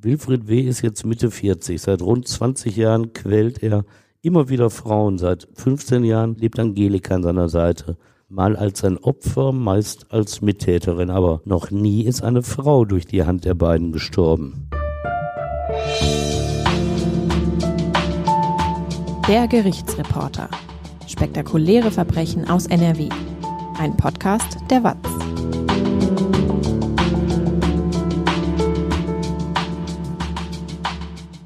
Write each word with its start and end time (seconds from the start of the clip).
Wilfried 0.00 0.46
W. 0.46 0.60
ist 0.60 0.82
jetzt 0.82 1.04
Mitte 1.04 1.28
40. 1.28 1.82
Seit 1.82 2.02
rund 2.02 2.28
20 2.28 2.76
Jahren 2.76 3.12
quält 3.12 3.62
er 3.64 3.84
immer 4.22 4.48
wieder 4.48 4.70
Frauen. 4.70 5.18
Seit 5.18 5.48
15 5.54 6.04
Jahren 6.04 6.36
lebt 6.36 6.60
Angelika 6.60 7.16
an 7.16 7.24
seiner 7.24 7.48
Seite. 7.48 7.96
Mal 8.28 8.54
als 8.54 8.84
ein 8.84 8.98
Opfer, 8.98 9.50
meist 9.50 10.12
als 10.12 10.40
Mittäterin, 10.40 11.10
aber 11.10 11.40
noch 11.44 11.72
nie 11.72 12.02
ist 12.02 12.22
eine 12.22 12.42
Frau 12.42 12.84
durch 12.84 13.06
die 13.06 13.24
Hand 13.24 13.44
der 13.44 13.54
beiden 13.54 13.90
gestorben. 13.90 14.68
Der 19.26 19.48
Gerichtsreporter. 19.48 20.48
Spektakuläre 21.08 21.90
Verbrechen 21.90 22.48
aus 22.48 22.66
NRW. 22.66 23.08
Ein 23.78 23.96
Podcast 23.96 24.58
der 24.70 24.84
WAZ. 24.84 25.37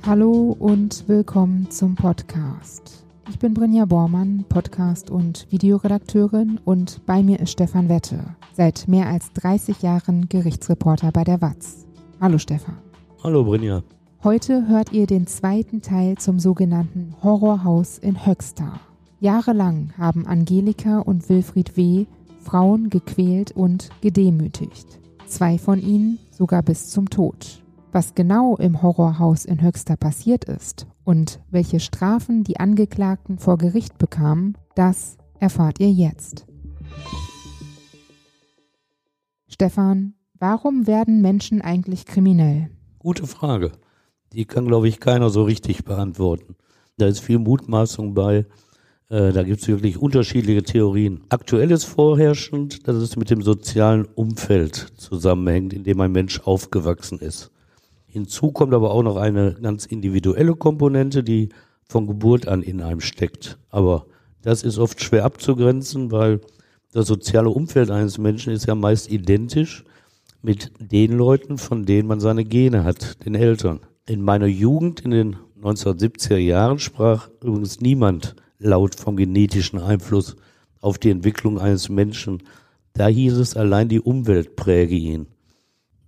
Hallo 0.04 0.56
und 0.58 1.04
willkommen 1.06 1.70
zum 1.70 1.94
Podcast. 1.94 3.04
Ich 3.30 3.38
bin 3.38 3.54
Brinja 3.54 3.84
Bormann, 3.84 4.44
Podcast- 4.48 5.12
und 5.12 5.46
Videoredakteurin 5.50 6.58
und 6.64 7.06
bei 7.06 7.22
mir 7.22 7.38
ist 7.38 7.52
Stefan 7.52 7.88
Wette, 7.88 8.18
seit 8.52 8.88
mehr 8.88 9.06
als 9.06 9.32
30 9.34 9.80
Jahren 9.80 10.28
Gerichtsreporter 10.28 11.12
bei 11.12 11.22
der 11.22 11.40
WAZ. 11.40 11.86
Hallo 12.20 12.38
Stefan. 12.38 12.78
Hallo 13.22 13.44
Brinja. 13.44 13.84
Heute 14.24 14.66
hört 14.66 14.90
ihr 14.92 15.06
den 15.06 15.28
zweiten 15.28 15.82
Teil 15.82 16.18
zum 16.18 16.40
sogenannten 16.40 17.14
Horrorhaus 17.22 17.98
in 17.98 18.26
Höxter. 18.26 18.80
Jahrelang 19.20 19.92
haben 19.96 20.26
Angelika 20.26 20.98
und 20.98 21.28
Wilfried 21.28 21.76
W. 21.76 22.06
Frauen 22.40 22.90
gequält 22.90 23.52
und 23.52 23.88
gedemütigt. 24.00 24.98
Zwei 25.26 25.58
von 25.58 25.80
ihnen 25.80 26.18
sogar 26.32 26.64
bis 26.64 26.90
zum 26.90 27.08
Tod. 27.08 27.61
Was 27.94 28.14
genau 28.14 28.56
im 28.56 28.80
Horrorhaus 28.80 29.44
in 29.44 29.60
Höxter 29.60 29.98
passiert 29.98 30.46
ist 30.46 30.86
und 31.04 31.40
welche 31.50 31.78
Strafen 31.78 32.42
die 32.42 32.58
Angeklagten 32.58 33.38
vor 33.38 33.58
Gericht 33.58 33.98
bekamen, 33.98 34.56
das 34.74 35.18
erfahrt 35.38 35.78
ihr 35.78 35.90
jetzt. 35.90 36.46
Stefan, 39.46 40.14
warum 40.38 40.86
werden 40.86 41.20
Menschen 41.20 41.60
eigentlich 41.60 42.06
kriminell? 42.06 42.70
Gute 42.98 43.26
Frage. 43.26 43.72
Die 44.32 44.46
kann, 44.46 44.66
glaube 44.66 44.88
ich, 44.88 44.98
keiner 44.98 45.28
so 45.28 45.42
richtig 45.42 45.84
beantworten. 45.84 46.56
Da 46.96 47.06
ist 47.08 47.20
viel 47.20 47.38
Mutmaßung 47.38 48.14
bei. 48.14 48.46
Äh, 49.10 49.32
da 49.32 49.42
gibt 49.42 49.60
es 49.60 49.68
wirklich 49.68 49.98
unterschiedliche 49.98 50.62
Theorien. 50.62 51.24
Aktuell 51.28 51.70
ist 51.70 51.84
vorherrschend, 51.84 52.88
dass 52.88 52.96
es 52.96 53.16
mit 53.16 53.28
dem 53.28 53.42
sozialen 53.42 54.06
Umfeld 54.06 54.76
zusammenhängt, 54.96 55.74
in 55.74 55.84
dem 55.84 56.00
ein 56.00 56.12
Mensch 56.12 56.40
aufgewachsen 56.40 57.18
ist. 57.18 57.52
Hinzu 58.12 58.52
kommt 58.52 58.74
aber 58.74 58.90
auch 58.90 59.02
noch 59.02 59.16
eine 59.16 59.54
ganz 59.62 59.86
individuelle 59.86 60.54
Komponente, 60.54 61.24
die 61.24 61.48
von 61.88 62.06
Geburt 62.06 62.46
an 62.46 62.62
in 62.62 62.82
einem 62.82 63.00
steckt. 63.00 63.58
Aber 63.70 64.04
das 64.42 64.64
ist 64.64 64.76
oft 64.76 65.02
schwer 65.02 65.24
abzugrenzen, 65.24 66.10
weil 66.12 66.42
das 66.92 67.06
soziale 67.06 67.48
Umfeld 67.48 67.90
eines 67.90 68.18
Menschen 68.18 68.52
ist 68.52 68.66
ja 68.66 68.74
meist 68.74 69.10
identisch 69.10 69.84
mit 70.42 70.72
den 70.78 71.12
Leuten, 71.12 71.56
von 71.56 71.86
denen 71.86 72.06
man 72.06 72.20
seine 72.20 72.44
Gene 72.44 72.84
hat, 72.84 73.24
den 73.24 73.34
Eltern. 73.34 73.80
In 74.06 74.20
meiner 74.20 74.46
Jugend 74.46 75.00
in 75.00 75.12
den 75.12 75.36
1970er 75.62 76.36
Jahren 76.36 76.80
sprach 76.80 77.30
übrigens 77.42 77.80
niemand 77.80 78.36
laut 78.58 78.94
vom 78.94 79.16
genetischen 79.16 79.78
Einfluss 79.78 80.36
auf 80.82 80.98
die 80.98 81.08
Entwicklung 81.08 81.58
eines 81.58 81.88
Menschen. 81.88 82.42
Da 82.92 83.06
hieß 83.06 83.38
es, 83.38 83.56
allein 83.56 83.88
die 83.88 84.00
Umwelt 84.00 84.54
präge 84.54 84.96
ihn. 84.96 85.28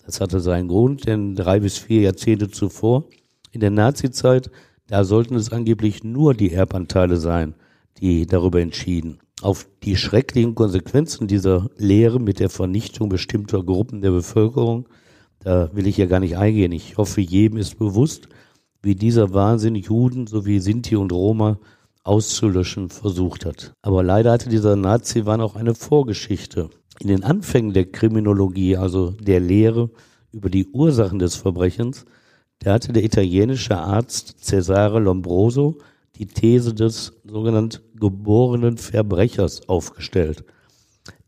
Das 0.06 0.20
hatte 0.20 0.40
seinen 0.40 0.68
Grund, 0.68 1.06
denn 1.06 1.34
drei 1.34 1.60
bis 1.60 1.78
vier 1.78 2.02
Jahrzehnte 2.02 2.50
zuvor, 2.50 3.04
in 3.52 3.60
der 3.60 3.70
Nazizeit, 3.70 4.50
da 4.86 5.04
sollten 5.04 5.34
es 5.34 5.52
angeblich 5.52 6.04
nur 6.04 6.34
die 6.34 6.52
Erbanteile 6.52 7.16
sein, 7.16 7.54
die 7.98 8.26
darüber 8.26 8.60
entschieden. 8.60 9.18
Auf 9.40 9.66
die 9.82 9.96
schrecklichen 9.96 10.54
Konsequenzen 10.54 11.26
dieser 11.26 11.70
Lehre 11.76 12.20
mit 12.20 12.40
der 12.40 12.50
Vernichtung 12.50 13.08
bestimmter 13.08 13.62
Gruppen 13.62 14.02
der 14.02 14.10
Bevölkerung, 14.10 14.88
da 15.40 15.70
will 15.74 15.86
ich 15.86 15.96
ja 15.96 16.06
gar 16.06 16.20
nicht 16.20 16.36
eingehen. 16.36 16.72
Ich 16.72 16.96
hoffe, 16.96 17.20
jedem 17.20 17.58
ist 17.58 17.78
bewusst, 17.78 18.28
wie 18.82 18.94
dieser 18.94 19.32
Wahnsinn 19.32 19.74
Juden 19.74 20.26
sowie 20.26 20.60
Sinti 20.60 20.96
und 20.96 21.12
Roma 21.12 21.58
auszulöschen 22.02 22.90
versucht 22.90 23.46
hat. 23.46 23.72
Aber 23.82 24.02
leider 24.02 24.32
hatte 24.32 24.50
dieser 24.50 24.76
Nazi-Wahn 24.76 25.40
auch 25.40 25.56
eine 25.56 25.74
Vorgeschichte 25.74 26.68
in 27.00 27.08
den 27.08 27.24
Anfängen 27.24 27.72
der 27.72 27.86
Kriminologie, 27.86 28.76
also 28.76 29.10
der 29.10 29.40
Lehre 29.40 29.90
über 30.32 30.50
die 30.50 30.66
Ursachen 30.68 31.18
des 31.18 31.36
Verbrechens, 31.36 32.04
da 32.60 32.74
hatte 32.74 32.92
der 32.92 33.04
italienische 33.04 33.76
Arzt 33.76 34.44
Cesare 34.44 35.00
Lombroso 35.00 35.78
die 36.16 36.26
These 36.26 36.74
des 36.74 37.12
sogenannten 37.24 37.80
geborenen 37.98 38.78
Verbrechers 38.78 39.68
aufgestellt. 39.68 40.44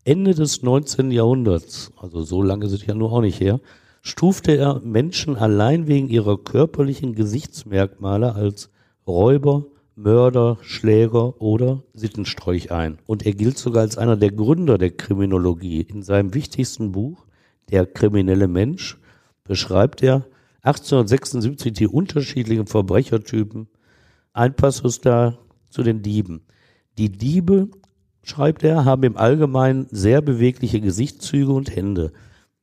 Ende 0.05 0.35
des 0.35 0.63
19. 0.63 1.11
Jahrhunderts, 1.11 1.91
also 1.97 2.23
so 2.23 2.41
lange 2.43 2.69
sind 2.69 2.87
ja 2.87 2.95
nur 2.95 3.13
auch 3.13 3.21
nicht 3.21 3.41
her, 3.41 3.61
stufte 4.03 4.57
er 4.57 4.81
Menschen 4.85 5.37
allein 5.37 5.89
wegen 5.89 6.09
ihrer 6.09 6.39
körperlichen 6.39 7.17
Gesichtsmerkmale 7.17 8.35
als 8.35 8.71
Räuber, 9.07 9.67
Mörder, 9.99 10.59
Schläger 10.61 11.41
oder 11.41 11.83
Sittenstrolch 11.95 12.71
ein. 12.71 12.99
Und 13.07 13.25
er 13.25 13.33
gilt 13.33 13.57
sogar 13.57 13.81
als 13.81 13.97
einer 13.97 14.19
der 14.19 14.31
Gründer 14.31 14.77
der 14.77 14.91
Kriminologie. 14.91 15.81
In 15.81 16.03
seinem 16.03 16.35
wichtigsten 16.35 16.93
Buch, 16.93 17.25
Der 17.71 17.87
kriminelle 17.87 18.47
Mensch, 18.47 18.99
beschreibt 19.43 20.03
er 20.03 20.27
1876 20.61 21.73
die 21.73 21.87
unterschiedlichen 21.87 22.67
Verbrechertypen. 22.67 23.69
Ein 24.35 24.55
Passus 24.55 25.01
da 25.01 25.39
zu 25.71 25.83
den 25.83 26.03
Dieben. 26.03 26.43
Die 26.99 27.11
Diebe, 27.11 27.71
schreibt 28.23 28.65
er, 28.65 28.85
haben 28.85 29.03
im 29.03 29.17
Allgemeinen 29.17 29.87
sehr 29.91 30.21
bewegliche 30.21 30.81
Gesichtszüge 30.81 31.53
und 31.53 31.75
Hände. 31.75 32.13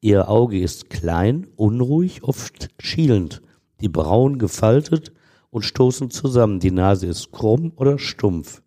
Ihr 0.01 0.29
Auge 0.29 0.59
ist 0.59 0.91
klein, 0.91 1.47
unruhig, 1.55 2.23
oft 2.23 2.69
schielend, 2.79 3.41
die 3.81 3.89
Brauen 3.89 4.37
gefaltet, 4.37 5.13
und 5.53 5.63
stoßen 5.63 6.09
zusammen. 6.09 6.59
Die 6.59 6.71
Nase 6.71 7.05
ist 7.05 7.31
krumm 7.31 7.71
oder 7.75 7.99
stumpf. 7.99 8.63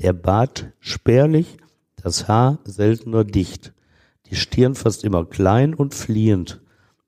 Der 0.00 0.12
Bart 0.12 0.72
spärlich, 0.78 1.56
das 1.96 2.28
Haar 2.28 2.58
seltener 2.64 3.24
dicht. 3.24 3.72
Die 4.26 4.36
Stirn 4.36 4.74
fast 4.74 5.04
immer 5.04 5.24
klein 5.24 5.74
und 5.74 5.94
fliehend. 5.94 6.60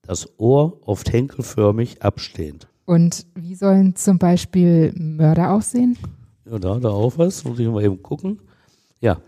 Das 0.02 0.38
Ohr 0.38 0.80
oft 0.86 1.12
henkelförmig 1.12 2.02
abstehend. 2.02 2.66
Und 2.86 3.26
wie 3.34 3.54
sollen 3.54 3.94
zum 3.94 4.18
Beispiel 4.18 4.92
Mörder 4.96 5.52
aussehen? 5.52 5.98
Ja, 6.50 6.58
da, 6.58 6.80
da 6.80 6.88
auch 6.88 7.18
was. 7.18 7.44
Muss 7.44 7.58
ich 7.58 7.68
mal 7.68 7.84
eben 7.84 8.02
gucken. 8.02 8.40
Ja. 9.00 9.20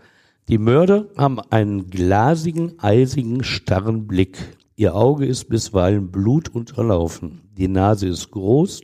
Die 0.49 0.57
Mörder 0.57 1.05
haben 1.15 1.39
einen 1.39 1.89
glasigen, 1.89 2.73
eisigen, 2.79 3.43
starren 3.43 4.07
Blick. 4.07 4.57
Ihr 4.75 4.95
Auge 4.95 5.25
ist 5.25 5.47
bisweilen 5.47 6.11
blutunterlaufen. 6.11 7.41
Die 7.55 7.69
Nase 7.69 8.07
ist 8.07 8.31
groß, 8.31 8.81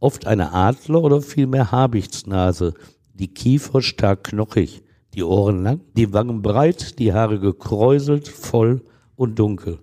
oft 0.00 0.26
eine 0.26 0.52
Adler- 0.52 1.02
oder 1.02 1.22
vielmehr 1.22 1.70
Habichtsnase, 1.70 2.74
die 3.14 3.28
Kiefer 3.28 3.82
stark 3.82 4.24
knochig, 4.24 4.82
die 5.14 5.22
Ohren 5.22 5.62
lang, 5.62 5.80
die 5.96 6.12
Wangen 6.12 6.42
breit, 6.42 6.98
die 6.98 7.12
Haare 7.12 7.38
gekräuselt, 7.38 8.28
voll 8.28 8.82
und 9.16 9.38
dunkel, 9.38 9.78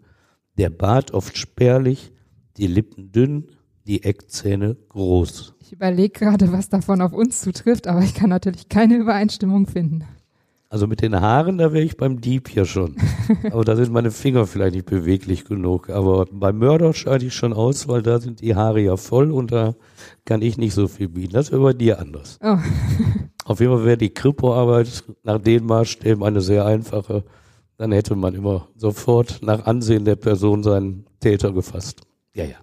der 0.58 0.70
Bart 0.70 1.12
oft 1.12 1.38
spärlich, 1.38 2.12
die 2.58 2.68
Lippen 2.68 3.12
dünn, 3.12 3.52
die 3.86 4.04
Eckzähne 4.04 4.76
groß. 4.90 5.54
Ich 5.62 5.72
überlege 5.72 6.20
gerade, 6.20 6.52
was 6.52 6.70
davon 6.70 7.02
auf 7.02 7.14
uns 7.14 7.42
zutrifft, 7.42 7.88
aber 7.88 8.02
ich 8.02 8.14
kann 8.14 8.30
natürlich 8.30 8.70
keine 8.70 8.96
Übereinstimmung 8.96 9.68
finden. 9.68 10.06
Also 10.70 10.86
mit 10.86 11.02
den 11.02 11.20
Haaren, 11.20 11.58
da 11.58 11.72
wäre 11.72 11.84
ich 11.84 11.96
beim 11.96 12.20
Dieb 12.20 12.54
ja 12.54 12.66
schon. 12.66 12.98
Aber 13.52 13.64
da 13.64 13.76
sind 13.78 13.92
meine 13.92 14.12
Finger 14.12 14.46
vielleicht 14.46 14.76
nicht 14.76 14.86
beweglich 14.86 15.46
genug. 15.46 15.90
Aber 15.90 16.26
beim 16.30 16.58
Mörder 16.58 16.94
scheide 16.94 17.26
ich 17.26 17.34
schon 17.34 17.54
aus, 17.54 17.88
weil 17.88 18.02
da 18.02 18.20
sind 18.20 18.42
die 18.42 18.56
Haare 18.56 18.82
ja 18.82 18.98
voll 18.98 19.32
und 19.32 19.52
da 19.52 19.76
kann 20.26 20.42
ich 20.42 20.58
nicht 20.58 20.74
so 20.74 20.88
viel 20.88 21.08
bieten. 21.08 21.34
Das 21.34 21.52
wäre 21.52 21.62
bei 21.62 21.74
dir 21.74 22.00
anders. 22.00 22.38
Oh. 22.44 22.58
Auf 23.46 23.62
jeden 23.62 23.72
Fall 23.72 23.86
wäre 23.86 23.98
die 23.98 24.14
Kripo-Arbeit 24.14 25.06
nach 25.24 25.40
den 25.40 25.66
Maßstäben 25.66 26.22
eine 26.24 26.42
sehr 26.42 26.66
einfache. 26.66 27.24
Dann 27.78 27.94
hätte 27.94 28.16
man 28.16 28.34
immer 28.34 28.68
sofort 28.76 29.40
nach 29.42 29.66
Ansehen 29.66 30.04
der 30.04 30.18
Person 30.18 30.64
seinen 30.64 31.06
Täter 31.22 31.54
gefasst. 31.54 32.02
Ja, 32.34 32.44
ja. 32.44 32.58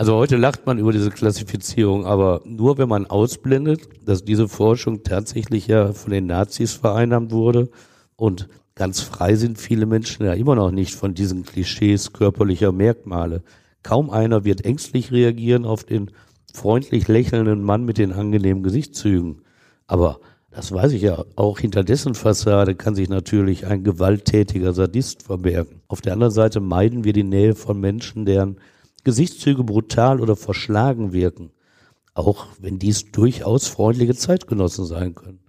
Also 0.00 0.14
heute 0.14 0.38
lacht 0.38 0.64
man 0.64 0.78
über 0.78 0.92
diese 0.92 1.10
Klassifizierung, 1.10 2.06
aber 2.06 2.40
nur 2.46 2.78
wenn 2.78 2.88
man 2.88 3.04
ausblendet, 3.04 3.82
dass 4.02 4.24
diese 4.24 4.48
Forschung 4.48 5.02
tatsächlich 5.02 5.66
ja 5.66 5.92
von 5.92 6.10
den 6.10 6.24
Nazis 6.24 6.72
vereinnahmt 6.72 7.32
wurde 7.32 7.68
und 8.16 8.48
ganz 8.74 9.02
frei 9.02 9.34
sind 9.34 9.58
viele 9.58 9.84
Menschen 9.84 10.24
ja 10.24 10.32
immer 10.32 10.54
noch 10.54 10.70
nicht 10.70 10.94
von 10.94 11.12
diesen 11.12 11.44
Klischees 11.44 12.14
körperlicher 12.14 12.72
Merkmale. 12.72 13.42
Kaum 13.82 14.08
einer 14.08 14.42
wird 14.46 14.64
ängstlich 14.64 15.12
reagieren 15.12 15.66
auf 15.66 15.84
den 15.84 16.10
freundlich 16.54 17.06
lächelnden 17.06 17.62
Mann 17.62 17.84
mit 17.84 17.98
den 17.98 18.14
angenehmen 18.14 18.62
Gesichtszügen. 18.62 19.42
Aber 19.86 20.20
das 20.50 20.72
weiß 20.72 20.92
ich 20.92 21.02
ja, 21.02 21.26
auch 21.36 21.58
hinter 21.58 21.84
dessen 21.84 22.14
Fassade 22.14 22.74
kann 22.74 22.94
sich 22.94 23.10
natürlich 23.10 23.66
ein 23.66 23.84
gewalttätiger 23.84 24.72
Sadist 24.72 25.24
verbergen. 25.24 25.82
Auf 25.88 26.00
der 26.00 26.14
anderen 26.14 26.32
Seite 26.32 26.60
meiden 26.60 27.04
wir 27.04 27.12
die 27.12 27.22
Nähe 27.22 27.54
von 27.54 27.78
Menschen, 27.78 28.24
deren 28.24 28.56
Gesichtszüge 29.04 29.64
brutal 29.64 30.20
oder 30.20 30.36
verschlagen 30.36 31.12
wirken, 31.12 31.50
auch 32.14 32.46
wenn 32.60 32.78
dies 32.78 33.10
durchaus 33.12 33.66
freundliche 33.66 34.14
Zeitgenossen 34.14 34.84
sein 34.84 35.14
können. 35.14 35.40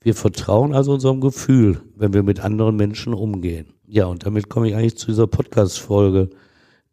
Wir 0.00 0.14
vertrauen 0.14 0.74
also 0.74 0.92
unserem 0.92 1.20
Gefühl, 1.20 1.80
wenn 1.94 2.12
wir 2.12 2.24
mit 2.24 2.40
anderen 2.40 2.76
Menschen 2.76 3.14
umgehen. 3.14 3.74
Ja, 3.86 4.06
und 4.06 4.26
damit 4.26 4.48
komme 4.48 4.68
ich 4.68 4.74
eigentlich 4.74 4.96
zu 4.96 5.06
dieser 5.06 5.28
Podcast-Folge. 5.28 6.30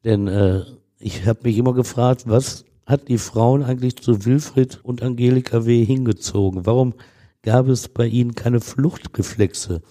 Denn 0.04 0.28
äh, 0.28 0.64
ich 1.00 1.26
habe 1.26 1.40
mich 1.44 1.58
immer 1.58 1.74
gefragt, 1.74 2.24
was 2.26 2.66
hat 2.86 3.08
die 3.08 3.18
Frauen 3.18 3.64
eigentlich 3.64 3.96
zu 3.96 4.26
Wilfried 4.26 4.80
und 4.84 5.02
Angelika 5.02 5.66
W. 5.66 5.84
hingezogen? 5.84 6.66
Warum 6.66 6.94
gab 7.42 7.68
es 7.68 7.88
bei 7.88 8.06
ihnen 8.06 8.36
keine 8.36 8.62
Fluchtreflexe, 8.62 9.82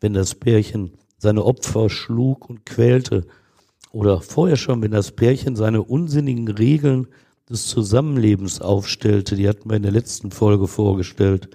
wenn 0.00 0.12
das 0.12 0.34
Pärchen 0.34 0.92
seine 1.16 1.44
Opfer 1.44 1.90
schlug 1.90 2.48
und 2.48 2.64
quälte? 2.64 3.26
Oder 3.92 4.20
vorher 4.20 4.56
schon, 4.56 4.82
wenn 4.82 4.90
das 4.90 5.12
Pärchen 5.12 5.56
seine 5.56 5.82
unsinnigen 5.82 6.48
Regeln 6.48 7.08
des 7.48 7.66
Zusammenlebens 7.66 8.60
aufstellte, 8.60 9.34
die 9.36 9.48
hatten 9.48 9.70
wir 9.70 9.76
in 9.76 9.82
der 9.82 9.92
letzten 9.92 10.30
Folge 10.30 10.66
vorgestellt 10.66 11.48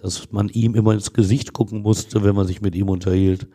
dass 0.00 0.30
man 0.30 0.48
ihm 0.48 0.74
immer 0.74 0.94
ins 0.94 1.12
Gesicht 1.12 1.52
gucken 1.52 1.82
musste, 1.82 2.22
wenn 2.22 2.34
man 2.34 2.46
sich 2.46 2.60
mit 2.60 2.74
ihm 2.74 2.88
unterhielt. 2.88 3.46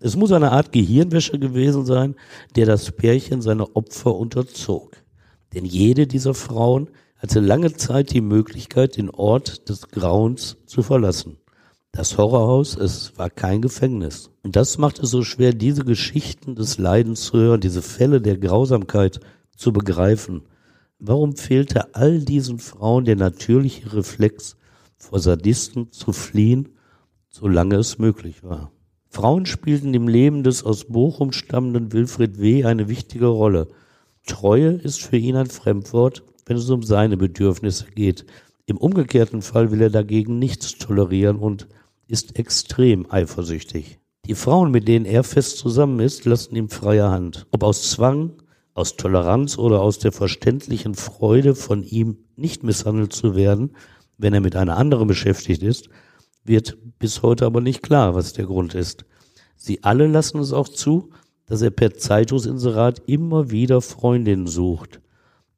Es 0.00 0.16
muss 0.16 0.32
eine 0.32 0.52
Art 0.52 0.72
Gehirnwäsche 0.72 1.38
gewesen 1.38 1.84
sein, 1.84 2.14
der 2.54 2.66
das 2.66 2.92
Pärchen 2.92 3.42
seine 3.42 3.74
Opfer 3.74 4.14
unterzog. 4.14 4.96
Denn 5.54 5.64
jede 5.64 6.06
dieser 6.06 6.34
Frauen 6.34 6.88
hatte 7.16 7.40
lange 7.40 7.72
Zeit 7.72 8.12
die 8.12 8.20
Möglichkeit, 8.20 8.96
den 8.96 9.10
Ort 9.10 9.68
des 9.68 9.88
Grauens 9.88 10.56
zu 10.66 10.82
verlassen. 10.82 11.38
Das 11.92 12.16
Horrorhaus, 12.16 12.76
es 12.76 13.16
war 13.16 13.30
kein 13.30 13.62
Gefängnis. 13.62 14.30
Und 14.42 14.56
das 14.56 14.78
macht 14.78 14.98
es 14.98 15.10
so 15.10 15.22
schwer, 15.22 15.52
diese 15.52 15.84
Geschichten 15.84 16.54
des 16.54 16.78
Leidens 16.78 17.24
zu 17.24 17.38
hören, 17.38 17.60
diese 17.60 17.82
Fälle 17.82 18.20
der 18.20 18.38
Grausamkeit 18.38 19.20
zu 19.56 19.72
begreifen. 19.72 20.42
Warum 20.98 21.36
fehlte 21.36 21.94
all 21.94 22.20
diesen 22.20 22.58
Frauen 22.58 23.04
der 23.04 23.16
natürliche 23.16 23.92
Reflex, 23.94 24.56
vor 24.98 25.20
Sadisten 25.20 25.90
zu 25.92 26.12
fliehen, 26.12 26.70
solange 27.28 27.76
es 27.76 27.98
möglich 27.98 28.42
war. 28.42 28.72
Frauen 29.08 29.46
spielten 29.46 29.94
im 29.94 30.08
Leben 30.08 30.42
des 30.42 30.64
aus 30.64 30.84
Bochum 30.84 31.32
stammenden 31.32 31.92
Wilfried 31.92 32.40
W. 32.40 32.64
eine 32.64 32.88
wichtige 32.88 33.26
Rolle. 33.26 33.68
Treue 34.26 34.72
ist 34.72 35.00
für 35.00 35.16
ihn 35.16 35.36
ein 35.36 35.46
Fremdwort, 35.46 36.24
wenn 36.44 36.56
es 36.56 36.68
um 36.68 36.82
seine 36.82 37.16
Bedürfnisse 37.16 37.86
geht. 37.94 38.26
Im 38.66 38.76
umgekehrten 38.76 39.40
Fall 39.40 39.70
will 39.70 39.80
er 39.80 39.90
dagegen 39.90 40.38
nichts 40.38 40.76
tolerieren 40.76 41.36
und 41.36 41.68
ist 42.08 42.38
extrem 42.38 43.10
eifersüchtig. 43.10 44.00
Die 44.26 44.34
Frauen, 44.34 44.70
mit 44.70 44.88
denen 44.88 45.04
er 45.04 45.22
fest 45.22 45.58
zusammen 45.58 46.00
ist, 46.00 46.24
lassen 46.24 46.56
ihm 46.56 46.68
freie 46.68 47.08
Hand. 47.08 47.46
Ob 47.50 47.62
aus 47.62 47.90
Zwang, 47.90 48.42
aus 48.74 48.96
Toleranz 48.96 49.56
oder 49.58 49.80
aus 49.80 49.98
der 49.98 50.12
verständlichen 50.12 50.94
Freude, 50.94 51.54
von 51.54 51.82
ihm 51.82 52.18
nicht 52.36 52.62
misshandelt 52.62 53.12
zu 53.12 53.36
werden, 53.36 53.76
wenn 54.16 54.34
er 54.34 54.40
mit 54.40 54.56
einer 54.56 54.76
anderen 54.76 55.06
beschäftigt 55.06 55.62
ist, 55.62 55.88
wird 56.44 56.78
bis 56.98 57.22
heute 57.22 57.46
aber 57.46 57.60
nicht 57.60 57.82
klar, 57.82 58.14
was 58.14 58.32
der 58.32 58.46
Grund 58.46 58.74
ist. 58.74 59.04
Sie 59.56 59.84
alle 59.84 60.06
lassen 60.06 60.38
es 60.40 60.52
auch 60.52 60.68
zu, 60.68 61.10
dass 61.46 61.62
er 61.62 61.70
per 61.70 61.94
Zeitungsinserat 61.94 63.02
immer 63.06 63.50
wieder 63.50 63.80
Freundinnen 63.80 64.46
sucht. 64.46 65.00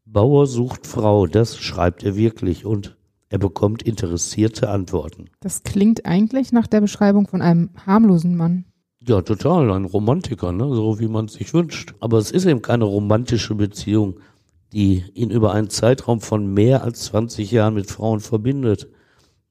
Bauer 0.05 0.47
sucht 0.47 0.87
Frau, 0.87 1.27
das 1.27 1.59
schreibt 1.59 2.03
er 2.03 2.17
wirklich 2.17 2.65
und 2.65 2.97
er 3.31 3.39
bekommt 3.39 3.83
interessierte 3.83 4.69
Antworten. 4.69 5.31
Das 5.41 5.63
klingt 5.63 6.05
eigentlich 6.05 6.53
nach 6.53 6.67
der 6.67 6.83
Beschreibung 6.83 7.27
von 7.27 7.41
einem 7.41 7.71
harmlosen 7.87 8.37
Mann. 8.37 8.67
Ja, 9.03 9.23
total, 9.23 9.71
ein 9.71 9.87
Romantiker, 9.87 10.53
ne? 10.53 10.69
so 10.75 11.01
wie 11.01 11.09
man 11.09 11.25
es 11.25 11.33
sich 11.33 11.55
wünscht. 11.55 11.95
Aber 12.01 12.19
es 12.19 12.31
ist 12.31 12.45
eben 12.45 12.61
keine 12.61 12.85
romantische 12.85 13.55
Beziehung 13.55 14.21
die 14.73 15.05
ihn 15.15 15.31
über 15.31 15.53
einen 15.53 15.71
Zeitraum 15.71 16.21
von 16.21 16.53
mehr 16.53 16.85
als 16.85 17.05
20 17.05 17.51
Jahren 17.51 17.75
mit 17.75 17.91
Frauen 17.91 18.21
verbindet. 18.21 18.89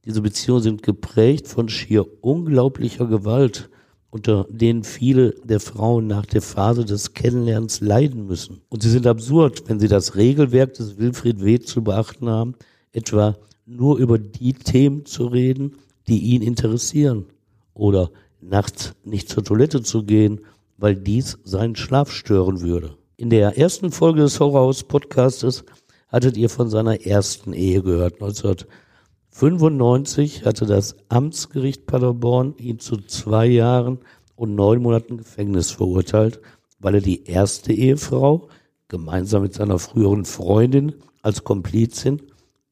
Diese 0.06 0.22
Beziehungen 0.22 0.64
sind 0.64 0.84
geprägt 0.84 1.48
von 1.48 1.68
schier 1.68 2.06
unglaublicher 2.22 3.06
Gewalt, 3.06 3.70
unter 4.10 4.48
denen 4.50 4.84
viele 4.84 5.36
der 5.44 5.60
Frauen 5.60 6.08
nach 6.08 6.26
der 6.26 6.42
Phase 6.42 6.86
des 6.86 7.14
Kennenlernens 7.14 7.82
leiden 7.82 8.26
müssen. 8.26 8.62
Und 8.70 8.82
sie 8.82 8.90
sind 8.90 9.06
absurd, 9.06 9.64
wenn 9.68 9.80
sie 9.80 9.88
das 9.88 10.16
Regelwerk 10.16 10.74
des 10.74 10.98
Wilfried 10.98 11.44
W. 11.44 11.60
zu 11.60 11.84
beachten 11.84 12.30
haben, 12.30 12.56
etwa 12.92 13.36
nur 13.70 13.98
über 13.98 14.18
die 14.18 14.54
Themen 14.54 15.06
zu 15.06 15.28
reden, 15.28 15.76
die 16.08 16.20
ihn 16.20 16.42
interessieren. 16.42 17.26
Oder 17.74 18.10
nachts 18.42 18.96
nicht 19.04 19.28
zur 19.30 19.44
Toilette 19.44 19.84
zu 19.84 20.04
gehen, 20.04 20.42
weil 20.78 20.96
dies 20.96 21.38
seinen 21.44 21.76
Schlaf 21.76 22.12
stören 22.12 22.62
würde. 22.62 22.96
In 23.16 23.30
der 23.30 23.56
ersten 23.58 23.92
Folge 23.92 24.22
des 24.22 24.40
Horrorhaus 24.40 24.86
Podcastes 24.86 25.66
hattet 26.08 26.38
ihr 26.38 26.50
von 26.50 26.70
seiner 26.70 27.06
ersten 27.06 27.54
Ehe 27.54 27.84
gehört. 27.84 28.16
1995 28.16 30.46
hatte 30.46 30.66
das 30.66 30.96
Amtsgericht 31.10 31.86
Paderborn 31.86 32.56
ihn 32.58 32.80
zu 32.80 32.98
zwei 32.98 33.46
Jahren 33.46 34.00
und 34.36 34.56
neun 34.56 34.82
Monaten 34.82 35.18
Gefängnis 35.18 35.70
verurteilt, 35.70 36.40
weil 36.80 36.96
er 36.96 37.02
die 37.02 37.26
erste 37.26 37.72
Ehefrau 37.74 38.48
gemeinsam 38.88 39.44
mit 39.44 39.54
seiner 39.54 39.78
früheren 39.78 40.26
Freundin 40.26 40.96
als 41.22 41.44
Komplizin 41.44 42.24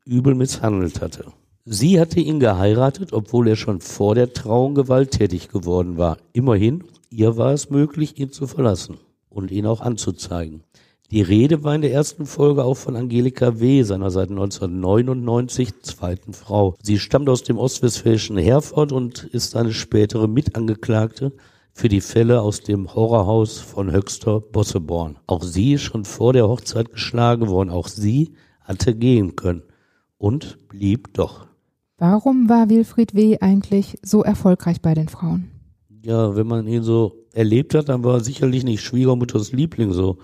übel 0.08 0.36
misshandelt 0.36 1.02
hatte. 1.02 1.26
Sie 1.70 2.00
hatte 2.00 2.22
ihn 2.22 2.40
geheiratet, 2.40 3.12
obwohl 3.12 3.50
er 3.50 3.58
schon 3.58 3.82
vor 3.82 4.16
der 4.16 4.32
Trauung 4.32 4.74
gewalttätig 4.74 5.50
geworden 5.50 5.98
war. 5.98 6.18
Immerhin, 6.32 6.86
ihr 7.10 7.36
war 7.36 7.52
es 7.52 7.70
möglich, 7.70 8.18
ihn 8.18 8.32
zu 8.32 8.48
verlassen 8.48 9.00
und 9.30 9.52
ihn 9.52 9.66
auch 9.66 9.82
anzuzeigen. 9.82 10.64
Die 11.12 11.22
Rede 11.22 11.66
war 11.66 11.76
in 11.76 11.82
der 11.82 11.92
ersten 11.92 12.26
Folge 12.26 12.64
auch 12.64 12.76
von 12.76 12.96
Angelika 12.96 13.60
W., 13.60 13.84
seiner 13.84 14.12
seit 14.12 14.30
1999 14.30 15.82
zweiten 15.82 16.32
Frau. 16.32 16.76
Sie 16.82 17.00
stammt 17.00 17.28
aus 17.28 17.44
dem 17.44 17.58
ostwestfälischen 17.58 18.38
Herford 18.38 18.94
und 18.94 19.26
ist 19.26 19.58
eine 19.58 19.74
spätere 19.74 20.28
Mitangeklagte 20.28 21.34
für 21.74 21.90
die 21.90 22.02
Fälle 22.02 22.42
aus 22.42 22.62
dem 22.62 22.96
Horrorhaus 22.96 23.60
von 23.60 23.92
Höxter 23.92 24.40
Bosseborn. 24.40 25.18
Auch 25.28 25.44
sie 25.44 25.74
ist 25.74 25.84
schon 25.84 26.06
vor 26.06 26.32
der 26.32 26.48
Hochzeit 26.48 26.92
geschlagen 26.94 27.50
worden. 27.50 27.72
Auch 27.72 27.90
sie 27.90 28.36
hatte 28.62 28.96
gehen 28.96 29.36
können 29.36 29.64
und 30.18 30.68
blieb 30.68 31.14
doch. 31.14 31.48
Warum 31.98 32.48
war 32.48 32.70
Wilfried 32.70 33.16
W. 33.16 33.40
eigentlich 33.40 33.98
so 34.04 34.24
erfolgreich 34.24 34.82
bei 34.82 34.94
den 34.94 35.10
Frauen? 35.10 35.50
Ja, 36.04 36.36
wenn 36.36 36.48
man 36.48 36.68
ihn 36.68 36.84
so 36.84 37.26
erlebt 37.34 37.74
hat, 37.74 37.90
dann 37.90 38.04
war 38.04 38.16
er 38.16 38.24
sicherlich 38.24 38.64
nicht 38.64 38.82
Schwiegermutters 38.82 39.52
Liebling 39.52 39.94
so. 39.94 40.20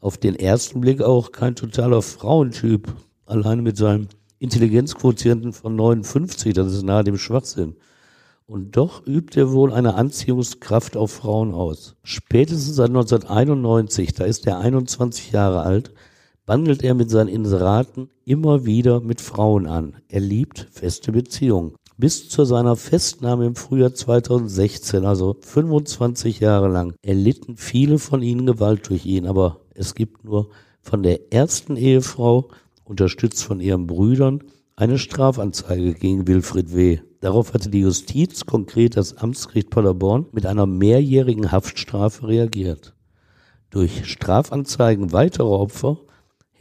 Auf 0.00 0.18
den 0.18 0.34
ersten 0.34 0.80
Blick 0.80 1.00
auch 1.00 1.30
kein 1.30 1.54
totaler 1.54 2.02
Frauentyp. 2.02 2.92
Alleine 3.24 3.62
mit 3.62 3.76
seinem 3.76 4.08
Intelligenzquotienten 4.40 5.52
von 5.52 5.76
59, 5.76 6.52
das 6.54 6.72
ist 6.72 6.82
nahe 6.82 7.04
dem 7.04 7.16
Schwachsinn. 7.16 7.76
Und 8.46 8.76
doch 8.76 9.06
übt 9.06 9.38
er 9.38 9.52
wohl 9.52 9.72
eine 9.72 9.94
Anziehungskraft 9.94 10.96
auf 10.96 11.12
Frauen 11.12 11.54
aus. 11.54 11.94
Spätestens 12.02 12.74
seit 12.74 12.88
1991, 12.88 14.14
da 14.14 14.24
ist 14.24 14.46
er 14.48 14.58
21 14.58 15.30
Jahre 15.30 15.62
alt, 15.62 15.94
wandelt 16.46 16.82
er 16.82 16.94
mit 16.94 17.10
seinen 17.10 17.28
Inseraten 17.28 18.10
immer 18.24 18.64
wieder 18.64 19.00
mit 19.00 19.20
Frauen 19.20 19.66
an. 19.66 19.96
Er 20.08 20.20
liebt 20.20 20.68
feste 20.70 21.12
Beziehungen 21.12 21.74
bis 22.02 22.28
zu 22.28 22.44
seiner 22.44 22.74
Festnahme 22.74 23.46
im 23.46 23.54
Frühjahr 23.54 23.94
2016, 23.94 25.04
also 25.04 25.36
25 25.40 26.40
Jahre 26.40 26.68
lang, 26.68 26.94
erlitten 27.02 27.56
viele 27.56 27.98
von 27.98 28.22
ihnen 28.22 28.44
Gewalt 28.44 28.88
durch 28.88 29.06
ihn, 29.06 29.26
aber 29.26 29.60
es 29.74 29.94
gibt 29.94 30.24
nur 30.24 30.48
von 30.80 31.02
der 31.02 31.32
ersten 31.32 31.76
Ehefrau, 31.76 32.48
unterstützt 32.84 33.44
von 33.44 33.60
ihren 33.60 33.86
Brüdern, 33.86 34.42
eine 34.74 34.98
Strafanzeige 34.98 35.94
gegen 35.94 36.26
Wilfried 36.26 36.74
W. 36.74 36.98
Darauf 37.20 37.54
hatte 37.54 37.70
die 37.70 37.82
Justiz, 37.82 38.46
konkret 38.46 38.96
das 38.96 39.16
Amtsgericht 39.16 39.70
Paderborn, 39.70 40.26
mit 40.32 40.44
einer 40.44 40.66
mehrjährigen 40.66 41.52
Haftstrafe 41.52 42.26
reagiert. 42.26 42.94
Durch 43.70 44.10
Strafanzeigen 44.10 45.12
weiterer 45.12 45.50
Opfer 45.50 45.98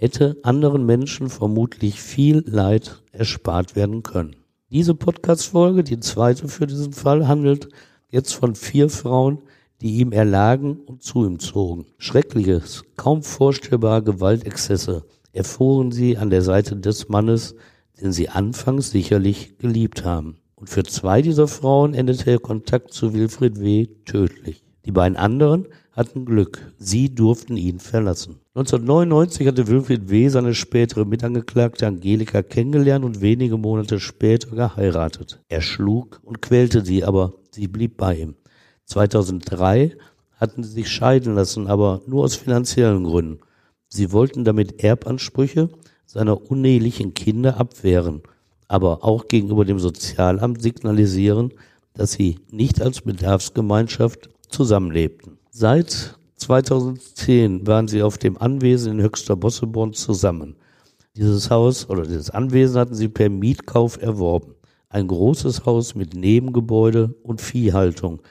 hätte 0.02 0.38
anderen 0.42 0.84
Menschen 0.84 1.30
vermutlich 1.30 2.02
viel 2.02 2.44
Leid 2.48 3.04
erspart 3.12 3.76
werden 3.76 4.02
können. 4.02 4.36
Diese 4.72 4.96
Podcast-Folge, 4.96 5.84
die 5.84 6.00
zweite 6.00 6.48
für 6.48 6.66
diesen 6.66 6.92
Fall, 6.92 7.28
handelt 7.28 7.70
jetzt 8.10 8.34
von 8.34 8.56
vier 8.56 8.90
Frauen, 8.90 9.44
die 9.80 9.98
ihm 9.98 10.12
erlagen 10.12 10.80
und 10.88 11.04
zu 11.04 11.24
ihm 11.24 11.38
zogen. 11.38 11.86
Schreckliches, 12.00 12.84
kaum 12.98 13.22
vorstellbare 13.22 14.02
Gewaltexzesse 14.02 15.06
erfuhren 15.34 15.92
sie 15.92 16.18
an 16.18 16.32
der 16.32 16.42
Seite 16.42 16.78
des 16.78 17.08
Mannes, 17.08 17.54
den 18.02 18.12
sie 18.12 18.28
anfangs 18.28 18.90
sicherlich 18.90 19.60
geliebt 19.60 20.04
haben. 20.04 20.38
Und 20.56 20.72
für 20.72 20.82
zwei 20.82 21.22
dieser 21.22 21.48
Frauen 21.48 21.94
endete 21.94 22.26
der 22.26 22.40
Kontakt 22.40 22.92
zu 22.92 23.14
Wilfried 23.14 23.60
W. 23.60 23.86
tödlich. 24.06 24.64
Die 24.84 24.92
beiden 24.92 25.16
anderen 25.16 25.68
hatten 25.92 26.26
Glück. 26.26 26.74
Sie 26.80 27.14
durften 27.14 27.56
ihn 27.56 27.80
verlassen. 27.80 28.41
1999 28.54 29.48
hatte 29.48 29.68
Wilfried 29.68 30.10
W. 30.10 30.28
seine 30.28 30.54
spätere 30.54 31.06
Mitangeklagte 31.06 31.88
Angelika 31.88 32.44
kennengelernt 32.44 33.06
und 33.06 33.22
wenige 33.22 33.56
Monate 33.56 34.02
später 34.02 34.54
geheiratet. 34.54 35.40
Er 35.48 35.62
schlug 35.62 36.20
und 36.22 36.42
quälte 36.42 36.84
sie, 36.84 37.06
aber 37.06 37.34
sie 37.52 37.70
blieb 37.70 37.96
bei 37.96 38.18
ihm. 38.18 38.36
2003 38.88 39.96
hatten 40.36 40.64
sie 40.64 40.72
sich 40.72 40.90
scheiden 40.90 41.34
lassen, 41.34 41.68
aber 41.68 42.02
nur 42.08 42.26
aus 42.26 42.36
finanziellen 42.36 43.06
Gründen. 43.06 43.40
Sie 43.88 44.12
wollten 44.12 44.44
damit 44.44 44.84
Erbansprüche 44.84 45.70
seiner 46.06 46.52
unehelichen 46.52 47.14
Kinder 47.14 47.56
abwehren, 47.58 48.22
aber 48.68 49.06
auch 49.06 49.30
gegenüber 49.30 49.64
dem 49.64 49.80
Sozialamt 49.80 50.62
signalisieren, 50.62 51.54
dass 51.94 52.12
sie 52.12 52.40
nicht 52.52 52.82
als 52.82 53.00
Bedarfsgemeinschaft 53.00 54.30
zusammenlebten. 54.50 55.38
Seit 55.52 56.18
2010 56.42 57.68
waren 57.68 57.88
sie 57.88 58.02
auf 58.02 58.18
dem 58.18 58.38
Anwesen 58.38 58.94
in 58.94 59.02
Höchster 59.02 59.36
Bosseborn 59.36 59.94
zusammen. 59.94 60.56
Dieses 61.16 61.52
Haus 61.52 61.88
oder 61.90 62.04
dieses 62.04 62.30
Anwesen 62.32 62.80
hatten 62.80 62.96
sie 62.96 63.10
per 63.10 63.30
Mietkauf 63.30 64.02
erworben. 64.02 64.56
Ein 64.90 65.08
großes 65.08 65.66
Haus 65.66 65.94
mit 65.94 66.16
Nebengebäude 66.16 67.16
und 67.24 67.42
Viehhaltung, 67.42 68.22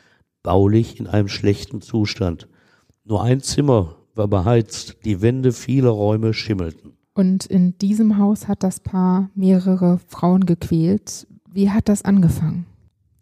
baulich 0.42 0.98
in 0.98 1.06
einem 1.06 1.28
schlechten 1.28 1.80
Zustand. 1.80 2.48
Nur 3.04 3.22
ein 3.22 3.40
Zimmer 3.40 3.96
war 4.14 4.28
beheizt, 4.28 4.96
die 5.04 5.22
Wände 5.22 5.52
vieler 5.52 5.90
Räume 5.90 6.34
schimmelten. 6.34 6.94
Und 7.14 7.46
in 7.46 7.78
diesem 7.78 8.18
Haus 8.18 8.48
hat 8.48 8.62
das 8.62 8.80
Paar 8.80 9.30
mehrere 9.34 10.00
Frauen 10.08 10.46
gequält. 10.46 11.26
Wie 11.50 11.70
hat 11.70 11.88
das 11.88 12.04
angefangen? 12.04 12.66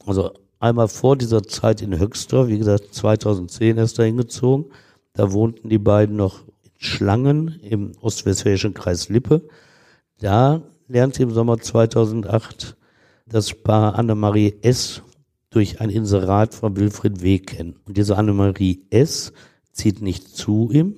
Also 0.06 0.32
einmal 0.60 0.88
vor 0.88 1.16
dieser 1.16 1.42
Zeit 1.42 1.82
in 1.82 1.98
Höxter, 1.98 2.48
wie 2.48 2.58
gesagt, 2.58 2.94
2010 2.94 3.78
erst 3.78 3.98
dahin 3.98 4.16
gezogen. 4.16 4.66
Da 5.12 5.32
wohnten 5.32 5.68
die 5.68 5.78
beiden 5.78 6.16
noch 6.16 6.40
in 6.62 6.70
Schlangen 6.76 7.58
im 7.62 7.92
ostwestfälischen 8.00 8.74
Kreis 8.74 9.08
Lippe. 9.08 9.42
Da 10.20 10.62
lernte 10.88 11.22
im 11.22 11.30
Sommer 11.30 11.58
2008 11.58 12.76
das 13.26 13.52
Paar 13.54 13.96
Annemarie 13.96 14.54
S. 14.62 15.02
durch 15.50 15.80
ein 15.80 15.90
Inserat 15.90 16.54
von 16.54 16.76
Wilfried 16.76 17.22
W. 17.22 17.38
kennen. 17.38 17.76
Und 17.86 17.96
diese 17.96 18.16
Annemarie 18.16 18.86
S. 18.90 19.32
zieht 19.72 20.02
nicht 20.02 20.28
zu 20.28 20.70
ihm, 20.72 20.94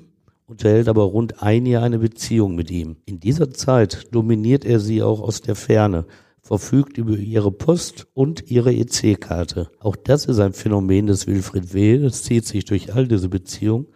unterhält 0.46 0.88
aber 0.88 1.02
rund 1.02 1.42
ein 1.42 1.66
Jahr 1.66 1.82
eine 1.82 1.98
Beziehung 1.98 2.54
mit 2.54 2.70
ihm. 2.70 2.96
In 3.04 3.20
dieser 3.20 3.50
Zeit 3.50 4.14
dominiert 4.14 4.64
er 4.64 4.80
sie 4.80 5.02
auch 5.02 5.20
aus 5.20 5.40
der 5.40 5.54
Ferne 5.54 6.06
verfügt 6.42 6.98
über 6.98 7.16
ihre 7.16 7.52
Post 7.52 8.06
und 8.14 8.50
ihre 8.50 8.72
EC-Karte. 8.72 9.70
Auch 9.78 9.96
das 9.96 10.24
ist 10.24 10.38
ein 10.38 10.52
Phänomen 10.52 11.06
des 11.06 11.26
Wilfried 11.26 11.74
W. 11.74 11.98
Das 11.98 12.22
zieht 12.22 12.46
sich 12.46 12.64
durch 12.64 12.94
all 12.94 13.06
diese 13.06 13.28
Beziehungen, 13.28 13.86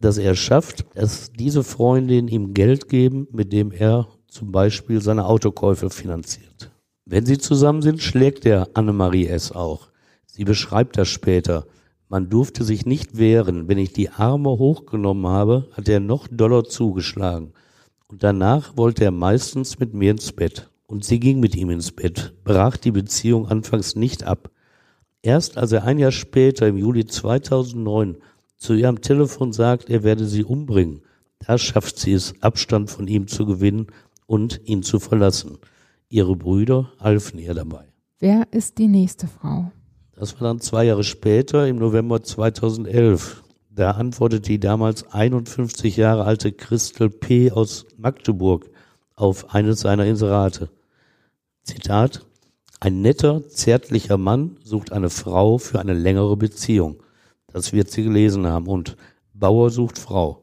dass 0.00 0.18
er 0.18 0.34
schafft, 0.34 0.84
dass 0.94 1.32
diese 1.32 1.64
Freundinnen 1.64 2.28
ihm 2.28 2.54
Geld 2.54 2.88
geben, 2.88 3.28
mit 3.32 3.52
dem 3.52 3.72
er 3.72 4.08
zum 4.28 4.52
Beispiel 4.52 5.02
seine 5.02 5.26
Autokäufe 5.26 5.90
finanziert. 5.90 6.70
Wenn 7.04 7.26
sie 7.26 7.38
zusammen 7.38 7.82
sind, 7.82 8.00
schlägt 8.00 8.46
er 8.46 8.68
Annemarie 8.74 9.26
S. 9.26 9.52
auch. 9.52 9.88
Sie 10.26 10.44
beschreibt 10.44 10.96
das 10.96 11.08
später. 11.08 11.66
Man 12.08 12.28
durfte 12.28 12.64
sich 12.64 12.86
nicht 12.86 13.18
wehren. 13.18 13.68
Wenn 13.68 13.78
ich 13.78 13.92
die 13.92 14.10
Arme 14.10 14.50
hochgenommen 14.50 15.26
habe, 15.26 15.68
hat 15.72 15.88
er 15.88 16.00
noch 16.00 16.28
doller 16.30 16.64
zugeschlagen. 16.64 17.52
Und 18.06 18.22
danach 18.22 18.76
wollte 18.76 19.04
er 19.04 19.10
meistens 19.10 19.78
mit 19.78 19.92
mir 19.94 20.12
ins 20.12 20.32
Bett 20.32 20.69
und 20.90 21.04
sie 21.04 21.20
ging 21.20 21.38
mit 21.38 21.54
ihm 21.54 21.70
ins 21.70 21.92
Bett, 21.92 22.34
brach 22.42 22.76
die 22.76 22.90
Beziehung 22.90 23.46
anfangs 23.46 23.94
nicht 23.94 24.24
ab. 24.24 24.50
Erst 25.22 25.56
als 25.56 25.70
er 25.70 25.84
ein 25.84 25.98
Jahr 25.98 26.10
später, 26.10 26.66
im 26.66 26.76
Juli 26.76 27.06
2009, 27.06 28.16
zu 28.56 28.74
ihr 28.74 28.88
am 28.88 29.00
Telefon 29.00 29.52
sagt, 29.52 29.88
er 29.88 30.02
werde 30.02 30.26
sie 30.26 30.42
umbringen, 30.42 31.02
da 31.38 31.58
schafft 31.58 31.98
sie 31.98 32.12
es, 32.12 32.34
Abstand 32.42 32.90
von 32.90 33.06
ihm 33.06 33.28
zu 33.28 33.46
gewinnen 33.46 33.86
und 34.26 34.60
ihn 34.64 34.82
zu 34.82 34.98
verlassen. 34.98 35.58
Ihre 36.08 36.34
Brüder 36.34 36.92
halfen 36.98 37.38
ihr 37.38 37.54
dabei. 37.54 37.86
Wer 38.18 38.48
ist 38.50 38.78
die 38.78 38.88
nächste 38.88 39.28
Frau? 39.28 39.70
Das 40.16 40.40
war 40.40 40.48
dann 40.48 40.60
zwei 40.60 40.84
Jahre 40.84 41.04
später, 41.04 41.68
im 41.68 41.76
November 41.76 42.22
2011. 42.22 43.44
Da 43.70 43.92
antwortete 43.92 44.42
die 44.42 44.60
damals 44.60 45.04
51 45.12 45.96
Jahre 45.96 46.24
alte 46.24 46.50
Christel 46.52 47.10
P. 47.10 47.52
aus 47.52 47.86
Magdeburg 47.96 48.68
auf 49.14 49.54
eines 49.54 49.80
seiner 49.80 50.04
Inserate. 50.04 50.68
Zitat, 51.70 52.26
ein 52.80 53.00
netter, 53.00 53.48
zärtlicher 53.48 54.18
Mann 54.18 54.56
sucht 54.64 54.90
eine 54.90 55.08
Frau 55.08 55.58
für 55.58 55.78
eine 55.78 55.94
längere 55.94 56.36
Beziehung. 56.36 57.00
Das 57.46 57.72
wird 57.72 57.92
sie 57.92 58.02
gelesen 58.02 58.46
haben. 58.48 58.66
Und 58.66 58.96
Bauer 59.34 59.70
sucht 59.70 59.96
Frau. 59.96 60.42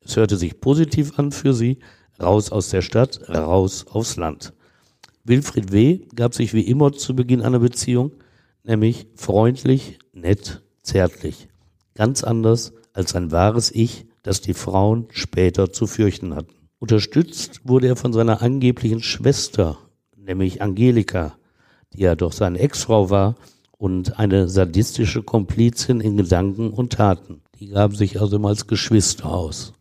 Es 0.00 0.16
hörte 0.16 0.38
sich 0.38 0.60
positiv 0.60 1.18
an 1.18 1.30
für 1.30 1.52
sie. 1.52 1.78
Raus 2.18 2.50
aus 2.50 2.70
der 2.70 2.80
Stadt, 2.80 3.28
raus 3.28 3.84
aufs 3.90 4.16
Land. 4.16 4.54
Wilfried 5.24 5.72
W. 5.72 6.06
gab 6.14 6.34
sich 6.34 6.54
wie 6.54 6.66
immer 6.66 6.92
zu 6.92 7.14
Beginn 7.14 7.42
einer 7.42 7.58
Beziehung, 7.58 8.12
nämlich 8.64 9.08
freundlich, 9.14 9.98
nett, 10.14 10.62
zärtlich. 10.82 11.48
Ganz 11.94 12.24
anders 12.24 12.72
als 12.94 13.14
ein 13.14 13.30
wahres 13.30 13.70
Ich, 13.70 14.06
das 14.22 14.40
die 14.40 14.54
Frauen 14.54 15.06
später 15.10 15.70
zu 15.70 15.86
fürchten 15.86 16.34
hatten. 16.34 16.54
Unterstützt 16.78 17.60
wurde 17.64 17.88
er 17.88 17.96
von 17.96 18.14
seiner 18.14 18.40
angeblichen 18.40 19.02
Schwester, 19.02 19.78
nämlich 20.24 20.62
Angelika, 20.62 21.34
die 21.92 22.00
ja 22.02 22.14
doch 22.14 22.32
seine 22.32 22.58
Ex-Frau 22.58 23.10
war 23.10 23.34
und 23.72 24.18
eine 24.18 24.48
sadistische 24.48 25.22
Komplizin 25.22 26.00
in 26.00 26.16
Gedanken 26.16 26.70
und 26.70 26.92
Taten. 26.92 27.42
Die 27.58 27.68
gaben 27.68 27.94
sich 27.94 28.20
also 28.20 28.36
immer 28.36 28.48
als 28.48 28.66
Geschwister 28.66 29.26
aus. 29.26 29.72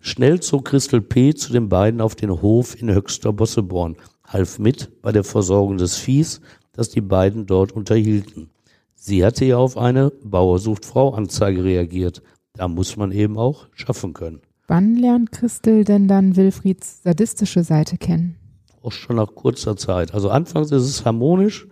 Schnell 0.00 0.40
zog 0.40 0.66
Christel 0.66 1.00
P. 1.00 1.34
zu 1.34 1.52
den 1.52 1.68
beiden 1.68 2.00
auf 2.00 2.14
den 2.14 2.42
Hof 2.42 2.80
in 2.80 2.92
Höchster 2.92 3.32
Bosseborn, 3.32 3.96
half 4.26 4.58
mit 4.58 5.00
bei 5.00 5.12
der 5.12 5.24
Versorgung 5.24 5.78
des 5.78 5.96
Viehs, 5.96 6.40
das 6.72 6.88
die 6.88 7.00
beiden 7.00 7.46
dort 7.46 7.72
unterhielten. 7.72 8.50
Sie 8.94 9.24
hatte 9.24 9.44
ja 9.44 9.58
auf 9.58 9.76
eine 9.76 10.10
Bauer 10.22 10.58
sucht 10.58 10.84
Frau 10.84 11.14
Anzeige 11.14 11.64
reagiert. 11.64 12.22
Da 12.54 12.68
muss 12.68 12.96
man 12.96 13.12
eben 13.12 13.38
auch 13.38 13.66
schaffen 13.74 14.12
können. 14.12 14.40
Wann 14.68 14.96
lernt 14.96 15.32
Christel 15.32 15.84
denn 15.84 16.08
dann 16.08 16.36
Wilfrieds 16.36 17.02
sadistische 17.02 17.64
Seite 17.64 17.96
kennen? 17.96 18.36
Auch 18.82 18.92
schon 18.92 19.16
nach 19.16 19.34
kurzer 19.34 19.76
Zeit. 19.76 20.14
Also 20.14 20.30
anfangs 20.30 20.70
ist 20.70 20.84
es 20.84 21.04
harmonisch, 21.04 21.66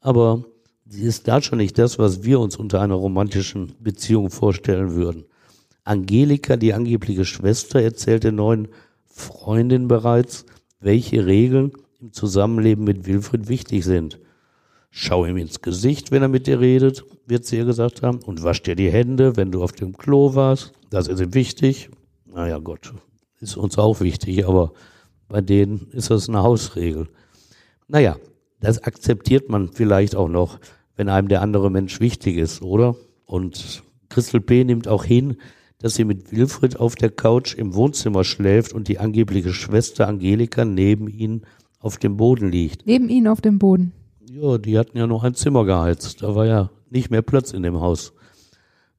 aber 0.00 0.44
sie 0.86 1.04
ist 1.04 1.28
da 1.28 1.40
schon 1.40 1.58
nicht 1.58 1.78
das, 1.78 1.98
was 1.98 2.22
wir 2.22 2.40
uns 2.40 2.56
unter 2.56 2.80
einer 2.80 2.94
romantischen 2.94 3.72
Beziehung 3.80 4.30
vorstellen 4.30 4.94
würden. 4.94 5.24
Angelika, 5.84 6.56
die 6.56 6.74
angebliche 6.74 7.24
Schwester, 7.24 7.80
erzählt 7.80 8.24
der 8.24 8.32
neuen 8.32 8.68
Freundin 9.06 9.88
bereits, 9.88 10.44
welche 10.80 11.26
Regeln 11.26 11.72
im 12.00 12.12
Zusammenleben 12.12 12.84
mit 12.84 13.06
Wilfried 13.06 13.48
wichtig 13.48 13.84
sind. 13.84 14.18
Schau 14.90 15.24
ihm 15.24 15.36
ins 15.36 15.62
Gesicht, 15.62 16.10
wenn 16.10 16.22
er 16.22 16.28
mit 16.28 16.46
dir 16.46 16.60
redet, 16.60 17.04
wird 17.26 17.44
sie 17.44 17.58
ihr 17.58 17.64
gesagt 17.64 18.02
haben, 18.02 18.20
und 18.22 18.42
wasch 18.42 18.62
dir 18.62 18.74
die 18.74 18.90
Hände, 18.90 19.36
wenn 19.36 19.52
du 19.52 19.62
auf 19.62 19.72
dem 19.72 19.96
Klo 19.96 20.34
warst. 20.34 20.72
Das 20.90 21.06
ist 21.06 21.20
ihm 21.20 21.34
wichtig. 21.34 21.90
Naja, 22.26 22.58
Gott, 22.58 22.92
ist 23.40 23.56
uns 23.56 23.78
auch 23.78 24.00
wichtig, 24.00 24.46
aber 24.46 24.72
bei 25.30 25.40
denen 25.40 25.86
ist 25.92 26.10
das 26.10 26.28
eine 26.28 26.42
Hausregel. 26.42 27.08
Naja, 27.88 28.16
das 28.60 28.82
akzeptiert 28.82 29.48
man 29.48 29.68
vielleicht 29.72 30.14
auch 30.14 30.28
noch, 30.28 30.58
wenn 30.96 31.08
einem 31.08 31.28
der 31.28 31.40
andere 31.40 31.70
Mensch 31.70 32.00
wichtig 32.00 32.36
ist, 32.36 32.60
oder? 32.60 32.96
Und 33.24 33.82
Christel 34.10 34.40
P. 34.40 34.64
nimmt 34.64 34.88
auch 34.88 35.04
hin, 35.04 35.36
dass 35.78 35.94
sie 35.94 36.04
mit 36.04 36.30
Wilfried 36.32 36.78
auf 36.78 36.94
der 36.94 37.10
Couch 37.10 37.54
im 37.54 37.74
Wohnzimmer 37.74 38.24
schläft 38.24 38.74
und 38.74 38.88
die 38.88 38.98
angebliche 38.98 39.54
Schwester 39.54 40.08
Angelika 40.08 40.64
neben 40.64 41.08
ihnen 41.08 41.46
auf 41.78 41.96
dem 41.96 42.18
Boden 42.18 42.50
liegt. 42.50 42.86
Neben 42.86 43.08
ihnen 43.08 43.28
auf 43.28 43.40
dem 43.40 43.58
Boden? 43.58 43.92
Ja, 44.28 44.58
die 44.58 44.78
hatten 44.78 44.98
ja 44.98 45.06
noch 45.06 45.24
ein 45.24 45.34
Zimmer 45.34 45.64
geheizt. 45.64 46.22
Da 46.22 46.34
war 46.34 46.44
ja 46.44 46.70
nicht 46.90 47.10
mehr 47.10 47.22
Platz 47.22 47.52
in 47.52 47.62
dem 47.62 47.80
Haus. 47.80 48.12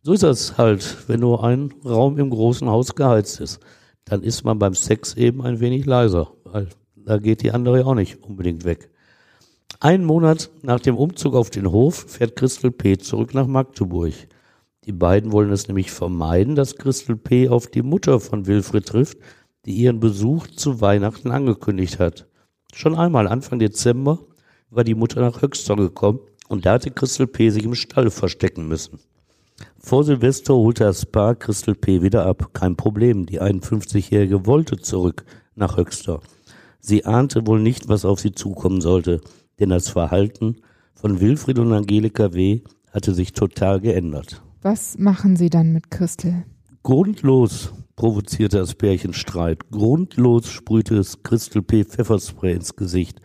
So 0.01 0.13
ist 0.13 0.23
das 0.23 0.57
halt, 0.57 0.97
wenn 1.07 1.19
nur 1.19 1.43
ein 1.43 1.71
Raum 1.85 2.17
im 2.17 2.31
großen 2.31 2.67
Haus 2.67 2.95
geheizt 2.95 3.41
ist 3.41 3.59
dann 4.05 4.23
ist 4.23 4.43
man 4.43 4.59
beim 4.59 4.73
Sex 4.73 5.15
eben 5.15 5.41
ein 5.41 5.59
wenig 5.59 5.85
leiser, 5.85 6.31
weil 6.43 6.67
da 6.95 7.17
geht 7.17 7.41
die 7.41 7.51
andere 7.51 7.85
auch 7.85 7.95
nicht 7.95 8.23
unbedingt 8.23 8.63
weg. 8.63 8.89
Einen 9.79 10.05
Monat 10.05 10.51
nach 10.61 10.79
dem 10.79 10.97
Umzug 10.97 11.33
auf 11.33 11.49
den 11.49 11.71
Hof 11.71 12.05
fährt 12.07 12.35
Christel 12.35 12.71
P. 12.71 12.97
zurück 12.97 13.33
nach 13.33 13.47
Magdeburg. 13.47 14.13
Die 14.85 14.91
beiden 14.91 15.31
wollen 15.31 15.51
es 15.51 15.67
nämlich 15.67 15.91
vermeiden, 15.91 16.55
dass 16.55 16.75
Christel 16.75 17.15
P. 17.15 17.49
auf 17.49 17.67
die 17.67 17.81
Mutter 17.81 18.19
von 18.19 18.47
Wilfried 18.47 18.85
trifft, 18.85 19.17
die 19.65 19.73
ihren 19.73 19.99
Besuch 19.99 20.47
zu 20.47 20.81
Weihnachten 20.81 21.31
angekündigt 21.31 21.99
hat. 21.99 22.27
Schon 22.73 22.95
einmal 22.95 23.27
Anfang 23.27 23.59
Dezember 23.59 24.19
war 24.69 24.83
die 24.83 24.95
Mutter 24.95 25.21
nach 25.21 25.41
Höxter 25.41 25.75
gekommen 25.75 26.19
und 26.47 26.65
da 26.65 26.73
hatte 26.73 26.91
Christel 26.91 27.27
P. 27.27 27.49
sich 27.49 27.63
im 27.63 27.75
Stall 27.75 28.09
verstecken 28.11 28.67
müssen. 28.67 28.99
Vor 29.77 30.03
Silvester 30.03 30.53
holte 30.53 30.83
das 30.83 31.05
Paar 31.05 31.35
Christel 31.35 31.75
P. 31.75 32.01
wieder 32.01 32.25
ab. 32.25 32.49
Kein 32.53 32.75
Problem, 32.75 33.25
die 33.25 33.41
51-Jährige 33.41 34.45
wollte 34.45 34.77
zurück 34.77 35.25
nach 35.55 35.77
Höxter. 35.77 36.21
Sie 36.79 37.05
ahnte 37.05 37.45
wohl 37.45 37.59
nicht, 37.59 37.87
was 37.87 38.05
auf 38.05 38.19
sie 38.19 38.31
zukommen 38.31 38.81
sollte, 38.81 39.21
denn 39.59 39.69
das 39.69 39.89
Verhalten 39.89 40.57
von 40.95 41.19
Wilfried 41.19 41.59
und 41.59 41.73
Angelika 41.73 42.33
W. 42.33 42.61
hatte 42.91 43.13
sich 43.13 43.33
total 43.33 43.79
geändert. 43.79 44.41
Was 44.61 44.97
machen 44.97 45.35
Sie 45.35 45.49
dann 45.49 45.73
mit 45.73 45.89
Christel? 45.89 46.45
Grundlos 46.83 47.73
provozierte 47.95 48.57
das 48.57 48.75
Pärchen 48.75 49.13
Streit. 49.13 49.69
Grundlos 49.71 50.47
sprühte 50.49 50.97
es 50.97 51.23
Christel 51.23 51.61
P. 51.61 51.83
Pfefferspray 51.83 52.53
ins 52.53 52.75
Gesicht. 52.75 53.19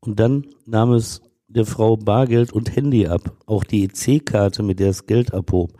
Und 0.00 0.18
dann 0.18 0.46
nahm 0.66 0.92
es 0.92 1.22
der 1.54 1.66
Frau 1.66 1.96
Bargeld 1.96 2.52
und 2.52 2.74
Handy 2.74 3.06
ab, 3.06 3.36
auch 3.46 3.64
die 3.64 3.84
EC-Karte, 3.84 4.62
mit 4.62 4.80
der 4.80 4.90
es 4.90 5.06
Geld 5.06 5.34
abhob. 5.34 5.72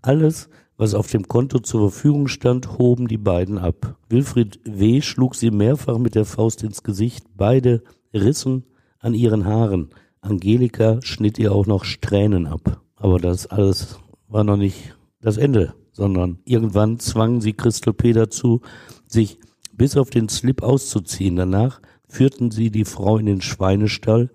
Alles, 0.00 0.48
was 0.76 0.94
auf 0.94 1.08
dem 1.08 1.28
Konto 1.28 1.58
zur 1.58 1.90
Verfügung 1.90 2.28
stand, 2.28 2.78
hoben 2.78 3.08
die 3.08 3.18
beiden 3.18 3.58
ab. 3.58 3.96
Wilfried 4.08 4.60
W. 4.64 5.00
schlug 5.00 5.34
sie 5.34 5.50
mehrfach 5.50 5.98
mit 5.98 6.14
der 6.14 6.24
Faust 6.24 6.62
ins 6.62 6.82
Gesicht, 6.82 7.24
beide 7.36 7.82
rissen 8.14 8.64
an 8.98 9.14
ihren 9.14 9.44
Haaren. 9.44 9.90
Angelika 10.20 11.00
schnitt 11.02 11.38
ihr 11.38 11.52
auch 11.52 11.66
noch 11.66 11.84
Strähnen 11.84 12.46
ab. 12.46 12.80
Aber 12.96 13.18
das 13.18 13.46
alles 13.46 13.98
war 14.28 14.44
noch 14.44 14.56
nicht 14.56 14.94
das 15.20 15.36
Ende, 15.36 15.74
sondern 15.92 16.38
irgendwann 16.44 16.98
zwang 16.98 17.40
sie 17.40 17.52
Christel 17.52 17.92
P. 17.92 18.12
dazu, 18.12 18.60
sich 19.06 19.38
bis 19.72 19.96
auf 19.96 20.10
den 20.10 20.28
Slip 20.28 20.62
auszuziehen. 20.62 21.36
Danach 21.36 21.80
führten 22.08 22.50
sie 22.50 22.70
die 22.70 22.84
Frau 22.84 23.18
in 23.18 23.26
den 23.26 23.40
Schweinestall 23.40 24.30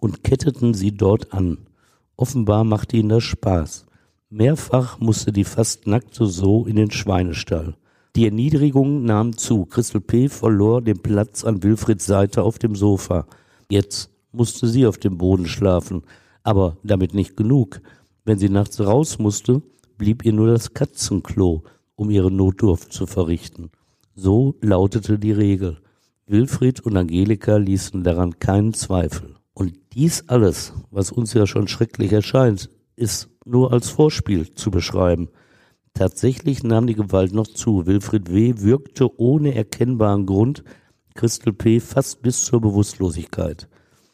und 0.00 0.24
ketteten 0.24 0.74
sie 0.74 0.92
dort 0.92 1.32
an. 1.32 1.58
Offenbar 2.16 2.64
machte 2.64 2.96
ihnen 2.96 3.10
das 3.10 3.22
Spaß. 3.22 3.86
Mehrfach 4.30 5.00
musste 5.00 5.32
die 5.32 5.44
fast 5.44 5.86
nackte 5.86 6.26
so 6.26 6.66
in 6.66 6.76
den 6.76 6.90
Schweinestall. 6.90 7.74
Die 8.16 8.24
Erniedrigung 8.24 9.04
nahm 9.04 9.36
zu. 9.36 9.66
Christel 9.66 10.00
P. 10.00 10.28
verlor 10.28 10.82
den 10.82 10.98
Platz 10.98 11.44
an 11.44 11.62
Wilfrieds 11.62 12.06
Seite 12.06 12.42
auf 12.42 12.58
dem 12.58 12.74
Sofa. 12.74 13.26
Jetzt 13.68 14.10
musste 14.32 14.68
sie 14.68 14.86
auf 14.86 14.98
dem 14.98 15.16
Boden 15.16 15.46
schlafen. 15.46 16.02
Aber 16.42 16.76
damit 16.82 17.14
nicht 17.14 17.36
genug. 17.36 17.80
Wenn 18.24 18.38
sie 18.38 18.48
nachts 18.48 18.80
raus 18.80 19.18
musste, 19.18 19.62
blieb 19.96 20.24
ihr 20.24 20.32
nur 20.32 20.48
das 20.48 20.74
Katzenklo, 20.74 21.62
um 21.94 22.10
ihre 22.10 22.30
Notdurft 22.30 22.92
zu 22.92 23.06
verrichten. 23.06 23.70
So 24.14 24.56
lautete 24.60 25.18
die 25.18 25.32
Regel. 25.32 25.78
Wilfried 26.26 26.80
und 26.80 26.96
Angelika 26.96 27.56
ließen 27.56 28.04
daran 28.04 28.38
keinen 28.38 28.74
Zweifel. 28.74 29.36
Dies 29.92 30.24
alles, 30.28 30.72
was 30.90 31.10
uns 31.10 31.34
ja 31.34 31.48
schon 31.48 31.66
schrecklich 31.66 32.12
erscheint, 32.12 32.70
ist 32.94 33.28
nur 33.44 33.72
als 33.72 33.88
Vorspiel 33.90 34.54
zu 34.54 34.70
beschreiben. 34.70 35.30
Tatsächlich 35.94 36.62
nahm 36.62 36.86
die 36.86 36.94
Gewalt 36.94 37.32
noch 37.32 37.48
zu. 37.48 37.86
Wilfried 37.86 38.32
W. 38.32 38.54
wirkte 38.58 39.18
ohne 39.18 39.54
erkennbaren 39.54 40.26
Grund 40.26 40.62
Christel 41.14 41.52
P. 41.52 41.80
fast 41.80 42.22
bis 42.22 42.44
zur 42.44 42.60
Bewusstlosigkeit. 42.60 43.68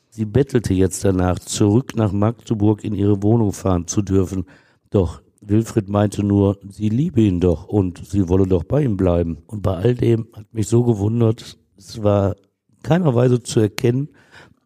Sie 0.09 0.25
bettelte 0.25 0.73
jetzt 0.73 1.05
danach, 1.05 1.39
zurück 1.41 1.95
nach 1.95 2.11
Magdeburg 2.11 2.83
in 2.83 2.95
ihre 2.95 3.23
Wohnung 3.23 3.53
fahren 3.53 3.87
zu 3.87 4.01
dürfen. 4.01 4.47
Doch 4.89 5.21
Wilfried 5.43 5.91
meinte 5.91 6.25
nur, 6.25 6.59
sie 6.71 6.89
liebe 6.89 7.21
ihn 7.21 7.39
doch 7.39 7.69
und 7.69 8.03
sie 8.07 8.31
wolle 8.31 8.47
doch 8.47 8.65
bei 8.65 8.83
ihm 8.83 8.97
bleiben. 8.97 9.43
Und 9.47 9.61
bei 9.61 9.77
all 9.77 9.95
dem 9.95 10.29
hat 10.33 10.55
mich 10.55 10.69
so 10.69 10.85
gewundert, 10.85 11.59
es 11.77 12.03
war 12.03 12.35
keiner 12.83 13.15
Weise 13.15 13.43
zu 13.43 13.61
erkennen, 13.61 14.09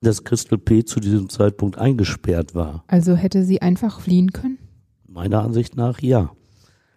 dass 0.01 0.25
Christel 0.25 0.59
P. 0.59 0.85
zu 0.85 0.99
diesem 1.01 1.29
Zeitpunkt 1.29 1.79
eingesperrt 1.79 2.55
war. 2.55 2.85
Also 2.87 3.15
hätte 3.15 3.45
sie 3.45 3.61
einfach 3.61 4.01
fliehen 4.01 4.33
können? 4.33 4.59
Meiner 5.07 5.43
Ansicht 5.43 5.77
nach 5.77 6.01
ja. 6.01 6.33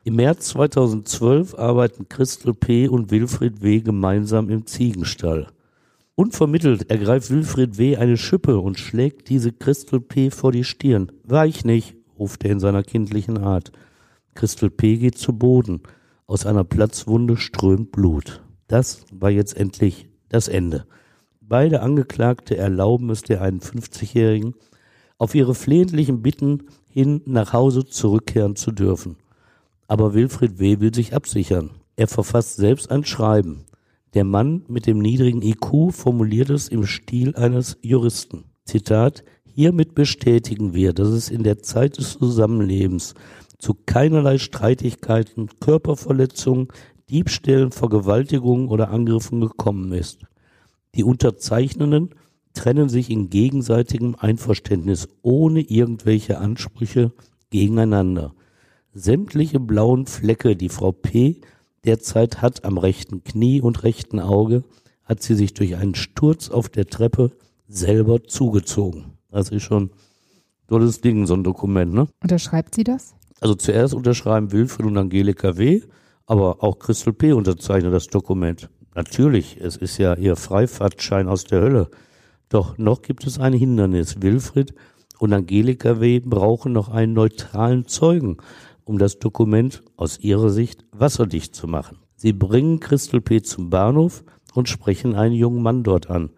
Im 0.05 0.15
März 0.15 0.49
2012 0.49 1.55
arbeiten 1.55 2.07
Christel 2.09 2.53
P. 2.53 2.87
und 2.87 3.11
Wilfried 3.11 3.61
W. 3.61 3.81
gemeinsam 3.81 4.49
im 4.49 4.65
Ziegenstall. 4.65 5.47
Unvermittelt 6.15 6.89
ergreift 6.89 7.31
Wilfried 7.31 7.77
W. 7.77 7.97
eine 7.97 8.17
Schippe 8.17 8.59
und 8.59 8.79
schlägt 8.79 9.29
diese 9.29 9.51
Christel 9.51 9.99
P. 9.99 10.29
vor 10.29 10.51
die 10.51 10.63
Stirn. 10.63 11.11
Weich 11.23 11.65
nicht, 11.65 11.95
ruft 12.19 12.43
er 12.43 12.51
in 12.51 12.59
seiner 12.59 12.83
kindlichen 12.83 13.37
Art. 13.37 13.71
Christel 14.35 14.69
P. 14.69 14.97
geht 14.97 15.17
zu 15.17 15.33
Boden. 15.33 15.81
Aus 16.25 16.45
einer 16.45 16.63
Platzwunde 16.63 17.37
strömt 17.37 17.91
Blut. 17.91 18.43
Das 18.67 19.05
war 19.11 19.29
jetzt 19.29 19.57
endlich 19.57 20.07
das 20.29 20.47
Ende. 20.47 20.85
Beide 21.45 21.81
Angeklagte 21.81 22.55
erlauben 22.55 23.09
es 23.09 23.21
der 23.21 23.43
51-Jährigen, 23.43 24.55
auf 25.17 25.35
ihre 25.35 25.55
flehentlichen 25.55 26.21
Bitten 26.21 26.63
hin 26.89 27.21
nach 27.25 27.51
Hause 27.51 27.85
zurückkehren 27.85 28.55
zu 28.55 28.71
dürfen. 28.71 29.17
Aber 29.87 30.13
Wilfried 30.13 30.59
W. 30.59 30.79
will 30.79 30.93
sich 30.93 31.13
absichern. 31.13 31.71
Er 31.97 32.07
verfasst 32.07 32.55
selbst 32.55 32.89
ein 32.89 33.03
Schreiben. 33.03 33.65
Der 34.13 34.23
Mann 34.23 34.63
mit 34.69 34.87
dem 34.87 34.99
niedrigen 34.99 35.41
IQ 35.41 35.91
formuliert 35.91 36.49
es 36.49 36.69
im 36.69 36.85
Stil 36.85 37.35
eines 37.35 37.77
Juristen. 37.81 38.45
Zitat, 38.63 39.23
hiermit 39.43 39.95
bestätigen 39.95 40.73
wir, 40.73 40.93
dass 40.93 41.09
es 41.09 41.29
in 41.29 41.43
der 41.43 41.59
Zeit 41.59 41.97
des 41.97 42.17
Zusammenlebens 42.17 43.15
zu 43.57 43.75
keinerlei 43.85 44.37
Streitigkeiten, 44.37 45.49
Körperverletzungen, 45.59 46.69
Diebstählen, 47.09 47.71
Vergewaltigungen 47.71 48.69
oder 48.69 48.89
Angriffen 48.91 49.41
gekommen 49.41 49.91
ist. 49.91 50.19
Die 50.95 51.03
Unterzeichnenden 51.03 52.09
trennen 52.53 52.87
sich 52.87 53.09
in 53.09 53.29
gegenseitigem 53.29 54.15
Einverständnis 54.17 55.09
ohne 55.23 55.61
irgendwelche 55.61 56.37
Ansprüche 56.37 57.11
gegeneinander. 57.49 58.33
Sämtliche 58.93 59.59
blauen 59.59 60.05
Flecke, 60.05 60.55
die 60.55 60.69
Frau 60.69 60.91
P. 60.91 61.41
derzeit 61.83 62.41
hat 62.41 62.63
am 62.63 62.77
rechten 62.77 63.23
Knie 63.23 63.59
und 63.59 63.83
rechten 63.83 64.19
Auge, 64.19 64.63
hat 65.03 65.23
sie 65.23 65.33
sich 65.33 65.53
durch 65.55 65.75
einen 65.75 65.95
Sturz 65.95 66.49
auf 66.49 66.69
der 66.69 66.85
Treppe 66.85 67.31
selber 67.67 68.23
zugezogen. 68.23 69.13
Das 69.31 69.49
ist 69.49 69.63
schon 69.63 69.89
tolles 70.67 71.01
Ding, 71.01 71.25
so 71.25 71.33
ein 71.33 71.43
Dokument, 71.43 71.91
ne? 71.91 72.07
Unterschreibt 72.21 72.75
sie 72.75 72.83
das? 72.83 73.15
Also 73.41 73.55
zuerst 73.55 73.95
unterschreiben 73.95 74.51
Wilfried 74.51 74.85
und 74.85 74.97
Angelika 74.97 75.57
W., 75.57 75.81
aber 76.25 76.63
auch 76.63 76.79
Christel 76.79 77.13
P. 77.13 77.33
unterzeichnet 77.33 77.91
das 77.91 78.07
Dokument. 78.07 78.69
Natürlich, 78.95 79.57
es 79.59 79.75
ist 79.75 79.97
ja 79.97 80.15
ihr 80.15 80.35
Freifahrtschein 80.35 81.27
aus 81.27 81.45
der 81.45 81.61
Hölle. 81.61 81.89
Doch 82.49 82.77
noch 82.77 83.01
gibt 83.01 83.25
es 83.25 83.39
ein 83.39 83.53
Hindernis. 83.53 84.21
Wilfried 84.21 84.73
und 85.19 85.33
Angelika 85.33 85.99
W. 85.99 86.19
brauchen 86.19 86.73
noch 86.73 86.89
einen 86.89 87.13
neutralen 87.13 87.87
Zeugen, 87.87 88.37
um 88.83 88.99
das 88.99 89.19
Dokument 89.19 89.83
aus 89.95 90.19
ihrer 90.19 90.49
Sicht 90.49 90.85
wasserdicht 90.91 91.55
zu 91.55 91.67
machen. 91.67 91.97
Sie 92.15 92.33
bringen 92.33 92.79
Christel 92.79 93.21
P. 93.21 93.41
zum 93.41 93.69
Bahnhof 93.69 94.23
und 94.53 94.69
sprechen 94.69 95.15
einen 95.15 95.35
jungen 95.35 95.63
Mann 95.63 95.83
dort 95.83 96.09
an. 96.09 96.29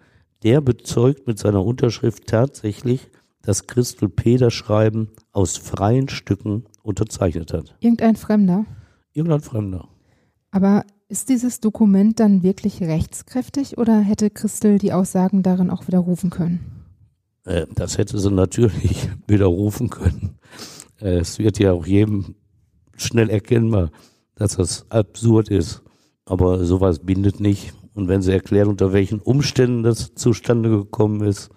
Der 0.44 0.62
bezeugt 0.62 1.28
mit 1.28 1.39
seiner 1.39 1.63
Unterschrift 1.65 2.28
tatsächlich, 2.28 3.10
dass 3.41 3.68
Christel 3.68 4.10
P. 4.10 4.38
das 4.38 4.54
Schreiben 4.54 5.10
aus 5.32 5.58
freien 5.58 6.08
Stücken 6.08 6.65
unterzeichnet 6.84 7.54
hat. 7.54 7.76
Irgendein 7.80 8.15
Fremder? 8.15 8.65
Irgendein 9.13 9.41
Fremder. 9.41 9.88
Aber 10.52 10.84
ist 11.08 11.30
dieses 11.30 11.60
Dokument 11.60 12.20
dann 12.20 12.44
wirklich 12.44 12.82
rechtskräftig 12.82 13.78
oder 13.78 14.00
hätte 14.00 14.30
Christel 14.30 14.78
die 14.78 14.94
Aussagen 14.94 15.44
darin 15.44 15.70
auch 15.70 15.88
widerrufen 15.88 16.30
können? 16.30 16.60
Äh, 17.46 17.68
das 17.74 17.98
hätte 17.98 18.18
sie 18.18 18.32
natürlich 18.32 19.10
widerrufen 19.28 19.89
können. 19.89 20.38
Äh, 21.00 21.18
es 21.18 21.39
wird 21.39 21.60
ja 21.60 21.74
auch 21.74 21.86
jedem 21.86 22.36
schnell 22.98 23.30
erkennbar, 23.30 23.91
dass 24.36 24.58
das 24.58 24.89
absurd 24.89 25.50
ist. 25.50 25.82
Aber 26.26 26.65
sowas 26.65 27.00
bindet 27.00 27.39
nicht. 27.39 27.74
Und 27.94 28.08
wenn 28.08 28.22
sie 28.22 28.32
erklärt, 28.32 28.68
unter 28.68 28.91
welchen 28.91 29.20
Umständen 29.20 29.84
das 29.84 30.15
zustande 30.15 30.70
gekommen 30.70 31.22
ist, 31.22 31.50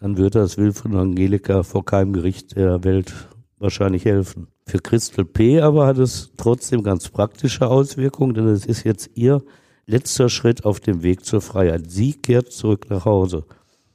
dann 0.00 0.16
wird 0.16 0.34
das 0.34 0.56
Wilfried 0.56 0.92
und 0.92 0.98
Angelika 0.98 1.62
vor 1.62 1.84
keinem 1.84 2.12
Gericht 2.12 2.56
der 2.56 2.84
Welt 2.84 3.12
wahrscheinlich 3.58 4.04
helfen. 4.04 4.46
Für 4.66 4.78
Christel 4.78 5.24
P. 5.24 5.60
aber 5.60 5.86
hat 5.86 5.98
es 5.98 6.32
trotzdem 6.36 6.82
ganz 6.82 7.08
praktische 7.08 7.68
Auswirkungen, 7.68 8.34
denn 8.34 8.48
es 8.48 8.66
ist 8.66 8.84
jetzt 8.84 9.10
ihr 9.14 9.42
letzter 9.86 10.28
Schritt 10.28 10.64
auf 10.64 10.80
dem 10.80 11.02
Weg 11.02 11.24
zur 11.24 11.40
Freiheit. 11.40 11.90
Sie 11.90 12.14
kehrt 12.14 12.50
zurück 12.50 12.86
nach 12.88 13.04
Hause. 13.04 13.44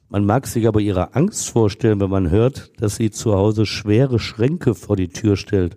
Man 0.08 0.24
mag 0.24 0.46
sich 0.46 0.66
aber 0.66 0.80
ihre 0.80 1.14
Angst 1.14 1.50
vorstellen, 1.50 2.00
wenn 2.00 2.10
man 2.10 2.30
hört, 2.30 2.72
dass 2.80 2.96
sie 2.96 3.10
zu 3.10 3.34
Hause 3.34 3.66
schwere 3.66 4.18
Schränke 4.18 4.74
vor 4.74 4.96
die 4.96 5.08
Tür 5.08 5.36
stellt, 5.36 5.76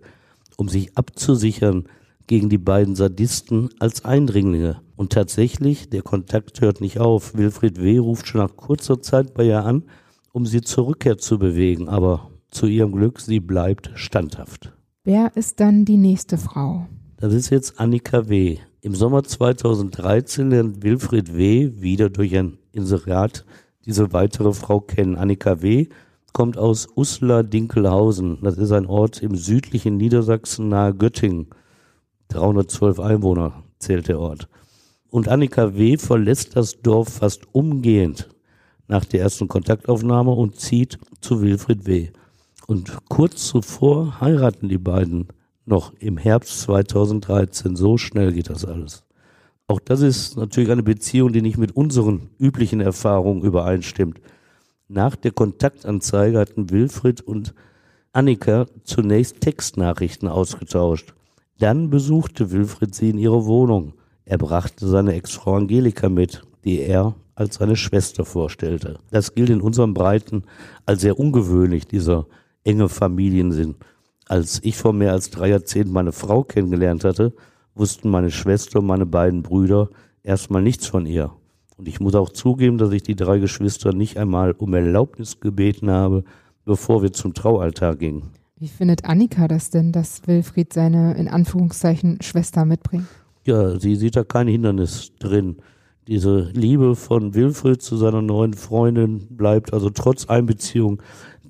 um 0.58 0.69
sich 0.69 0.97
abzusichern 0.97 1.88
gegen 2.27 2.49
die 2.49 2.58
beiden 2.58 2.95
Sadisten 2.95 3.69
als 3.79 4.06
Eindringlinge. 4.06 4.82
Und 4.95 5.12
tatsächlich, 5.13 5.89
der 5.89 6.01
Kontakt 6.01 6.62
hört 6.62 6.82
nicht 6.82 6.99
auf. 6.99 7.36
Wilfried 7.36 7.82
W. 7.82 7.97
ruft 7.97 8.27
schon 8.27 8.41
nach 8.41 8.56
kurzer 8.56 9.01
Zeit 9.01 9.34
bei 9.34 9.45
ihr 9.45 9.63
an, 9.63 9.84
um 10.32 10.45
sie 10.45 10.62
zur 10.62 10.88
Rückkehr 10.88 11.17
zu 11.17 11.38
bewegen. 11.38 11.89
Aber 11.89 12.32
zu 12.49 12.67
ihrem 12.67 12.91
Glück, 12.91 13.19
sie 13.19 13.39
bleibt 13.39 13.91
standhaft. 13.95 14.73
Wer 15.06 15.36
ist 15.36 15.60
dann 15.60 15.84
die 15.84 15.98
nächste 15.98 16.38
Frau? 16.38 16.88
Das 17.18 17.34
ist 17.34 17.50
jetzt 17.50 17.78
Annika 17.78 18.30
W. 18.30 18.60
Im 18.80 18.96
Sommer 18.96 19.26
2013 19.26 20.50
lernt 20.50 20.82
Wilfried 20.82 21.36
W. 21.36 21.74
wieder 21.82 22.10
durch 22.10 22.34
ein 22.38 22.58
Inserat 22.72 23.44
diese 23.86 24.13
weitere 24.13 24.54
Frau 24.54 24.80
kennen. 24.80 25.18
Annika 25.18 25.62
W. 25.62 25.88
kommt 26.32 26.58
aus 26.58 26.88
Uslar-Dinkelhausen. 26.96 28.38
Das 28.44 28.58
ist 28.58 28.72
ein 28.72 28.86
Ort 28.86 29.22
im 29.22 29.36
südlichen 29.36 29.98
Niedersachsen 29.98 30.70
nahe 30.70 30.94
Göttingen. 30.94 31.48
312 32.30 33.02
Einwohner 33.02 33.62
zählt 33.80 34.08
der 34.08 34.22
Ort. 34.22 34.48
Und 35.10 35.28
Annika 35.28 35.76
W. 35.76 35.98
verlässt 35.98 36.56
das 36.56 36.82
Dorf 36.82 37.10
fast 37.10 37.54
umgehend 37.54 38.30
nach 38.88 39.04
der 39.04 39.20
ersten 39.20 39.50
Kontaktaufnahme 39.50 40.32
und 40.32 40.62
zieht 40.62 40.98
zu 41.20 41.42
Wilfried 41.42 41.86
W. 41.88 42.12
Und 42.74 43.08
kurz 43.08 43.50
zuvor 43.50 44.20
heiraten 44.20 44.68
die 44.68 44.80
beiden 44.80 45.28
noch 45.64 45.94
im 46.00 46.18
Herbst 46.18 46.62
2013. 46.62 47.76
So 47.76 48.00
schnell 48.00 48.34
geht 48.34 48.50
das 48.50 48.66
alles. 48.66 49.04
Auch 49.68 49.80
das 49.80 50.02
ist 50.02 50.38
natürlich 50.38 50.72
eine 50.72 50.82
Beziehung, 50.82 51.32
die 51.34 51.44
nicht 51.44 51.60
mit 51.60 51.76
unseren 51.76 52.32
üblichen 52.40 52.82
Erfahrungen 52.82 53.44
übereinstimmt. 53.44 54.20
Nach 54.88 55.16
der 55.16 55.30
Kontaktanzeige 55.30 56.40
hatten 56.40 56.72
Wilfried 56.72 57.22
und 57.22 57.54
Annika 58.12 58.66
zunächst 58.84 59.42
Textnachrichten 59.42 60.28
ausgetauscht. 60.28 61.14
Dann 61.60 61.92
besuchte 61.92 62.50
Wilfried 62.50 62.96
sie 62.96 63.12
in 63.12 63.20
ihrer 63.20 63.46
Wohnung. 63.46 63.94
Er 64.26 64.40
brachte 64.40 64.88
seine 64.88 65.14
Ex-Frau 65.14 65.58
Angelika 65.58 66.10
mit, 66.10 66.42
die 66.64 66.80
er 66.80 67.14
als 67.36 67.58
seine 67.58 67.76
Schwester 67.76 68.26
vorstellte. 68.26 68.98
Das 69.12 69.36
gilt 69.36 69.52
in 69.52 69.62
unserem 69.62 69.94
Breiten 69.94 70.46
als 70.88 71.02
sehr 71.02 71.20
ungewöhnlich, 71.20 71.86
dieser 71.86 72.26
enge 72.63 72.89
Familiensinn. 72.89 73.76
Als 74.28 74.62
ich 74.63 74.78
vor 74.78 74.93
mehr 74.93 75.12
als 75.12 75.30
drei 75.30 75.49
Jahrzehnten 75.49 75.93
meine 75.93 76.12
Frau 76.12 76.43
kennengelernt 76.43 77.04
hatte, 77.04 77.34
wussten 77.76 78.10
meine 78.10 78.32
Schwester 78.32 78.80
und 78.80 78.86
meine 78.86 79.06
beiden 79.06 79.41
Brüder 79.41 79.89
erstmal 80.23 80.62
nichts 80.62 80.88
von 80.88 81.06
ihr. 81.06 81.32
Und 81.78 81.88
ich 81.88 81.99
muss 81.99 82.15
auch 82.15 82.30
zugeben, 82.30 82.78
dass 82.78 82.91
ich 82.91 83.04
die 83.04 83.15
drei 83.15 83.39
Geschwister 83.39 83.93
nicht 83.93 84.17
einmal 84.17 84.52
um 84.54 84.73
Erlaubnis 84.73 85.39
gebeten 85.39 85.89
habe, 85.89 86.23
bevor 86.65 87.02
wir 87.02 87.12
zum 87.12 87.34
Traualtar 87.34 87.95
gingen. 87.95 88.32
Wie 88.58 88.67
findet 88.67 89.04
Annika 89.04 89.47
das 89.47 89.71
denn, 89.71 89.91
dass 89.91 90.26
Wilfried 90.28 90.71
seine 90.71 91.15
in 91.15 91.28
Anführungszeichen 91.28 92.21
Schwester 92.21 92.63
mitbringt? 92.63 93.08
Ja, 93.45 93.78
sie 93.78 93.95
sieht 93.95 94.15
da 94.15 94.23
kein 94.23 94.47
Hindernis 94.47 95.12
drin. 95.19 95.58
Diese 96.08 96.49
Liebe 96.54 96.95
von 96.95 97.34
Wilfried 97.34 97.82
zu 97.82 97.97
seiner 97.97 98.21
neuen 98.21 98.54
Freundin 98.54 99.28
bleibt 99.36 99.73
also 99.73 99.89
trotz 99.89 100.28
Einbeziehung 100.28 101.02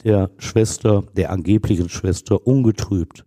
der 0.04 0.32
Schwester, 0.38 1.04
der 1.16 1.32
angeblichen 1.32 1.90
Schwester, 1.90 2.46
ungetrübt. 2.46 3.26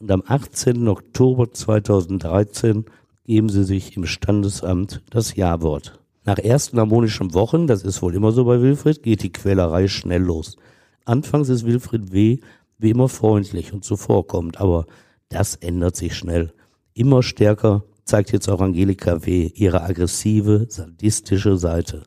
Und 0.00 0.10
am 0.10 0.22
18. 0.26 0.86
Oktober 0.88 1.52
2013 1.52 2.84
geben 3.24 3.48
sie 3.48 3.64
sich 3.64 3.96
im 3.96 4.06
Standesamt 4.06 5.02
das 5.10 5.34
Ja-Wort. 5.34 5.98
Nach 6.24 6.38
ersten 6.38 6.78
harmonischen 6.78 7.34
Wochen, 7.34 7.66
das 7.66 7.82
ist 7.82 8.02
wohl 8.02 8.14
immer 8.14 8.32
so 8.32 8.44
bei 8.44 8.60
Wilfried, 8.60 9.02
geht 9.02 9.22
die 9.22 9.32
Quälerei 9.32 9.88
schnell 9.88 10.22
los. 10.22 10.56
Anfangs 11.04 11.48
ist 11.48 11.64
Wilfried 11.64 12.12
W. 12.12 12.38
wie 12.78 12.90
immer 12.90 13.08
freundlich 13.08 13.72
und 13.72 13.84
zuvorkommend, 13.84 14.60
aber 14.60 14.86
das 15.30 15.56
ändert 15.56 15.96
sich 15.96 16.14
schnell. 16.14 16.52
Immer 16.94 17.22
stärker 17.22 17.84
zeigt 18.04 18.32
jetzt 18.32 18.48
auch 18.48 18.60
Angelika 18.60 19.24
W. 19.24 19.50
ihre 19.54 19.82
aggressive, 19.82 20.66
sadistische 20.68 21.56
Seite. 21.56 22.04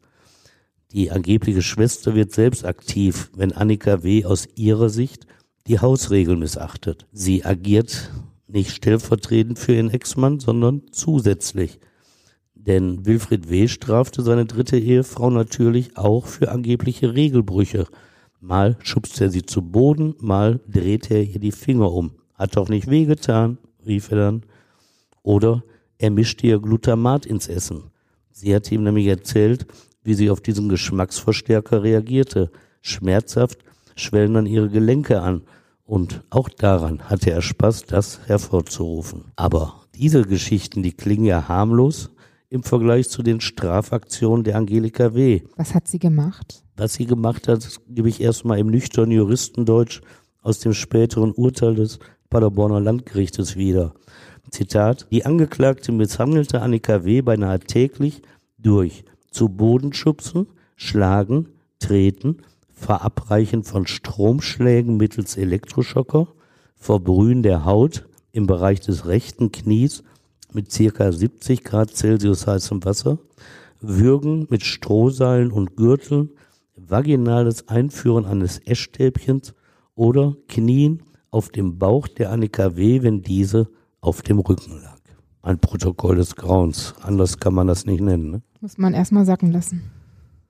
Die 0.93 1.09
angebliche 1.09 1.61
Schwester 1.61 2.15
wird 2.15 2.31
selbst 2.33 2.65
aktiv, 2.65 3.31
wenn 3.35 3.53
Annika 3.53 4.03
W. 4.03 4.25
aus 4.25 4.47
ihrer 4.55 4.89
Sicht 4.89 5.25
die 5.67 5.79
Hausregeln 5.79 6.39
missachtet. 6.39 7.07
Sie 7.13 7.45
agiert 7.45 8.11
nicht 8.47 8.71
stellvertretend 8.71 9.57
für 9.57 9.73
ihren 9.73 9.89
Ex-Mann, 9.89 10.39
sondern 10.39 10.83
zusätzlich. 10.91 11.79
Denn 12.53 13.05
Wilfried 13.05 13.49
W. 13.49 13.69
strafte 13.69 14.21
seine 14.21 14.45
dritte 14.45 14.77
Ehefrau 14.77 15.29
natürlich 15.29 15.97
auch 15.97 16.27
für 16.27 16.51
angebliche 16.51 17.15
Regelbrüche. 17.15 17.87
Mal 18.41 18.77
schubst 18.83 19.21
er 19.21 19.29
sie 19.29 19.43
zu 19.43 19.61
Boden, 19.61 20.15
mal 20.19 20.59
dreht 20.67 21.09
er 21.09 21.23
ihr 21.23 21.39
die 21.39 21.53
Finger 21.53 21.91
um. 21.91 22.11
Hat 22.33 22.57
doch 22.57 22.67
nicht 22.67 22.89
wehgetan, 22.89 23.57
rief 23.85 24.11
er 24.11 24.17
dann. 24.17 24.43
Oder 25.23 25.63
er 25.97 26.11
mischte 26.11 26.47
ihr 26.47 26.59
Glutamat 26.59 27.25
ins 27.25 27.47
Essen. 27.47 27.91
Sie 28.31 28.53
hat 28.53 28.71
ihm 28.71 28.83
nämlich 28.83 29.07
erzählt, 29.07 29.67
wie 30.03 30.13
sie 30.13 30.29
auf 30.29 30.41
diesen 30.41 30.69
Geschmacksverstärker 30.69 31.83
reagierte. 31.83 32.51
Schmerzhaft 32.81 33.59
schwellen 33.95 34.33
dann 34.33 34.45
ihre 34.45 34.69
Gelenke 34.69 35.21
an. 35.21 35.43
Und 35.83 36.23
auch 36.29 36.49
daran 36.49 37.09
hatte 37.09 37.31
er 37.31 37.41
Spaß, 37.41 37.85
das 37.85 38.21
hervorzurufen. 38.25 39.25
Aber 39.35 39.81
diese 39.95 40.23
Geschichten, 40.23 40.83
die 40.83 40.93
klingen 40.93 41.25
ja 41.25 41.47
harmlos 41.47 42.11
im 42.49 42.63
Vergleich 42.63 43.09
zu 43.09 43.23
den 43.23 43.41
Strafaktionen 43.41 44.43
der 44.43 44.57
Angelika 44.57 45.13
W. 45.13 45.41
Was 45.57 45.73
hat 45.73 45.87
sie 45.87 45.99
gemacht? 45.99 46.63
Was 46.75 46.93
sie 46.93 47.05
gemacht 47.05 47.47
hat, 47.47 47.67
gebe 47.87 48.09
ich 48.09 48.21
erstmal 48.21 48.59
im 48.59 48.67
nüchternen 48.67 49.11
Juristendeutsch 49.11 50.01
aus 50.41 50.59
dem 50.59 50.73
späteren 50.73 51.31
Urteil 51.31 51.75
des 51.75 51.99
Paderborner 52.29 52.79
Landgerichtes 52.79 53.55
wieder. 53.55 53.93
Zitat, 54.49 55.07
die 55.11 55.25
Angeklagte 55.25 55.91
misshandelte 55.91 56.61
Annika 56.61 57.05
W. 57.05 57.21
beinahe 57.21 57.59
täglich 57.59 58.21
durch 58.57 59.05
zu 59.31 59.49
Boden 59.49 59.93
schubsen, 59.93 60.47
schlagen, 60.75 61.47
treten, 61.79 62.37
Verabreichen 62.73 63.63
von 63.63 63.87
Stromschlägen 63.87 64.97
mittels 64.97 65.37
Elektroschocker, 65.37 66.27
Verbrühen 66.75 67.43
der 67.43 67.65
Haut 67.65 68.07
im 68.31 68.47
Bereich 68.47 68.79
des 68.79 69.05
rechten 69.05 69.51
Knies 69.51 70.03
mit 70.53 70.71
circa 70.71 71.11
70 71.11 71.63
Grad 71.63 71.95
Celsius 71.95 72.47
heißem 72.47 72.83
Wasser, 72.83 73.19
Würgen 73.79 74.47
mit 74.49 74.63
Strohseilen 74.63 75.51
und 75.51 75.75
Gürteln, 75.75 76.31
vaginales 76.75 77.67
Einführen 77.67 78.25
eines 78.25 78.59
Essstäbchens 78.59 79.53
oder 79.95 80.35
Knien 80.47 81.03
auf 81.29 81.49
dem 81.49 81.77
Bauch 81.77 82.07
der 82.07 82.31
Annika 82.31 82.75
W., 82.75 83.01
wenn 83.03 83.21
diese 83.21 83.69
auf 84.01 84.21
dem 84.21 84.39
Rücken 84.39 84.81
lag. 84.81 84.90
Ein 85.41 85.59
Protokoll 85.59 86.17
des 86.17 86.35
Grauens. 86.35 86.93
Anders 87.01 87.39
kann 87.39 87.53
man 87.53 87.67
das 87.67 87.85
nicht 87.85 88.01
nennen. 88.01 88.31
Ne? 88.31 88.41
Muss 88.59 88.77
man 88.77 88.93
erstmal 88.93 89.25
sacken 89.25 89.51
lassen. 89.51 89.81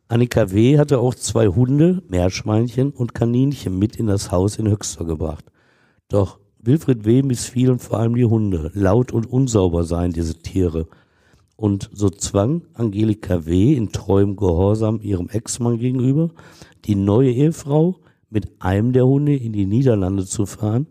Annika 0.09 0.51
W. 0.51 0.77
hatte 0.77 0.99
auch 0.99 1.15
zwei 1.15 1.47
Hunde, 1.47 2.03
Meerschweinchen 2.09 2.91
und 2.91 3.15
Kaninchen 3.15 3.79
mit 3.79 3.95
in 3.95 4.07
das 4.07 4.31
Haus 4.31 4.57
in 4.57 4.67
Höxter 4.67 5.05
gebracht. 5.05 5.45
Doch 6.09 6.39
Wilfried 6.59 7.05
W. 7.05 7.23
missfielen 7.23 7.79
vor 7.79 7.99
allem 7.99 8.15
die 8.15 8.25
Hunde. 8.25 8.71
Laut 8.73 9.13
und 9.13 9.25
unsauber 9.25 9.85
seien 9.85 10.11
diese 10.11 10.35
Tiere. 10.39 10.87
Und 11.55 11.89
so 11.93 12.09
zwang 12.09 12.63
Angelika 12.73 13.45
W. 13.45 13.73
in 13.73 13.93
treuem 13.93 14.35
Gehorsam 14.35 14.99
ihrem 15.01 15.29
Ex-Mann 15.29 15.77
gegenüber, 15.77 16.31
die 16.85 16.95
neue 16.95 17.31
Ehefrau 17.31 17.99
mit 18.29 18.61
einem 18.61 18.91
der 18.91 19.07
Hunde 19.07 19.35
in 19.35 19.53
die 19.53 19.65
Niederlande 19.65 20.25
zu 20.25 20.45
fahren 20.45 20.87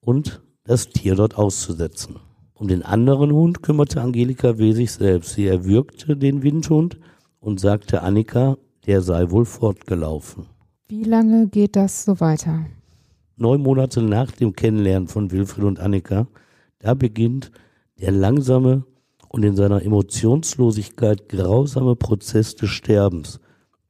und 0.00 0.42
das 0.64 0.88
Tier 0.88 1.14
dort 1.14 1.36
auszusetzen. 1.36 2.16
Um 2.58 2.68
den 2.68 2.82
anderen 2.82 3.32
Hund 3.32 3.62
kümmerte 3.62 4.00
Angelika 4.00 4.56
W. 4.56 4.72
sich 4.72 4.92
selbst. 4.92 5.34
Sie 5.34 5.46
erwürgte 5.46 6.16
den 6.16 6.42
Windhund 6.42 6.98
und 7.38 7.60
sagte 7.60 8.02
Annika, 8.02 8.56
der 8.86 9.02
sei 9.02 9.30
wohl 9.30 9.44
fortgelaufen. 9.44 10.46
Wie 10.88 11.04
lange 11.04 11.48
geht 11.48 11.76
das 11.76 12.04
so 12.04 12.18
weiter? 12.18 12.64
Neun 13.36 13.60
Monate 13.60 14.00
nach 14.00 14.30
dem 14.30 14.54
Kennenlernen 14.54 15.06
von 15.06 15.30
Wilfried 15.30 15.64
und 15.64 15.80
Annika, 15.80 16.28
da 16.78 16.94
beginnt 16.94 17.50
der 18.00 18.12
langsame 18.12 18.84
und 19.28 19.42
in 19.42 19.54
seiner 19.54 19.82
Emotionslosigkeit 19.82 21.28
grausame 21.28 21.94
Prozess 21.94 22.54
des 22.54 22.70
Sterbens 22.70 23.38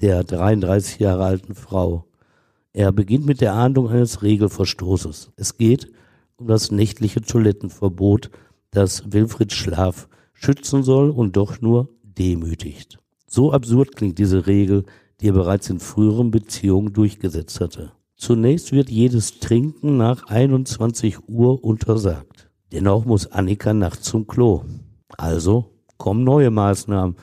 der 0.01 0.25
33 0.25 0.99
Jahre 0.99 1.25
alten 1.25 1.55
Frau. 1.55 2.07
Er 2.73 2.91
beginnt 2.91 3.27
mit 3.27 3.41
der 3.41 3.55
Ahndung 3.55 3.89
eines 3.89 4.23
Regelverstoßes. 4.23 5.31
Es 5.37 5.57
geht 5.57 5.93
um 6.37 6.49
das 6.49 6.73
nächtliche 6.73 7.23
Toilettenverbot, 7.23 8.31
das 8.77 9.13
Wilfrieds 9.13 9.55
Schlaf 9.55 10.09
schützen 10.35 10.83
soll 10.83 11.11
und 11.11 11.37
doch 11.37 11.61
nur 11.61 11.89
demütigt. 12.03 12.99
So 13.27 13.53
absurd 13.53 13.97
klingt 13.97 14.19
diese 14.19 14.47
Regel, 14.47 14.85
die 15.21 15.29
er 15.29 15.33
bereits 15.33 15.71
in 15.71 15.81
früheren 15.81 16.31
Beziehungen 16.31 16.93
durchgesetzt 16.93 17.61
hatte. 17.61 17.93
Zunächst 18.17 18.73
wird 18.73 18.91
jedes 18.91 19.41
Trinken 19.41 19.97
nach 19.97 20.27
21 20.27 21.29
Uhr 21.29 21.65
untersagt. 21.65 22.51
Dennoch 22.73 23.05
muss 23.05 23.27
Annika 23.27 23.73
nachts 23.73 24.03
zum 24.03 24.27
Klo. 24.27 24.65
Also 25.17 25.71
kommen 25.97 26.25
neue 26.25 26.51
Maßnahmen, 26.51 27.17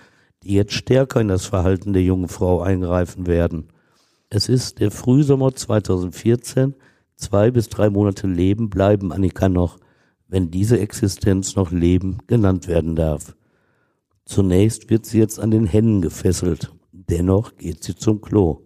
die 0.44 0.54
jetzt 0.54 0.74
stärker 0.74 1.22
in 1.22 1.28
das 1.28 1.46
Verhalten 1.46 1.94
der 1.94 2.04
jungen 2.04 2.28
Frau 2.28 2.62
eingreifen 2.62 3.28
werden. 3.28 3.70
Es 4.30 4.50
ist 4.50 4.80
der 4.80 4.92
Frühsommer 4.92 5.54
2014, 5.54 6.76
zwei 7.16 7.52
bis 7.52 7.70
drei 7.70 7.90
Monate 7.90 8.28
Leben 8.28 8.70
bleiben 8.70 9.12
Annika 9.12 9.50
noch, 9.50 9.78
wenn 10.34 10.50
diese 10.50 10.80
Existenz 10.80 11.56
noch 11.56 11.70
Leben 11.70 12.18
genannt 12.26 12.68
werden 12.68 12.96
darf. 12.96 13.36
Zunächst 14.26 14.90
wird 14.90 15.06
sie 15.06 15.20
jetzt 15.20 15.40
an 15.40 15.52
den 15.52 15.68
Händen 15.68 16.02
gefesselt, 16.02 16.74
dennoch 16.92 17.56
geht 17.58 17.84
sie 17.84 17.94
zum 17.94 18.20
Klo. 18.20 18.62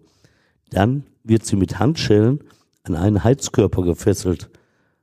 Dann 0.70 1.04
wird 1.24 1.44
sie 1.44 1.56
mit 1.56 1.78
Handschellen 1.78 2.42
an 2.84 2.94
einen 2.94 3.22
Heizkörper 3.22 3.82
gefesselt. 3.82 4.48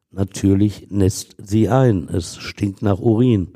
Natürlich 0.09 0.87
nässt 0.89 1.35
sie 1.37 1.69
ein, 1.69 2.09
es 2.09 2.37
stinkt 2.37 2.81
nach 2.81 2.97
Urin. 2.97 3.49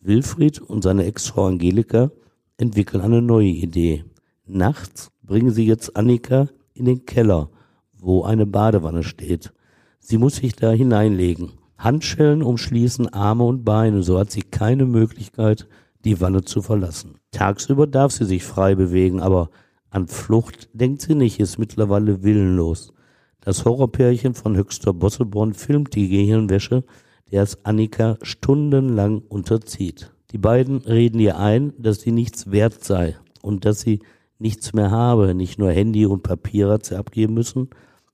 Wilfried 0.00 0.60
und 0.60 0.82
seine 0.82 1.04
Ex-Frau 1.04 1.46
Angelika 1.46 2.10
entwickeln 2.56 3.02
eine 3.02 3.22
neue 3.22 3.50
Idee. 3.50 4.04
Nachts 4.46 5.12
bringen 5.22 5.52
sie 5.52 5.64
jetzt 5.64 5.96
Annika 5.96 6.48
in 6.74 6.86
den 6.86 7.06
Keller, 7.06 7.50
wo 7.96 8.24
eine 8.24 8.46
Badewanne 8.46 9.04
steht. 9.04 9.52
Sie 10.00 10.18
muss 10.18 10.36
sich 10.36 10.56
da 10.56 10.72
hineinlegen. 10.72 11.57
Handschellen 11.78 12.42
umschließen 12.42 13.12
Arme 13.12 13.44
und 13.44 13.64
Beine, 13.64 14.02
so 14.02 14.18
hat 14.18 14.32
sie 14.32 14.42
keine 14.42 14.84
Möglichkeit, 14.84 15.68
die 16.04 16.20
Wanne 16.20 16.42
zu 16.42 16.60
verlassen. 16.60 17.14
Tagsüber 17.30 17.86
darf 17.86 18.12
sie 18.12 18.24
sich 18.24 18.42
frei 18.42 18.74
bewegen, 18.74 19.20
aber 19.20 19.50
an 19.90 20.08
Flucht 20.08 20.68
denkt 20.72 21.02
sie 21.02 21.14
nicht, 21.14 21.38
ist 21.38 21.58
mittlerweile 21.58 22.22
willenlos. 22.22 22.92
Das 23.40 23.64
Horrorpärchen 23.64 24.34
von 24.34 24.56
Höchster 24.56 24.92
Bosselborn 24.92 25.54
filmt 25.54 25.94
die 25.94 26.08
Gehirnwäsche, 26.08 26.84
der 27.30 27.44
es 27.44 27.64
Annika 27.64 28.18
stundenlang 28.22 29.22
unterzieht. 29.28 30.12
Die 30.32 30.38
beiden 30.38 30.78
reden 30.78 31.20
ihr 31.20 31.38
ein, 31.38 31.72
dass 31.78 32.00
sie 32.00 32.12
nichts 32.12 32.50
wert 32.50 32.84
sei 32.84 33.16
und 33.40 33.64
dass 33.64 33.80
sie 33.80 34.00
nichts 34.38 34.72
mehr 34.72 34.90
habe, 34.90 35.34
nicht 35.34 35.58
nur 35.58 35.70
Handy 35.70 36.06
und 36.06 36.22
Papier 36.22 36.68
hat 36.68 36.86
sie 36.86 36.98
abgeben 36.98 37.34
müssen, 37.34 37.70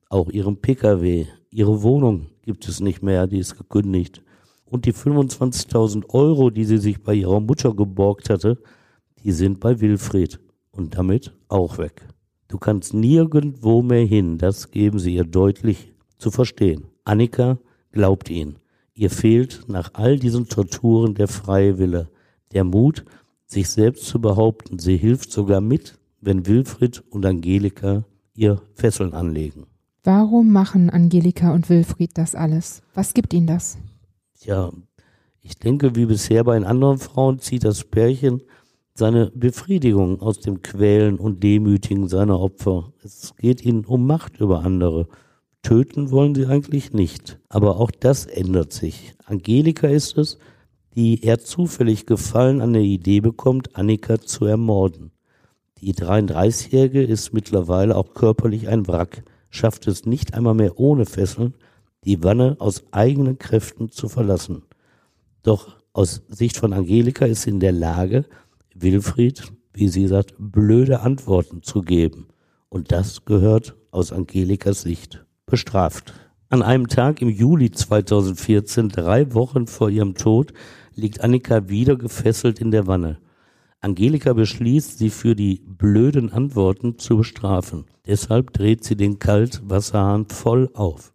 auch 0.08 0.30
ihren 0.30 0.60
Pkw, 0.60 1.26
ihre 1.50 1.82
Wohnung 1.82 2.26
gibt 2.44 2.68
es 2.68 2.80
nicht 2.80 3.02
mehr, 3.02 3.26
die 3.26 3.38
ist 3.38 3.56
gekündigt. 3.56 4.22
Und 4.64 4.86
die 4.86 4.92
25.000 4.92 6.10
Euro, 6.10 6.50
die 6.50 6.64
sie 6.64 6.78
sich 6.78 7.02
bei 7.02 7.14
ihrer 7.14 7.40
Mutter 7.40 7.74
geborgt 7.74 8.30
hatte, 8.30 8.58
die 9.22 9.32
sind 9.32 9.60
bei 9.60 9.80
Wilfried 9.80 10.40
und 10.70 10.96
damit 10.96 11.32
auch 11.48 11.78
weg. 11.78 12.06
Du 12.48 12.58
kannst 12.58 12.94
nirgendwo 12.94 13.82
mehr 13.82 14.04
hin, 14.04 14.38
das 14.38 14.70
geben 14.70 14.98
sie 14.98 15.14
ihr 15.14 15.24
deutlich 15.24 15.92
zu 16.18 16.30
verstehen. 16.30 16.84
Annika 17.04 17.58
glaubt 17.92 18.30
ihn. 18.30 18.56
Ihr 18.94 19.10
fehlt 19.10 19.64
nach 19.66 19.90
all 19.94 20.18
diesen 20.18 20.48
Torturen 20.48 21.14
der 21.14 21.28
freie 21.28 21.78
Wille, 21.78 22.08
der 22.52 22.64
Mut, 22.64 23.04
sich 23.46 23.68
selbst 23.68 24.06
zu 24.06 24.20
behaupten. 24.20 24.78
Sie 24.78 24.96
hilft 24.96 25.32
sogar 25.32 25.60
mit, 25.60 25.98
wenn 26.20 26.46
Wilfried 26.46 27.02
und 27.10 27.26
Angelika 27.26 28.04
ihr 28.34 28.62
Fesseln 28.74 29.14
anlegen. 29.14 29.66
Warum 30.06 30.52
machen 30.52 30.90
Angelika 30.90 31.54
und 31.54 31.70
Wilfried 31.70 32.10
das 32.18 32.34
alles? 32.34 32.82
Was 32.92 33.14
gibt 33.14 33.32
ihnen 33.32 33.46
das? 33.46 33.78
Ja, 34.42 34.70
ich 35.40 35.56
denke, 35.56 35.96
wie 35.96 36.04
bisher 36.04 36.44
bei 36.44 36.58
den 36.58 36.66
anderen 36.66 36.98
Frauen 36.98 37.38
zieht 37.38 37.64
das 37.64 37.84
Pärchen 37.84 38.42
seine 38.92 39.32
Befriedigung 39.34 40.20
aus 40.20 40.40
dem 40.40 40.60
Quälen 40.60 41.18
und 41.18 41.42
Demütigen 41.42 42.06
seiner 42.08 42.38
Opfer. 42.38 42.92
Es 43.02 43.34
geht 43.38 43.64
ihnen 43.64 43.86
um 43.86 44.06
Macht 44.06 44.40
über 44.40 44.62
andere. 44.62 45.08
Töten 45.62 46.10
wollen 46.10 46.34
sie 46.34 46.44
eigentlich 46.44 46.92
nicht. 46.92 47.38
Aber 47.48 47.80
auch 47.80 47.90
das 47.90 48.26
ändert 48.26 48.74
sich. 48.74 49.14
Angelika 49.24 49.86
ist 49.86 50.18
es, 50.18 50.38
die 50.94 51.24
er 51.24 51.38
zufällig 51.38 52.04
Gefallen 52.04 52.60
an 52.60 52.74
der 52.74 52.82
Idee 52.82 53.20
bekommt, 53.20 53.74
Annika 53.74 54.20
zu 54.20 54.44
ermorden. 54.44 55.12
Die 55.80 55.94
33-Jährige 55.94 57.02
ist 57.02 57.32
mittlerweile 57.32 57.96
auch 57.96 58.12
körperlich 58.12 58.68
ein 58.68 58.86
Wrack, 58.86 59.24
schafft 59.54 59.86
es 59.86 60.04
nicht 60.04 60.34
einmal 60.34 60.54
mehr 60.54 60.78
ohne 60.78 61.06
Fesseln, 61.06 61.54
die 62.04 62.22
Wanne 62.22 62.56
aus 62.58 62.84
eigenen 62.90 63.38
Kräften 63.38 63.90
zu 63.90 64.08
verlassen. 64.08 64.62
Doch 65.42 65.76
aus 65.92 66.22
Sicht 66.28 66.56
von 66.56 66.72
Angelika 66.72 67.24
ist 67.24 67.42
sie 67.42 67.50
in 67.50 67.60
der 67.60 67.72
Lage, 67.72 68.24
Wilfried, 68.74 69.44
wie 69.72 69.88
sie 69.88 70.08
sagt, 70.08 70.34
blöde 70.38 71.00
Antworten 71.00 71.62
zu 71.62 71.82
geben. 71.82 72.26
Und 72.68 72.90
das 72.90 73.24
gehört 73.24 73.76
aus 73.92 74.12
Angelikas 74.12 74.82
Sicht 74.82 75.24
bestraft. 75.46 76.12
An 76.48 76.62
einem 76.62 76.88
Tag 76.88 77.22
im 77.22 77.28
Juli 77.28 77.70
2014, 77.70 78.88
drei 78.88 79.32
Wochen 79.34 79.68
vor 79.68 79.88
ihrem 79.88 80.14
Tod, 80.14 80.52
liegt 80.94 81.20
Annika 81.20 81.68
wieder 81.68 81.96
gefesselt 81.96 82.60
in 82.60 82.72
der 82.72 82.88
Wanne. 82.88 83.18
Angelika 83.84 84.32
beschließt, 84.32 84.96
sie 84.96 85.10
für 85.10 85.36
die 85.36 85.60
blöden 85.66 86.32
Antworten 86.32 86.98
zu 86.98 87.18
bestrafen. 87.18 87.84
Deshalb 88.06 88.54
dreht 88.54 88.82
sie 88.82 88.96
den 88.96 89.18
Kaltwasserhahn 89.18 90.24
voll 90.30 90.70
auf. 90.72 91.12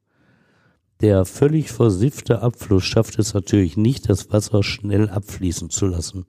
Der 1.02 1.26
völlig 1.26 1.72
versiffte 1.72 2.44
Abfluss 2.44 2.84
schafft 2.84 3.18
es 3.18 3.34
natürlich 3.34 3.76
nicht, 3.76 4.08
das 4.08 4.32
Wasser 4.32 4.62
schnell 4.62 5.10
abfließen 5.10 5.72
zu 5.72 5.88
lassen. 5.88 6.28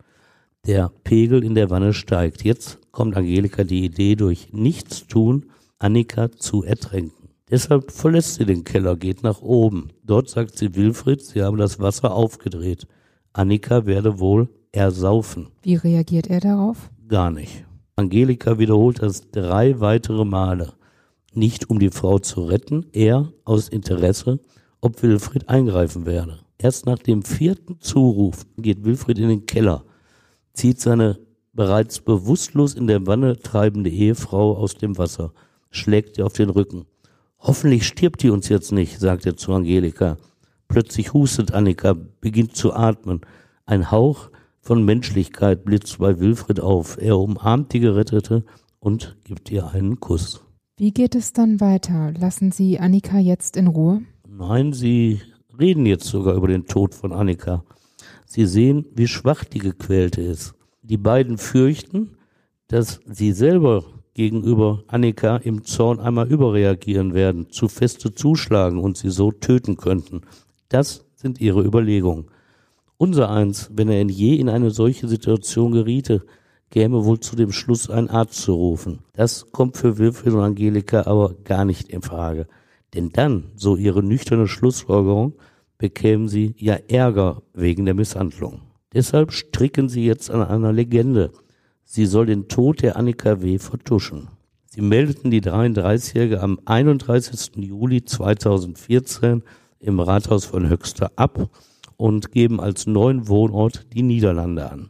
Der 0.67 0.91
Pegel 1.05 1.45
in 1.45 1.55
der 1.55 1.69
Wanne 1.69 1.93
steigt. 1.93 2.43
Jetzt 2.43 2.79
kommt 2.91 3.19
Angelika 3.19 3.63
die 3.63 3.85
Idee, 3.85 4.17
durch 4.17 4.49
Nichtstun 4.51 5.51
Annika 5.79 6.33
zu 6.33 6.63
ertränken. 6.63 7.29
Deshalb 7.51 7.91
verlässt 7.93 8.37
sie 8.37 8.47
den 8.47 8.65
Keller, 8.65 8.97
geht 8.97 9.23
nach 9.23 9.43
oben. 9.43 9.89
Dort 10.05 10.31
sagt 10.31 10.57
sie 10.57 10.75
Wilfried, 10.75 11.21
sie 11.21 11.43
habe 11.43 11.59
das 11.59 11.81
Wasser 11.81 12.15
aufgedreht. 12.15 12.87
Annika 13.35 13.85
werde 13.85 14.21
wohl 14.21 14.49
ersaufen. 14.73 15.49
Wie 15.63 15.77
reagiert 15.77 16.29
er 16.29 16.41
darauf? 16.41 16.91
Gar 17.09 17.31
nicht. 17.31 17.65
Angelika 17.97 18.59
wiederholt 18.59 19.03
das 19.03 19.31
drei 19.31 19.81
weitere 19.81 20.25
Male. 20.25 20.73
Nicht 21.33 21.71
um 21.71 21.79
die 21.79 21.91
Frau 21.91 22.19
zu 22.19 22.45
retten, 22.45 22.87
eher 22.93 23.33
aus 23.45 23.69
Interesse, 23.69 24.41
ob 24.81 25.03
Wilfried 25.03 25.49
eingreifen 25.49 26.07
werde. 26.07 26.41
Erst 26.59 26.87
nach 26.87 26.99
dem 26.99 27.23
vierten 27.23 27.81
Zuruf 27.81 28.47
geht 28.57 28.85
Wilfried 28.85 29.19
in 29.19 29.29
den 29.29 29.47
Keller 29.47 29.85
zieht 30.53 30.81
seine 30.81 31.19
bereits 31.53 32.01
bewusstlos 32.01 32.75
in 32.75 32.87
der 32.87 33.07
Wanne 33.07 33.39
treibende 33.39 33.91
Ehefrau 33.91 34.57
aus 34.57 34.75
dem 34.75 34.99
Wasser, 34.99 35.33
schlägt 35.71 36.19
ihr 36.19 36.27
auf 36.27 36.35
den 36.35 36.51
Rücken. 36.51 36.87
Hoffentlich 37.39 37.87
stirbt 37.87 38.23
die 38.23 38.31
uns 38.31 38.49
jetzt 38.49 38.73
nicht, 38.73 39.01
sagt 39.01 39.27
er 39.27 39.37
zu 39.37 39.53
Angelika. 39.53 40.19
Plötzlich 40.69 41.13
hustet 41.13 41.53
Annika, 41.53 41.97
beginnt 42.21 42.57
zu 42.57 42.75
atmen. 42.75 43.23
Ein 43.65 43.91
Hauch 43.91 44.31
von 44.71 44.85
Menschlichkeit 44.85 45.65
blitzt 45.65 45.99
bei 45.99 46.21
Wilfried 46.21 46.61
auf. 46.61 46.97
Er 47.03 47.19
umarmt 47.19 47.73
die 47.73 47.81
Gerettete 47.81 48.45
und 48.79 49.17
gibt 49.25 49.51
ihr 49.51 49.67
einen 49.67 49.99
Kuss. 49.99 50.45
Wie 50.77 50.93
geht 50.93 51.17
es 51.17 51.33
dann 51.33 51.61
weiter? 51.61 52.13
Lassen 52.17 52.53
Sie 52.53 52.79
Annika 52.79 53.19
jetzt 53.19 53.57
in 53.57 53.67
Ruhe? 53.67 54.03
Nein, 54.29 54.73
sie 54.73 55.23
reden 55.59 55.87
jetzt 55.87 56.05
sogar 56.05 56.37
über 56.37 56.47
den 56.47 56.67
Tod 56.67 56.95
von 56.95 57.13
Annika. 57.13 57.65
Sie 58.27 58.47
sehen, 58.47 58.87
wie 58.95 59.09
schwach 59.09 59.43
die 59.43 59.59
Gequälte 59.59 60.23
ist. 60.23 60.55
Die 60.83 60.99
beiden 60.99 61.37
fürchten, 61.37 62.13
dass 62.69 63.01
sie 63.07 63.33
selber 63.33 63.83
gegenüber 64.15 64.85
Annika 64.87 65.39
im 65.39 65.65
Zorn 65.65 65.99
einmal 65.99 66.29
überreagieren 66.29 67.13
werden, 67.13 67.51
zu 67.51 67.67
feste 67.67 68.15
zuschlagen 68.15 68.79
und 68.79 68.97
sie 68.97 69.11
so 69.11 69.33
töten 69.33 69.77
könnten. 69.77 70.21
Das 70.69 71.07
sind 71.17 71.41
ihre 71.41 71.65
Überlegungen. 71.65 72.27
Unser 73.01 73.31
eins, 73.31 73.71
wenn 73.73 73.89
er 73.89 73.99
in 73.99 74.11
je 74.11 74.35
in 74.35 74.51
eine 74.51 74.71
solche 74.71 75.09
Situation 75.09 75.73
geriete, 75.73 76.23
käme 76.69 77.07
wohl 77.07 77.19
zu 77.19 77.35
dem 77.35 77.51
Schluss, 77.51 77.89
einen 77.89 78.11
Arzt 78.11 78.35
zu 78.35 78.53
rufen. 78.53 78.99
Das 79.15 79.53
kommt 79.53 79.79
für 79.79 79.97
Wilfried 79.97 80.35
und 80.35 80.43
Angelika 80.43 81.07
aber 81.07 81.35
gar 81.45 81.65
nicht 81.65 81.89
in 81.89 82.03
Frage. 82.03 82.47
Denn 82.93 83.09
dann, 83.09 83.53
so 83.57 83.77
ihre 83.77 84.03
nüchterne 84.03 84.47
Schlussfolgerung, 84.47 85.33
bekämen 85.79 86.29
sie 86.29 86.55
ja 86.59 86.75
Ärger 86.89 87.41
wegen 87.55 87.87
der 87.87 87.95
Misshandlung. 87.95 88.61
Deshalb 88.93 89.33
stricken 89.33 89.89
sie 89.89 90.05
jetzt 90.05 90.31
an 90.31 90.43
einer 90.43 90.75
Legende. 90.75 91.33
Sie 91.85 92.05
soll 92.05 92.27
den 92.27 92.49
Tod 92.49 92.83
der 92.83 92.97
Annika 92.97 93.41
W. 93.41 93.57
vertuschen. 93.57 94.29
Sie 94.67 94.83
meldeten 94.83 95.31
die 95.31 95.41
33-Jährige 95.41 96.43
am 96.43 96.61
31. 96.67 97.65
Juli 97.65 98.05
2014 98.05 99.43
im 99.79 100.01
Rathaus 100.01 100.45
von 100.45 100.69
Höxter 100.69 101.13
ab 101.17 101.49
und 102.01 102.33
geben 102.33 102.61
als 102.61 102.87
neuen 102.87 103.29
Wohnort 103.29 103.87
die 103.93 104.03
Niederlande 104.03 104.71
an. 104.71 104.89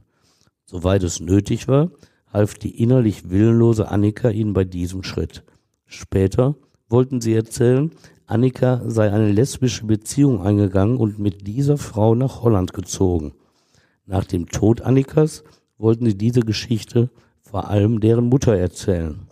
Soweit 0.65 1.03
es 1.03 1.19
nötig 1.19 1.67
war, 1.67 1.91
half 2.33 2.55
die 2.55 2.81
innerlich 2.81 3.31
willenlose 3.31 3.89
Annika 3.89 4.31
ihnen 4.31 4.53
bei 4.53 4.63
diesem 4.63 5.03
Schritt. 5.03 5.43
Später 5.87 6.55
wollten 6.89 7.21
sie 7.21 7.35
erzählen, 7.35 7.91
Annika 8.27 8.83
sei 8.87 9.11
eine 9.11 9.33
lesbische 9.33 9.87
Beziehung 9.87 10.41
eingegangen 10.41 10.99
und 10.99 11.19
mit 11.19 11.49
dieser 11.49 11.79
Frau 11.79 12.15
nach 12.15 12.43
Holland 12.43 12.73
gezogen. 12.73 13.33
Nach 14.07 14.25
dem 14.25 14.47
Tod 14.47 14.83
Annikas 14.83 15.43
wollten 15.79 16.07
sie 16.07 16.17
diese 16.17 16.43
Geschichte 16.43 17.11
vor 17.41 17.69
allem 17.69 17.99
deren 17.99 18.27
Mutter 18.27 18.57
erzählen. 18.57 19.27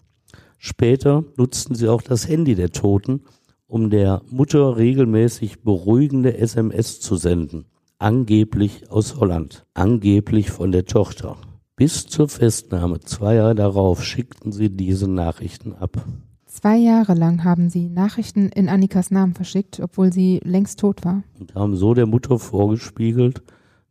Später 0.59 1.23
nutzten 1.37 1.77
sie 1.77 1.89
auch 1.89 2.03
das 2.03 2.29
Handy 2.29 2.57
der 2.57 2.73
Toten, 2.73 3.23
um 3.69 3.91
der 3.91 4.23
Mutter 4.31 4.77
regelmäßig 4.77 5.63
beruhigende 5.63 6.37
SMS 6.37 7.01
zu 7.01 7.17
senden. 7.17 7.67
Angeblich 7.99 8.91
aus 8.91 9.17
Holland, 9.21 9.67
angeblich 9.75 10.51
von 10.51 10.73
der 10.73 10.87
Tochter. 10.87 11.37
Bis 11.77 12.07
zur 12.07 12.29
Festnahme 12.29 13.01
zwei 13.01 13.37
Jahre 13.37 13.55
darauf 13.55 14.03
schickten 14.03 14.51
sie 14.51 14.71
diese 14.71 15.09
Nachrichten 15.09 15.75
ab. 15.75 16.05
Zwei 16.47 16.77
Jahre 16.77 17.15
lang 17.15 17.45
haben 17.45 17.69
sie 17.69 17.89
Nachrichten 17.89 18.49
in 18.49 18.69
Annikas 18.69 19.11
Namen 19.11 19.35
verschickt, 19.35 19.79
obwohl 19.81 20.13
sie 20.13 20.41
längst 20.43 20.81
tot 20.81 21.05
war. 21.05 21.23
Und 21.39 21.55
haben 21.55 21.77
so 21.77 21.95
der 21.95 22.07
Mutter 22.07 22.39
vorgespiegelt, 22.39 23.43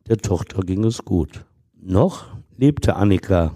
der 0.09 0.17
Tochter 0.17 0.61
ging 0.63 0.83
es 0.83 1.05
gut. 1.05 1.45
Noch 1.79 2.25
lebte 2.57 2.95
Annika. 2.95 3.53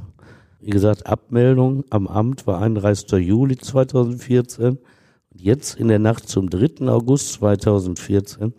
Wie 0.60 0.70
gesagt, 0.70 1.08
Abmeldung 1.08 1.84
am 1.90 2.08
Amt 2.08 2.46
war 2.46 2.62
31. 2.62 3.12
Juli 3.14 3.58
2014. 3.58 4.78
Und 5.32 5.42
jetzt 5.42 5.76
in 5.76 5.88
der 5.88 6.00
Nacht 6.00 6.28
zum 6.28 6.50
3. 6.50 6.88
August 6.88 7.34
2014, 7.34 8.54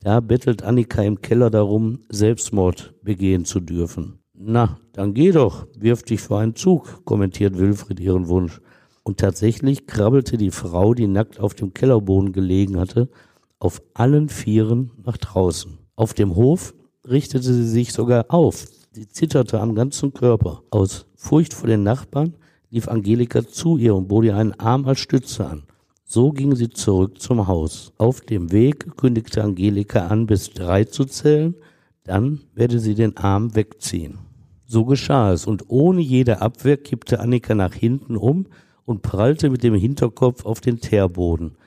da 0.00 0.20
bettelt 0.20 0.62
Annika 0.62 1.02
im 1.02 1.20
Keller 1.20 1.50
darum, 1.50 2.00
Selbstmord 2.08 2.94
begehen 3.02 3.44
zu 3.44 3.60
dürfen. 3.60 4.18
Na, 4.34 4.78
dann 4.92 5.14
geh 5.14 5.32
doch, 5.32 5.66
wirf 5.76 6.02
dich 6.02 6.20
vor 6.20 6.38
einen 6.38 6.54
Zug, 6.54 7.04
kommentiert 7.04 7.58
Wilfried 7.58 7.98
ihren 7.98 8.28
Wunsch. 8.28 8.60
Und 9.02 9.18
tatsächlich 9.18 9.86
krabbelte 9.86 10.36
die 10.36 10.50
Frau, 10.50 10.94
die 10.94 11.06
nackt 11.06 11.40
auf 11.40 11.54
dem 11.54 11.74
Kellerboden 11.74 12.32
gelegen 12.32 12.78
hatte, 12.78 13.08
auf 13.58 13.82
allen 13.94 14.28
Vieren 14.28 14.92
nach 15.04 15.16
draußen. 15.16 15.78
Auf 15.96 16.14
dem 16.14 16.36
Hof 16.36 16.74
richtete 17.08 17.52
sie 17.52 17.66
sich 17.66 17.92
sogar 17.92 18.26
auf. 18.28 18.66
Sie 18.92 19.08
zitterte 19.08 19.60
am 19.60 19.74
ganzen 19.74 20.12
Körper. 20.12 20.62
Aus 20.70 21.06
Furcht 21.16 21.54
vor 21.54 21.68
den 21.68 21.82
Nachbarn 21.82 22.34
lief 22.70 22.86
Angelika 22.86 23.46
zu 23.46 23.78
ihr 23.78 23.94
und 23.94 24.08
bot 24.08 24.24
ihr 24.24 24.36
einen 24.36 24.52
Arm 24.60 24.86
als 24.86 25.00
Stütze 25.00 25.46
an. 25.46 25.62
So 26.10 26.32
ging 26.32 26.56
sie 26.56 26.70
zurück 26.70 27.20
zum 27.20 27.48
Haus. 27.48 27.92
Auf 27.98 28.22
dem 28.22 28.50
Weg 28.50 28.96
kündigte 28.96 29.44
Angelika 29.44 30.06
an, 30.06 30.24
bis 30.24 30.48
drei 30.48 30.84
zu 30.84 31.04
zählen, 31.04 31.54
dann 32.04 32.40
werde 32.54 32.78
sie 32.78 32.94
den 32.94 33.18
Arm 33.18 33.54
wegziehen. 33.54 34.16
So 34.64 34.86
geschah 34.86 35.34
es, 35.34 35.46
und 35.46 35.64
ohne 35.68 36.00
jede 36.00 36.40
Abwehr 36.40 36.78
kippte 36.78 37.20
Annika 37.20 37.54
nach 37.54 37.74
hinten 37.74 38.16
um 38.16 38.46
und 38.86 39.02
prallte 39.02 39.50
mit 39.50 39.62
dem 39.62 39.74
Hinterkopf 39.74 40.46
auf 40.46 40.62
den 40.62 40.80
Teerboden. 40.80 41.58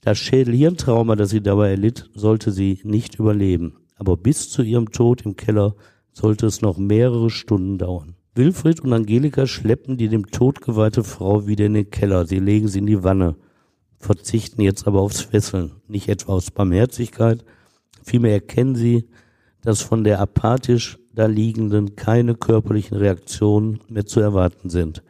Das 0.00 0.16
Schädelhirntrauma, 0.16 1.14
das 1.14 1.28
sie 1.28 1.42
dabei 1.42 1.72
erlitt, 1.72 2.08
sollte 2.14 2.52
sie 2.52 2.80
nicht 2.84 3.18
überleben. 3.18 3.76
aber 3.98 4.16
bis 4.16 4.48
zu 4.48 4.62
ihrem 4.62 4.92
Tod 4.92 5.26
im 5.26 5.36
Keller 5.36 5.74
sollte 6.14 6.46
es 6.46 6.62
noch 6.62 6.78
mehrere 6.78 7.28
Stunden 7.28 7.76
dauern. 7.76 8.14
Wilfried 8.34 8.80
und 8.80 8.94
Angelika 8.94 9.46
schleppen 9.46 9.98
die 9.98 10.08
dem 10.08 10.30
Tod 10.30 10.62
geweihte 10.62 11.04
Frau 11.04 11.46
wieder 11.46 11.66
in 11.66 11.74
den 11.74 11.90
Keller. 11.90 12.24
Sie 12.24 12.38
legen 12.38 12.66
sie 12.66 12.78
in 12.78 12.86
die 12.86 13.04
Wanne, 13.04 13.36
verzichten 14.00 14.62
jetzt 14.62 14.86
aber 14.86 15.00
aufs 15.00 15.20
Fesseln. 15.20 15.72
Nicht 15.86 16.08
etwa 16.08 16.32
aus 16.32 16.50
Barmherzigkeit, 16.50 17.44
vielmehr 18.02 18.32
erkennen 18.32 18.74
sie, 18.74 19.06
dass 19.62 19.82
von 19.82 20.02
der 20.02 20.20
apathisch 20.20 20.98
da 21.12 21.26
liegenden 21.26 21.94
keine 21.94 22.34
körperlichen 22.34 22.96
Reaktionen 22.96 23.80
mehr 23.88 24.06
zu 24.06 24.20
erwarten 24.20 24.70
sind. 24.70 25.02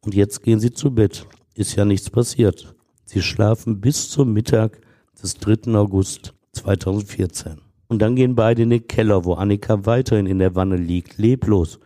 Und 0.00 0.14
jetzt 0.14 0.42
gehen 0.42 0.60
sie 0.60 0.72
zu 0.72 0.92
Bett. 0.92 1.26
Ist 1.54 1.76
ja 1.76 1.84
nichts 1.84 2.10
passiert. 2.10 2.74
Sie 3.04 3.22
schlafen 3.22 3.80
bis 3.80 4.10
zum 4.10 4.32
Mittag 4.32 4.80
des 5.22 5.34
3. 5.34 5.74
August 5.74 6.34
2014. 6.52 7.60
Und 7.88 8.00
dann 8.00 8.16
gehen 8.16 8.34
beide 8.34 8.62
in 8.62 8.70
den 8.70 8.86
Keller, 8.86 9.24
wo 9.24 9.34
Annika 9.34 9.86
weiterhin 9.86 10.26
in 10.26 10.38
der 10.38 10.54
Wanne 10.54 10.76
liegt, 10.76 11.18
leblos 11.18 11.78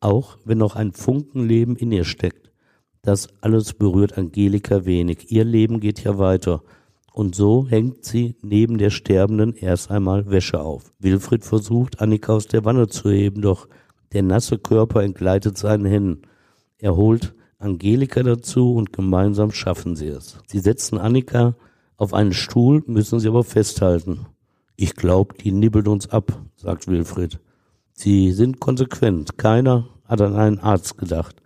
auch 0.00 0.38
wenn 0.44 0.58
noch 0.58 0.76
ein 0.76 0.92
Funkenleben 0.92 1.76
in 1.76 1.92
ihr 1.92 2.04
steckt. 2.04 2.45
Das 3.06 3.28
alles 3.40 3.72
berührt 3.72 4.18
Angelika 4.18 4.84
wenig. 4.84 5.30
Ihr 5.30 5.44
Leben 5.44 5.78
geht 5.78 6.02
ja 6.02 6.18
weiter. 6.18 6.64
Und 7.12 7.36
so 7.36 7.64
hängt 7.68 8.04
sie 8.04 8.34
neben 8.42 8.78
der 8.78 8.90
Sterbenden 8.90 9.54
erst 9.54 9.92
einmal 9.92 10.28
Wäsche 10.28 10.60
auf. 10.60 10.92
Wilfried 10.98 11.44
versucht, 11.44 12.00
Annika 12.00 12.32
aus 12.32 12.48
der 12.48 12.64
Wanne 12.64 12.88
zu 12.88 13.08
heben, 13.08 13.42
doch 13.42 13.68
der 14.12 14.24
nasse 14.24 14.58
Körper 14.58 15.04
entgleitet 15.04 15.56
seinen 15.56 15.84
Händen. 15.86 16.22
Er 16.78 16.96
holt 16.96 17.36
Angelika 17.60 18.24
dazu 18.24 18.74
und 18.74 18.92
gemeinsam 18.92 19.52
schaffen 19.52 19.94
sie 19.94 20.08
es. 20.08 20.38
Sie 20.48 20.58
setzen 20.58 20.98
Annika 20.98 21.54
auf 21.96 22.12
einen 22.12 22.32
Stuhl, 22.32 22.82
müssen 22.88 23.20
sie 23.20 23.28
aber 23.28 23.44
festhalten. 23.44 24.26
Ich 24.74 24.96
glaub, 24.96 25.38
die 25.38 25.52
nibbelt 25.52 25.86
uns 25.86 26.10
ab, 26.10 26.42
sagt 26.56 26.88
Wilfried. 26.88 27.38
Sie 27.92 28.32
sind 28.32 28.58
konsequent. 28.58 29.38
Keiner 29.38 29.86
hat 30.06 30.20
an 30.20 30.34
einen 30.34 30.58
Arzt 30.58 30.98
gedacht. 30.98 31.36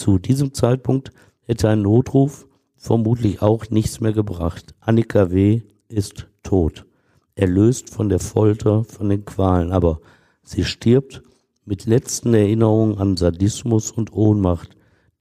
Zu 0.00 0.18
diesem 0.18 0.54
Zeitpunkt 0.54 1.10
hätte 1.42 1.68
ein 1.68 1.82
Notruf 1.82 2.48
vermutlich 2.74 3.42
auch 3.42 3.68
nichts 3.68 4.00
mehr 4.00 4.14
gebracht. 4.14 4.74
Annika 4.80 5.30
W. 5.30 5.60
ist 5.90 6.26
tot. 6.42 6.86
Erlöst 7.34 7.90
von 7.90 8.08
der 8.08 8.18
Folter, 8.18 8.84
von 8.84 9.10
den 9.10 9.26
Qualen. 9.26 9.72
Aber 9.72 10.00
sie 10.42 10.64
stirbt 10.64 11.22
mit 11.66 11.84
letzten 11.84 12.32
Erinnerungen 12.32 12.96
an 12.96 13.18
Sadismus 13.18 13.90
und 13.90 14.14
Ohnmacht, 14.14 14.70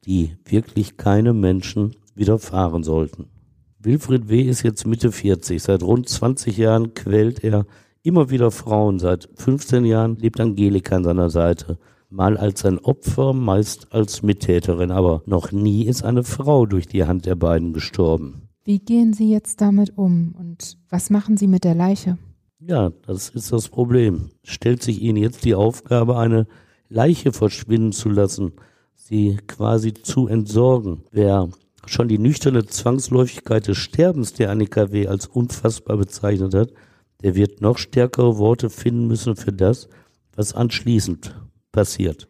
die 0.06 0.38
wirklich 0.46 0.96
keine 0.96 1.34
Menschen 1.34 1.98
widerfahren 2.16 2.84
sollten. 2.84 3.28
Wilfried 3.80 4.30
W. 4.30 4.44
ist 4.44 4.64
jetzt 4.64 4.88
Mitte 4.88 5.12
40. 5.12 5.62
Seit 5.62 5.84
rund 5.84 6.08
20 6.08 6.56
Jahren 6.56 6.94
quält 6.94 7.44
er 7.44 7.66
immer 8.02 8.30
wieder 8.30 8.50
Frauen. 8.50 9.00
Seit 9.00 9.28
15 9.36 9.84
Jahren 9.84 10.16
lebt 10.16 10.40
Angelika 10.40 10.96
an 10.96 11.04
seiner 11.04 11.30
Seite. 11.30 11.78
Mal 12.10 12.38
als 12.38 12.66
ein 12.66 12.80
Opfer, 12.80 13.34
meist 13.34 13.94
als 13.94 14.24
Mittäterin, 14.24 14.90
aber 14.90 15.22
noch 15.26 15.52
nie 15.52 15.86
ist 15.86 16.04
eine 16.04 16.24
Frau 16.24 16.66
durch 16.66 16.88
die 16.88 17.04
Hand 17.04 17.28
der 17.28 17.36
beiden 17.36 17.72
gestorben. 17.72 18.50
Wie 18.64 18.80
gehen 18.80 19.14
Sie 19.14 19.32
jetzt 19.32 19.62
damit 19.62 19.98
um 19.98 20.36
und 20.38 20.78
was 20.90 21.10
machen 21.10 21.38
Sie 21.38 21.48
mit 21.48 21.64
der 21.64 21.76
Leiche? 21.76 22.18
Ja, 22.60 22.92
das 23.06 23.30
ist 23.30 23.52
das 23.52 23.70
Problem. 23.70 24.32
Stellt 24.44 24.82
sich 24.82 25.02
Ihnen 25.02 25.18
jetzt 25.18 25.46
die 25.46 25.56
Aufgabe, 25.56 26.18
eine 26.18 26.48
Leiche 26.90 27.32
verschwinden 27.32 27.92
zu 27.92 28.10
lassen, 28.10 28.54
sie 28.96 29.38
quasi 29.48 29.94
zu 29.94 30.28
entsorgen. 30.28 31.04
Wer 31.12 31.50
schon 31.86 32.08
die 32.08 32.18
nüchterne 32.18 32.66
Zwangsläufigkeit 32.66 33.68
des 33.68 33.78
Sterbens 33.78 34.34
der 34.34 34.52
Annika 34.52 34.92
W. 34.92 35.08
als 35.08 35.28
unfassbar 35.28 35.98
bezeichnet 35.98 36.54
hat, 36.54 36.74
der 37.22 37.36
wird 37.36 37.62
noch 37.62 37.78
stärkere 37.78 38.38
Worte 38.38 38.70
finden 38.70 39.08
müssen 39.08 39.36
für 39.36 39.54
das, 39.54 39.88
was 40.36 40.54
anschließend 40.54 41.36
passiert. 41.72 42.28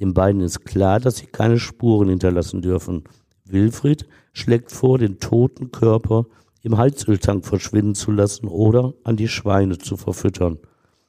Den 0.00 0.14
beiden 0.14 0.40
ist 0.40 0.64
klar, 0.64 1.00
dass 1.00 1.16
sie 1.16 1.26
keine 1.26 1.58
Spuren 1.58 2.08
hinterlassen 2.08 2.62
dürfen. 2.62 3.04
Wilfried 3.44 4.06
schlägt 4.32 4.70
vor, 4.70 4.98
den 4.98 5.18
toten 5.18 5.72
Körper 5.72 6.26
im 6.62 6.76
Heizöltank 6.76 7.44
verschwinden 7.44 7.94
zu 7.94 8.10
lassen 8.10 8.46
oder 8.46 8.94
an 9.04 9.16
die 9.16 9.28
Schweine 9.28 9.78
zu 9.78 9.96
verfüttern. 9.96 10.58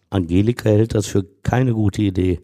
Angelika 0.09 0.69
hält 0.69 0.95
das 0.95 1.05
für 1.07 1.23
keine 1.43 1.73
gute 1.73 2.01
Idee. 2.01 2.41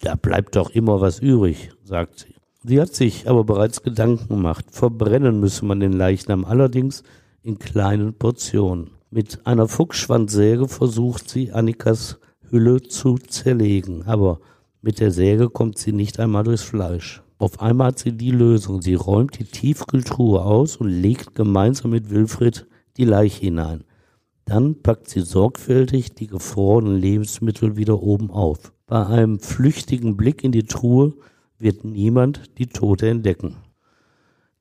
Da 0.00 0.14
bleibt 0.14 0.54
doch 0.54 0.70
immer 0.70 1.00
was 1.00 1.18
übrig, 1.18 1.70
sagt 1.82 2.20
sie. 2.20 2.34
Sie 2.64 2.80
hat 2.80 2.94
sich 2.94 3.28
aber 3.28 3.44
bereits 3.44 3.82
Gedanken 3.82 4.28
gemacht. 4.28 4.66
Verbrennen 4.70 5.40
müsse 5.40 5.64
man 5.64 5.80
den 5.80 5.92
Leichnam 5.92 6.44
allerdings 6.44 7.02
in 7.42 7.58
kleinen 7.58 8.14
Portionen. 8.14 8.90
Mit 9.10 9.46
einer 9.46 9.68
Fuchsschwanzsäge 9.68 10.68
versucht 10.68 11.30
sie, 11.30 11.52
Annikas 11.52 12.18
Hülle 12.50 12.82
zu 12.82 13.16
zerlegen, 13.16 14.02
aber 14.06 14.40
mit 14.80 15.00
der 15.00 15.10
Säge 15.10 15.50
kommt 15.50 15.78
sie 15.78 15.92
nicht 15.92 16.20
einmal 16.20 16.44
durchs 16.44 16.62
Fleisch. 16.62 17.22
Auf 17.38 17.60
einmal 17.60 17.88
hat 17.88 17.98
sie 17.98 18.12
die 18.12 18.30
Lösung. 18.32 18.82
Sie 18.82 18.94
räumt 18.94 19.38
die 19.38 19.44
Tiefkühltruhe 19.44 20.42
aus 20.42 20.76
und 20.76 20.88
legt 20.88 21.34
gemeinsam 21.34 21.92
mit 21.92 22.10
Wilfried 22.10 22.66
die 22.96 23.04
Leiche 23.04 23.40
hinein. 23.40 23.84
Dann 24.44 24.82
packt 24.82 25.08
sie 25.08 25.20
sorgfältig 25.20 26.14
die 26.14 26.26
gefrorenen 26.26 26.96
Lebensmittel 26.96 27.76
wieder 27.76 28.02
oben 28.02 28.30
auf. 28.30 28.72
Bei 28.86 29.06
einem 29.06 29.40
flüchtigen 29.40 30.16
Blick 30.16 30.42
in 30.42 30.52
die 30.52 30.64
Truhe 30.64 31.14
wird 31.58 31.84
niemand 31.84 32.58
die 32.58 32.66
Tote 32.66 33.08
entdecken. 33.08 33.56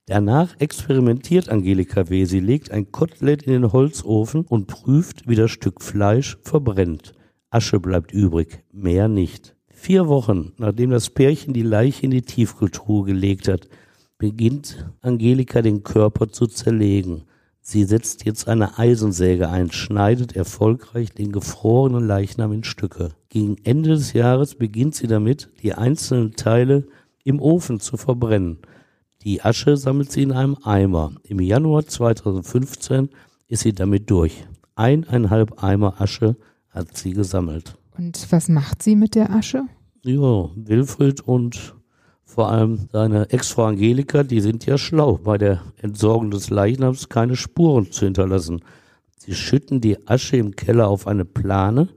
Danach 0.05 0.55
experimentiert 0.59 1.49
Angelika 1.49 2.09
W. 2.09 2.23
Sie 2.25 2.39
legt 2.39 2.71
ein 2.71 2.91
Kotelett 2.91 3.43
in 3.43 3.53
den 3.53 3.73
Holzofen 3.73 4.45
und 4.45 4.67
prüft, 4.67 5.27
wie 5.27 5.35
das 5.35 5.51
Stück 5.51 5.81
Fleisch 5.81 6.37
verbrennt. 6.43 7.13
Asche 7.49 7.79
bleibt 7.79 8.13
übrig, 8.13 8.63
mehr 8.71 9.07
nicht. 9.09 9.56
Vier 9.79 10.07
Wochen, 10.07 10.51
nachdem 10.57 10.89
das 10.89 11.11
Pärchen 11.11 11.53
die 11.53 11.61
Leiche 11.61 12.03
in 12.03 12.11
die 12.11 12.23
Tiefkultur 12.23 13.05
gelegt 13.05 13.47
hat, 13.47 13.69
beginnt 14.17 14.85
Angelika 15.01 15.61
den 15.61 15.83
Körper 15.83 16.29
zu 16.29 16.47
zerlegen. 16.47 17.23
Sie 17.61 17.83
setzt 17.85 18.25
jetzt 18.25 18.49
eine 18.49 18.79
Eisensäge 18.79 19.47
ein, 19.47 19.71
schneidet 19.71 20.35
erfolgreich 20.35 21.11
den 21.11 21.31
gefrorenen 21.31 22.05
Leichnam 22.05 22.51
in 22.51 22.63
Stücke. 22.65 23.11
Gegen 23.29 23.55
Ende 23.63 23.91
des 23.91 24.11
Jahres 24.11 24.55
beginnt 24.55 24.95
sie 24.95 25.07
damit, 25.07 25.49
die 25.61 25.73
einzelnen 25.73 26.33
Teile 26.33 26.87
im 27.23 27.39
Ofen 27.39 27.79
zu 27.79 27.97
verbrennen. 27.97 28.57
Die 29.21 29.41
Asche 29.43 29.77
sammelt 29.77 30.11
sie 30.11 30.23
in 30.23 30.33
einem 30.33 30.57
Eimer. 30.63 31.13
Im 31.23 31.39
Januar 31.39 31.85
2015 31.85 33.09
ist 33.47 33.61
sie 33.61 33.73
damit 33.73 34.09
durch. 34.09 34.43
Eineinhalb 34.75 35.63
Eimer 35.63 36.01
Asche 36.01 36.35
hat 36.71 36.97
sie 36.97 37.13
gesammelt. 37.13 37.77
Und 37.97 38.31
was 38.31 38.49
macht 38.49 38.83
sie 38.83 38.95
mit 38.95 39.15
der 39.15 39.31
Asche? 39.31 39.63
Ja, 40.03 40.49
Wilfried 40.55 41.21
und 41.21 41.75
vor 42.23 42.49
allem 42.49 42.87
seine 42.91 43.29
Ex-Frau 43.29 43.65
Angelika, 43.65 44.23
die 44.23 44.41
sind 44.41 44.65
ja 44.65 44.77
schlau, 44.77 45.17
bei 45.23 45.37
der 45.37 45.61
Entsorgung 45.81 46.29
des 46.29 46.49
Leichnams 46.49 47.09
keine 47.09 47.35
Spuren 47.35 47.91
zu 47.91 48.05
hinterlassen. 48.05 48.61
Sie 49.17 49.33
schütten 49.33 49.81
die 49.81 50.07
Asche 50.07 50.37
im 50.37 50.55
Keller 50.55 50.87
auf 50.87 51.07
eine 51.07 51.25
Plane 51.25 51.89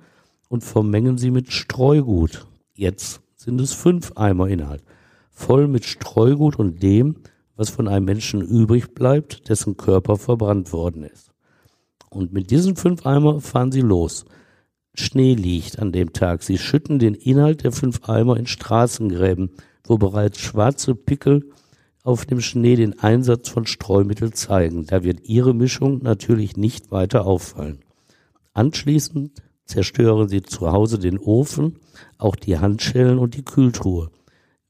und 0.48 0.64
vermengen 0.64 1.18
sie 1.18 1.30
mit 1.30 1.52
Streugut. 1.52 2.46
Jetzt 2.74 3.20
sind 3.36 3.60
es 3.60 3.72
fünf 3.72 4.12
Eimer 4.16 4.48
Inhalt 4.48 4.82
voll 5.40 5.68
mit 5.68 5.84
Streugut 5.84 6.58
und 6.58 6.82
dem, 6.82 7.16
was 7.56 7.70
von 7.70 7.88
einem 7.88 8.04
Menschen 8.04 8.42
übrig 8.42 8.94
bleibt, 8.94 9.48
dessen 9.48 9.76
Körper 9.76 10.16
verbrannt 10.16 10.72
worden 10.72 11.04
ist. 11.04 11.30
Und 12.10 12.32
mit 12.32 12.50
diesen 12.50 12.76
fünf 12.76 13.06
Eimer 13.06 13.40
fahren 13.40 13.72
sie 13.72 13.80
los. 13.80 14.24
Schnee 14.94 15.34
liegt 15.34 15.78
an 15.78 15.92
dem 15.92 16.12
Tag. 16.12 16.42
Sie 16.42 16.58
schütten 16.58 16.98
den 16.98 17.14
Inhalt 17.14 17.64
der 17.64 17.72
fünf 17.72 18.08
Eimer 18.08 18.36
in 18.36 18.46
Straßengräben, 18.46 19.50
wo 19.84 19.98
bereits 19.98 20.40
schwarze 20.40 20.94
Pickel 20.94 21.50
auf 22.02 22.26
dem 22.26 22.40
Schnee 22.40 22.76
den 22.76 22.98
Einsatz 22.98 23.48
von 23.48 23.66
Streumittel 23.66 24.32
zeigen. 24.32 24.86
Da 24.86 25.04
wird 25.04 25.20
ihre 25.24 25.54
Mischung 25.54 26.02
natürlich 26.02 26.56
nicht 26.56 26.90
weiter 26.90 27.26
auffallen. 27.26 27.80
Anschließend 28.52 29.42
zerstören 29.64 30.28
sie 30.28 30.42
zu 30.42 30.72
Hause 30.72 30.98
den 30.98 31.18
Ofen, 31.18 31.78
auch 32.18 32.36
die 32.36 32.58
Handschellen 32.58 33.18
und 33.18 33.36
die 33.36 33.44
Kühltruhe. 33.44 34.10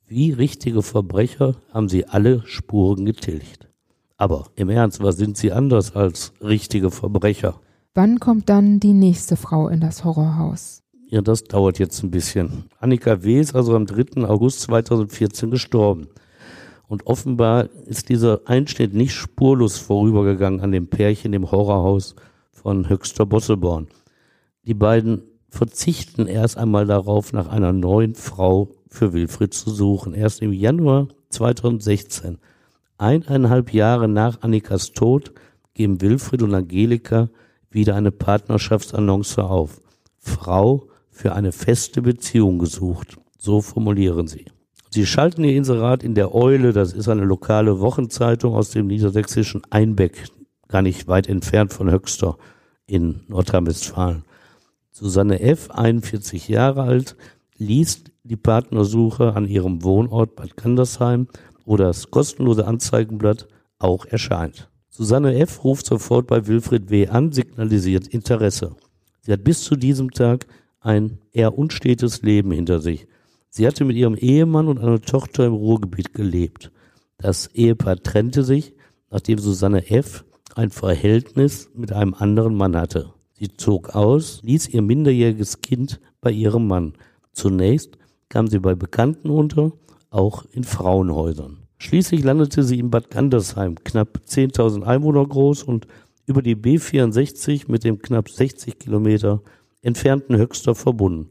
Wie 0.07 0.33
richtige 0.33 0.83
Verbrecher 0.83 1.57
haben 1.73 1.89
sie 1.89 2.07
alle 2.07 2.43
Spuren 2.47 3.07
getilgt. 3.07 3.69
Aber 4.17 4.51
im 4.57 4.69
Ernst, 4.69 5.03
was 5.03 5.17
sind 5.17 5.37
sie 5.37 5.53
anders 5.53 5.95
als 5.97 6.33
richtige 6.43 6.91
Verbrecher? 6.91 7.61
Wann 7.95 8.21
kommt 8.21 8.49
dann 8.49 8.79
die 8.79 8.93
nächste 8.93 9.35
Frau 9.35 9.67
in 9.69 9.81
das 9.81 10.05
Horrorhaus? 10.05 10.85
Ja, 11.09 11.23
das 11.23 11.43
dauert 11.43 11.81
jetzt 11.81 12.05
ein 12.05 12.13
bisschen. 12.13 12.67
Annika 12.79 13.25
W. 13.25 13.41
ist 13.41 13.57
also 13.57 13.75
am 13.75 13.85
3. 13.85 14.29
August 14.29 14.61
2014 14.61 15.51
gestorben. 15.51 16.07
Und 16.87 17.09
offenbar 17.09 17.69
ist 17.87 18.09
dieser 18.09 18.43
Einschnitt 18.47 18.95
nicht 18.95 19.13
spurlos 19.13 19.79
vorübergegangen 19.79 20.61
an 20.61 20.71
dem 20.71 20.87
Pärchen 20.87 21.33
im 21.33 21.51
Horrorhaus 21.51 22.15
von 22.53 22.89
Höchster 22.89 23.27
Bosselborn. 23.27 23.89
Die 24.63 24.75
beiden 24.75 25.23
verzichten 25.49 26.29
erst 26.29 26.59
einmal 26.59 26.87
darauf, 26.87 27.33
nach 27.33 27.49
einer 27.49 27.73
neuen 27.73 28.15
Frau 28.15 28.71
für 28.89 29.13
Wilfried 29.13 29.53
zu 29.53 29.69
suchen. 29.71 30.15
Erst 30.15 30.43
im 30.43 30.53
Januar 30.53 31.09
2016, 31.31 32.39
eineinhalb 32.99 33.73
Jahre 33.73 34.07
nach 34.07 34.43
Annikas 34.43 34.93
Tod, 34.93 35.33
geben 35.75 36.01
Wilfried 36.01 36.43
und 36.43 36.55
Angelika 36.55 37.31
wieder 37.71 37.95
eine 37.95 38.11
Partnerschaftsannonce 38.11 39.39
auf. 39.39 39.81
Frau 40.19 40.89
für 41.11 41.35
eine 41.35 41.53
feste 41.53 42.03
Beziehung 42.03 42.59
gesucht. 42.59 43.17
So 43.39 43.61
formulieren 43.61 44.27
sie. 44.27 44.47
Sie 44.91 45.07
schalten 45.07 45.45
ihr 45.45 45.57
Inserat 45.57 46.03
in 46.03 46.15
der 46.15 46.35
Eule, 46.35 46.73
das 46.73 46.93
ist 46.93 47.09
eine 47.09 47.25
lokale 47.25 47.79
Wochenzeitung 47.79 48.55
aus 48.55 48.71
dem 48.71 48.89
niedersächsischen 48.89 49.63
Einbeck, 49.71 50.27
gar 50.67 50.83
nicht 50.83 51.07
weit 51.07 51.29
entfernt 51.29 51.73
von 51.73 51.91
Höxter 51.91 52.37
in 52.87 53.21
Nordrhein-Westfalen. 53.29 54.25
Susanne 54.91 55.41
F., 55.41 55.71
41 55.71 56.49
Jahre 56.49 56.83
alt, 56.83 57.17
liest 57.57 58.11
die 58.25 58.37
Partnersuche 58.37 59.35
an 59.35 59.47
ihrem 59.47 59.85
Wohnort 59.85 60.35
Bad 60.35 60.57
Gandersheim, 60.57 61.29
wo 61.65 61.77
das 61.77 62.11
kostenlose 62.11 62.67
Anzeigenblatt 62.67 63.47
auch 63.79 64.07
erscheint. 64.07 64.69
Susanne 65.01 65.35
F. 65.39 65.65
ruft 65.65 65.87
sofort 65.87 66.27
bei 66.27 66.47
Wilfried 66.47 66.91
W. 66.91 67.09
an, 67.09 67.33
signalisiert 67.33 68.07
Interesse. 68.07 68.77
Sie 69.23 69.33
hat 69.33 69.43
bis 69.43 69.63
zu 69.63 69.75
diesem 69.75 70.11
Tag 70.11 70.47
ein 70.79 71.17
eher 71.33 71.57
unstetes 71.57 72.21
Leben 72.21 72.51
hinter 72.51 72.81
sich. 72.81 73.07
Sie 73.49 73.67
hatte 73.67 73.87
mit 73.87 73.97
ihrem 73.97 74.15
Ehemann 74.15 74.69
und 74.69 74.79
einer 74.79 75.01
Tochter 75.01 75.47
im 75.47 75.55
Ruhrgebiet 75.55 76.13
gelebt. 76.13 76.71
Das 77.17 77.47
Ehepaar 77.47 77.97
trennte 78.03 78.45
sich, 78.45 78.75
nachdem 79.11 79.39
Susanne 79.39 79.91
F. 79.91 80.27
ein 80.55 80.69
Verhältnis 80.69 81.71
mit 81.73 81.93
einem 81.93 82.13
anderen 82.13 82.55
Mann 82.55 82.77
hatte. 82.77 83.15
Sie 83.33 83.49
zog 83.57 83.95
aus, 83.95 84.43
ließ 84.43 84.69
ihr 84.69 84.83
minderjähriges 84.83 85.63
Kind 85.63 85.99
bei 86.21 86.31
ihrem 86.31 86.67
Mann. 86.67 86.93
Zunächst 87.33 87.97
kam 88.29 88.49
sie 88.49 88.59
bei 88.59 88.75
Bekannten 88.75 89.31
unter, 89.31 89.73
auch 90.11 90.45
in 90.53 90.65
Frauenhäusern. 90.65 91.60
Schließlich 91.83 92.23
landete 92.23 92.63
sie 92.63 92.79
in 92.79 92.91
Bad 92.91 93.09
Gandersheim, 93.11 93.75
knapp 93.83 94.21
10.000 94.29 94.83
Einwohner 94.83 95.27
groß 95.27 95.63
und 95.63 95.87
über 96.27 96.43
die 96.43 96.55
B64 96.55 97.71
mit 97.71 97.85
dem 97.85 98.01
knapp 98.01 98.29
60 98.29 98.79
Kilometer 98.79 99.41
entfernten 99.81 100.37
Höxter 100.37 100.75
verbunden. 100.75 101.29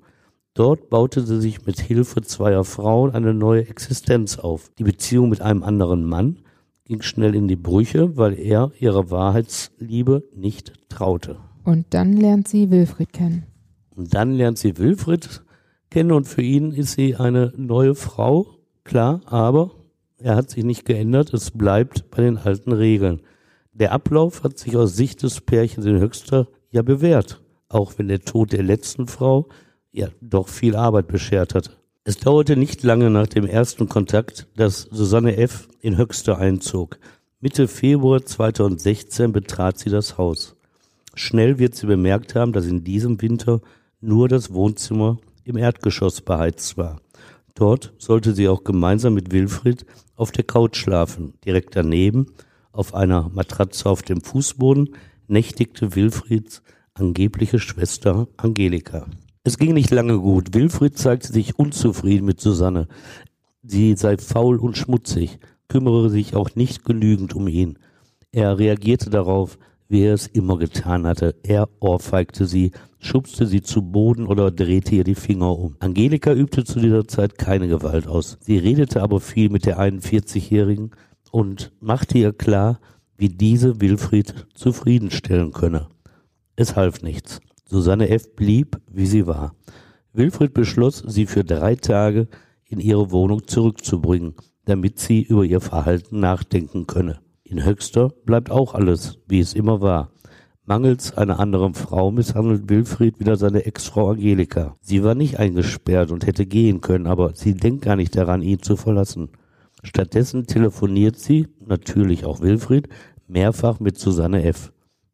Dort 0.55 0.89
baute 0.89 1.23
sie 1.23 1.39
sich 1.39 1.67
mit 1.67 1.79
Hilfe 1.79 2.23
zweier 2.23 2.63
Frauen 2.63 3.11
eine 3.11 3.35
neue 3.35 3.67
Existenz 3.67 4.39
auf. 4.39 4.71
Die 4.79 4.83
Beziehung 4.83 5.29
mit 5.29 5.39
einem 5.39 5.61
anderen 5.61 6.03
Mann 6.03 6.39
ging 6.83 7.03
schnell 7.03 7.35
in 7.35 7.47
die 7.47 7.55
Brüche, 7.55 8.17
weil 8.17 8.37
er 8.39 8.71
ihrer 8.79 9.11
Wahrheitsliebe 9.11 10.23
nicht 10.35 10.73
traute. 10.89 11.37
Und 11.63 11.85
dann 11.91 12.13
lernt 12.13 12.47
sie 12.47 12.71
Wilfried 12.71 13.13
kennen. 13.13 13.45
Und 13.95 14.15
dann 14.15 14.33
lernt 14.33 14.57
sie 14.57 14.79
Wilfried 14.79 15.43
kennen 15.91 16.11
und 16.11 16.27
für 16.27 16.41
ihn 16.41 16.71
ist 16.71 16.93
sie 16.93 17.15
eine 17.15 17.53
neue 17.55 17.93
Frau, 17.93 18.47
klar, 18.83 19.21
aber 19.27 19.78
er 20.21 20.35
hat 20.35 20.49
sich 20.49 20.63
nicht 20.63 20.85
geändert, 20.85 21.33
es 21.33 21.51
bleibt 21.51 22.09
bei 22.11 22.21
den 22.21 22.37
alten 22.37 22.71
Regeln. 22.71 23.21
Der 23.73 23.91
Ablauf 23.91 24.43
hat 24.43 24.57
sich 24.57 24.75
aus 24.75 24.95
Sicht 24.95 25.23
des 25.23 25.41
Pärchens 25.41 25.85
in 25.85 25.99
Höchster 25.99 26.47
ja 26.71 26.81
bewährt, 26.81 27.41
auch 27.69 27.93
wenn 27.97 28.07
der 28.07 28.21
Tod 28.21 28.51
der 28.51 28.63
letzten 28.63 29.07
Frau 29.07 29.47
ja 29.91 30.09
doch 30.21 30.49
viel 30.49 30.75
Arbeit 30.75 31.07
beschert 31.07 31.55
hatte. 31.55 31.71
Es 32.03 32.17
dauerte 32.17 32.57
nicht 32.57 32.83
lange 32.83 33.09
nach 33.09 33.27
dem 33.27 33.45
ersten 33.45 33.87
Kontakt, 33.87 34.47
dass 34.55 34.81
Susanne 34.81 35.37
F. 35.37 35.67
in 35.81 35.97
Höxter 35.97 36.37
einzog. 36.37 36.97
Mitte 37.39 37.67
Februar 37.67 38.25
2016 38.25 39.31
betrat 39.31 39.77
sie 39.77 39.89
das 39.89 40.17
Haus. 40.17 40.55
Schnell 41.13 41.59
wird 41.59 41.75
sie 41.75 41.87
bemerkt 41.87 42.35
haben, 42.35 42.51
dass 42.51 42.65
in 42.65 42.83
diesem 42.83 43.21
Winter 43.21 43.61
nur 44.01 44.27
das 44.27 44.53
Wohnzimmer 44.53 45.19
im 45.43 45.57
Erdgeschoss 45.57 46.21
beheizt 46.21 46.77
war. 46.77 47.01
Dort 47.55 47.93
sollte 47.97 48.33
sie 48.33 48.47
auch 48.47 48.63
gemeinsam 48.63 49.13
mit 49.13 49.31
Wilfried 49.31 49.85
auf 50.19 50.31
der 50.31 50.43
Couch 50.43 50.75
schlafen. 50.75 51.33
Direkt 51.45 51.75
daneben, 51.75 52.27
auf 52.71 52.93
einer 52.93 53.29
Matratze 53.29 53.89
auf 53.89 54.01
dem 54.01 54.21
Fußboden, 54.21 54.95
nächtigte 55.27 55.95
Wilfrieds 55.95 56.61
angebliche 56.93 57.59
Schwester 57.59 58.27
Angelika. 58.37 59.07
Es 59.43 59.57
ging 59.57 59.73
nicht 59.73 59.91
lange 59.91 60.19
gut. 60.19 60.53
Wilfried 60.53 60.97
zeigte 60.97 61.31
sich 61.31 61.57
unzufrieden 61.57 62.25
mit 62.25 62.41
Susanne. 62.41 62.87
Sie 63.63 63.95
sei 63.95 64.17
faul 64.17 64.57
und 64.57 64.77
schmutzig, 64.77 65.39
kümmere 65.69 66.09
sich 66.09 66.35
auch 66.35 66.55
nicht 66.55 66.83
genügend 66.83 67.33
um 67.33 67.47
ihn. 67.47 67.79
Er 68.31 68.59
reagierte 68.59 69.09
darauf, 69.09 69.57
wie 69.89 70.03
er 70.03 70.13
es 70.13 70.27
immer 70.27 70.57
getan 70.57 71.05
hatte. 71.05 71.35
Er 71.43 71.67
ohrfeigte 71.79 72.45
sie, 72.45 72.71
schubste 72.99 73.45
sie 73.47 73.61
zu 73.61 73.81
Boden 73.81 74.27
oder 74.27 74.51
drehte 74.51 74.95
ihr 74.95 75.03
die 75.03 75.15
Finger 75.15 75.57
um. 75.57 75.75
Angelika 75.79 76.31
übte 76.31 76.63
zu 76.63 76.79
dieser 76.79 77.07
Zeit 77.07 77.37
keine 77.37 77.67
Gewalt 77.67 78.07
aus. 78.07 78.37
Sie 78.39 78.57
redete 78.57 79.01
aber 79.01 79.19
viel 79.19 79.49
mit 79.49 79.65
der 79.65 79.79
41-Jährigen 79.79 80.91
und 81.31 81.73
machte 81.81 82.19
ihr 82.19 82.31
klar, 82.31 82.79
wie 83.17 83.29
diese 83.29 83.81
Wilfried 83.81 84.47
zufriedenstellen 84.53 85.51
könne. 85.51 85.89
Es 86.55 86.75
half 86.75 87.01
nichts. 87.01 87.41
Susanne 87.65 88.09
F. 88.09 88.35
blieb, 88.35 88.79
wie 88.91 89.05
sie 89.05 89.27
war. 89.27 89.55
Wilfried 90.13 90.53
beschloss, 90.53 91.03
sie 91.05 91.25
für 91.25 91.43
drei 91.43 91.75
Tage 91.75 92.27
in 92.65 92.79
ihre 92.79 93.11
Wohnung 93.11 93.47
zurückzubringen, 93.47 94.35
damit 94.65 94.99
sie 94.99 95.21
über 95.21 95.43
ihr 95.43 95.61
Verhalten 95.61 96.19
nachdenken 96.19 96.87
könne. 96.87 97.19
In 97.49 97.65
Höxter 97.65 98.09
bleibt 98.25 98.51
auch 98.51 98.75
alles, 98.75 99.17
wie 99.27 99.39
es 99.39 99.55
immer 99.55 99.81
war. 99.81 100.11
Mangels 100.65 101.17
einer 101.17 101.39
anderen 101.39 101.73
Frau 101.73 102.11
misshandelt 102.11 102.69
Wilfried 102.69 103.19
wieder 103.19 103.37
seine 103.37 103.65
Ex-Frau 103.65 104.11
Angelika. 104.11 104.75
Sie 104.81 105.03
war 105.03 105.15
nicht 105.15 105.39
eingesperrt 105.39 106.11
und 106.11 106.27
hätte 106.27 106.45
gehen 106.45 106.79
können, 106.79 107.07
aber 107.07 107.33
sie 107.33 107.55
denkt 107.55 107.85
gar 107.85 107.95
nicht 107.95 108.15
daran, 108.15 108.43
ihn 108.43 108.61
zu 108.61 108.75
verlassen. 108.75 109.29
Stattdessen 109.81 110.45
telefoniert 110.45 111.17
sie, 111.17 111.47
natürlich 111.59 112.23
auch 112.23 112.41
Wilfried, 112.41 112.87
mehrfach 113.27 113.79
mit 113.79 113.97
Susanne 113.97 114.43
F. 114.43 114.71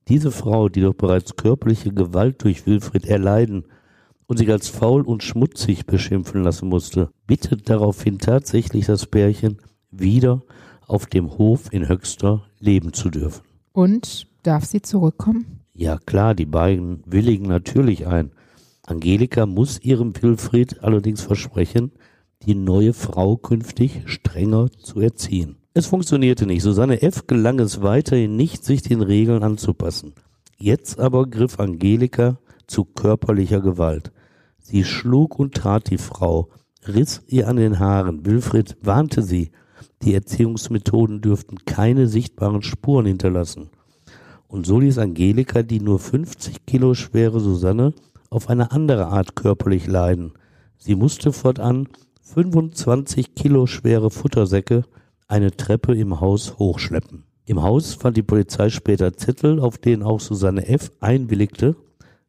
Diese 0.10 0.30
Frau, 0.30 0.68
die 0.68 0.82
doch 0.82 0.94
bereits 0.94 1.38
körperliche 1.38 1.94
Gewalt 1.94 2.44
durch 2.44 2.68
Wilfried 2.68 3.06
erleiden 3.06 3.64
und 4.28 4.40
sich 4.40 4.52
als 4.52 4.68
faul 4.68 5.04
und 5.04 5.24
schmutzig 5.24 5.86
beschimpfen 5.86 6.44
lassen 6.44 6.68
musste, 6.68 7.12
bittet 7.28 7.70
daraufhin 7.70 8.20
tatsächlich 8.20 8.88
das 8.88 9.06
Pärchen, 9.06 9.60
wieder 9.90 10.42
auf 10.88 11.06
dem 11.06 11.38
Hof 11.38 11.72
in 11.72 11.88
Höxter 11.88 12.46
leben 12.60 12.94
zu 12.94 13.10
dürfen. 13.10 13.44
Und 13.72 14.28
darf 14.44 14.66
sie 14.66 14.82
zurückkommen? 14.82 15.62
Ja 15.74 15.98
klar, 15.98 16.36
die 16.36 16.46
beiden 16.46 17.04
willigen 17.06 17.48
natürlich 17.48 18.08
ein. 18.08 18.32
Angelika 18.86 19.46
muss 19.46 19.80
ihrem 19.82 20.14
Wilfried 20.22 20.84
allerdings 20.84 21.22
versprechen, 21.22 21.92
die 22.44 22.56
neue 22.56 22.94
Frau 22.94 23.38
künftig 23.38 24.04
strenger 24.06 24.70
zu 24.72 25.00
erziehen. 25.00 25.58
Es 25.74 25.88
funktionierte 25.88 26.46
nicht. 26.46 26.62
Susanne 26.62 27.02
F. 27.02 27.28
gelang 27.28 27.60
es 27.60 27.82
weiterhin 27.82 28.36
nicht, 28.36 28.64
sich 28.64 28.82
den 28.82 29.02
Regeln 29.02 29.44
anzupassen. 29.44 30.14
Jetzt 30.58 31.00
aber 31.00 31.28
griff 31.28 31.60
Angelika 31.60 32.40
zu 32.68 32.86
körperlicher 32.86 33.60
Gewalt. 33.60 34.12
Sie 34.60 34.84
schlug 34.84 35.38
und 35.38 35.54
trat 35.54 35.90
die 35.90 35.98
Frau, 35.98 36.50
riss 36.88 37.24
ihr 37.28 37.48
an 37.48 37.58
den 37.58 37.80
Haaren. 37.80 38.26
Wilfried 38.26 38.78
warnte 38.82 39.22
sie, 39.22 39.52
die 40.02 40.14
Erziehungsmethoden 40.14 41.22
dürften 41.22 41.66
keine 41.66 42.08
sichtbaren 42.08 42.62
Spuren 42.62 43.06
hinterlassen. 43.06 43.70
Und 44.48 44.66
so 44.66 44.80
ließ 44.80 44.98
Angelika 45.00 45.64
die 45.64 45.80
nur 45.80 46.00
50 46.00 46.66
Kilo 46.66 46.94
schwere 46.94 47.40
Susanne 47.40 47.94
auf 48.30 48.50
eine 48.50 48.72
andere 48.72 49.08
Art 49.08 49.36
körperlich 49.36 49.88
leiden. 49.88 50.34
Sie 50.78 50.96
musste 50.96 51.34
fortan 51.34 51.88
25 52.22 53.36
Kilo 53.36 53.66
schwere 53.66 54.10
Futtersäcke 54.10 54.84
eine 55.28 55.56
Treppe 55.56 55.96
im 55.96 56.20
Haus 56.20 56.58
hochschleppen. 56.60 57.24
Im 57.46 57.62
Haus 57.62 57.94
fand 57.94 58.18
die 58.18 58.24
Polizei 58.24 58.70
später 58.70 59.14
Zettel, 59.14 59.60
auf 59.60 59.78
denen 59.78 60.04
auch 60.04 60.20
Susanne 60.20 60.68
F. 60.68 60.92
einwilligte, 61.00 61.76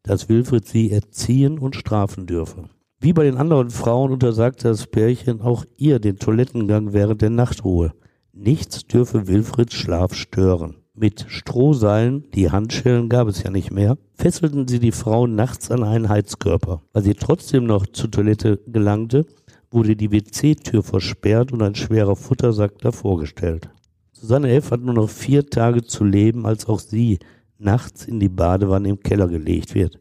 dass 0.02 0.28
Wilfried 0.28 0.66
sie 0.66 0.92
erziehen 0.92 1.58
und 1.58 1.74
strafen 1.74 2.26
dürfe. 2.26 2.68
Wie 3.06 3.12
bei 3.12 3.22
den 3.22 3.36
anderen 3.36 3.70
Frauen 3.70 4.10
untersagte 4.10 4.66
das 4.66 4.88
Pärchen 4.88 5.40
auch 5.40 5.64
ihr 5.76 6.00
den 6.00 6.18
Toilettengang 6.18 6.92
während 6.92 7.22
der 7.22 7.30
Nachtruhe. 7.30 7.92
Nichts 8.32 8.84
dürfe 8.84 9.28
Wilfrieds 9.28 9.74
Schlaf 9.74 10.12
stören. 10.12 10.78
Mit 10.92 11.24
Strohseilen, 11.28 12.24
die 12.34 12.50
Handschellen 12.50 13.08
gab 13.08 13.28
es 13.28 13.44
ja 13.44 13.52
nicht 13.52 13.70
mehr, 13.70 13.96
fesselten 14.14 14.66
sie 14.66 14.80
die 14.80 14.90
Frau 14.90 15.28
nachts 15.28 15.70
an 15.70 15.84
einen 15.84 16.08
Heizkörper. 16.08 16.82
Weil 16.92 17.04
sie 17.04 17.14
trotzdem 17.14 17.64
noch 17.64 17.86
zur 17.86 18.10
Toilette 18.10 18.58
gelangte, 18.66 19.24
wurde 19.70 19.94
die 19.94 20.10
WC-Tür 20.10 20.82
versperrt 20.82 21.52
und 21.52 21.62
ein 21.62 21.76
schwerer 21.76 22.16
Futtersack 22.16 22.80
davor 22.80 23.20
gestellt. 23.20 23.68
Susanne 24.10 24.50
F. 24.50 24.72
hat 24.72 24.80
nur 24.80 24.94
noch 24.94 25.10
vier 25.10 25.46
Tage 25.46 25.84
zu 25.84 26.02
leben, 26.02 26.44
als 26.44 26.66
auch 26.66 26.80
sie 26.80 27.20
nachts 27.56 28.04
in 28.04 28.18
die 28.18 28.28
Badewanne 28.28 28.88
im 28.88 28.98
Keller 28.98 29.28
gelegt 29.28 29.76
wird 29.76 30.00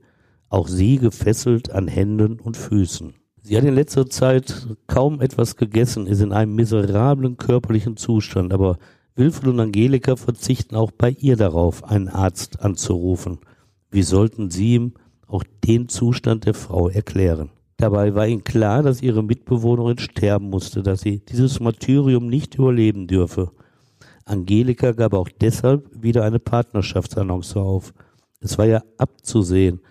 auch 0.49 0.67
sie 0.67 0.97
gefesselt 0.97 1.71
an 1.71 1.87
Händen 1.87 2.39
und 2.39 2.57
Füßen. 2.57 3.13
Sie 3.41 3.55
hat 3.55 3.63
in 3.63 3.75
letzter 3.75 4.09
Zeit 4.09 4.67
kaum 4.87 5.21
etwas 5.21 5.55
gegessen, 5.55 6.07
ist 6.07 6.21
in 6.21 6.31
einem 6.31 6.55
miserablen 6.55 7.37
körperlichen 7.37 7.95
Zustand, 7.95 8.53
aber 8.53 8.77
Wilfried 9.15 9.49
und 9.49 9.59
Angelika 9.59 10.15
verzichten 10.15 10.75
auch 10.75 10.91
bei 10.91 11.11
ihr 11.11 11.37
darauf, 11.37 11.83
einen 11.83 12.09
Arzt 12.09 12.61
anzurufen. 12.61 13.39
Wie 13.91 14.03
sollten 14.03 14.49
sie 14.49 14.73
ihm 14.73 14.93
auch 15.27 15.43
den 15.63 15.89
Zustand 15.89 16.45
der 16.45 16.53
Frau 16.53 16.89
erklären? 16.89 17.51
Dabei 17.77 18.15
war 18.15 18.27
ihnen 18.27 18.43
klar, 18.43 18.83
dass 18.83 19.01
ihre 19.01 19.23
Mitbewohnerin 19.23 19.97
sterben 19.99 20.49
musste, 20.49 20.81
dass 20.81 21.01
sie 21.01 21.19
dieses 21.19 21.59
Martyrium 21.59 22.27
nicht 22.27 22.55
überleben 22.55 23.07
dürfe. 23.07 23.51
Angelika 24.25 24.91
gab 24.91 25.13
auch 25.13 25.29
deshalb 25.29 25.89
wieder 25.93 26.23
eine 26.23 26.39
Partnerschaftsannonce 26.39 27.57
auf. 27.57 27.93
Es 28.39 28.57
war 28.57 28.65
ja 28.65 28.81
abzusehen, 28.97 29.81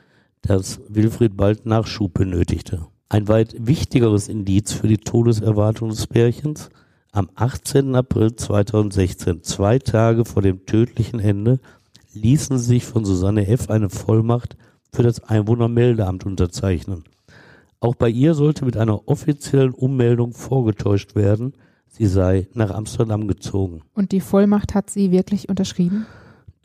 dass 0.47 0.81
Wilfried 0.89 1.37
bald 1.37 1.67
Nachschub 1.67 2.15
benötigte. 2.15 2.87
Ein 3.09 3.29
weit 3.29 3.55
wichtigeres 3.59 4.29
Indiz 4.29 4.73
für 4.73 4.89
die 4.89 4.99
Todeserwartung 4.99 5.91
des 5.91 6.07
Pärchens 6.07 6.71
am 7.13 7.31
18. 7.35 7.95
April 7.95 8.35
2016, 8.35 9.43
zwei 9.43 9.79
Tage 9.79 10.25
vor 10.25 10.43
dem 10.43 10.67
tödlichen 10.67 11.21
Ende, 11.21 11.61
ließen 12.13 12.59
sich 12.59 12.85
von 12.85 13.05
Susanne 13.05 13.47
F. 13.47 13.71
eine 13.71 13.89
Vollmacht 13.89 14.57
für 14.93 15.03
das 15.03 15.23
Einwohnermeldeamt 15.23 16.27
unterzeichnen. 16.27 17.05
Auch 17.81 17.95
bei 17.95 18.09
ihr 18.09 18.35
sollte 18.35 18.65
mit 18.65 18.77
einer 18.77 19.09
offiziellen 19.09 19.75
Ummeldung 19.75 20.33
vorgetäuscht 20.33 21.15
werden, 21.15 21.53
sie 21.89 22.07
sei 22.07 22.49
nach 22.55 22.71
Amsterdam 22.71 23.29
gezogen. 23.29 23.83
Und 23.95 24.13
die 24.13 24.21
Vollmacht 24.21 24.75
hat 24.75 24.91
sie 24.91 25.11
wirklich 25.11 25.49
unterschrieben? 25.49 26.07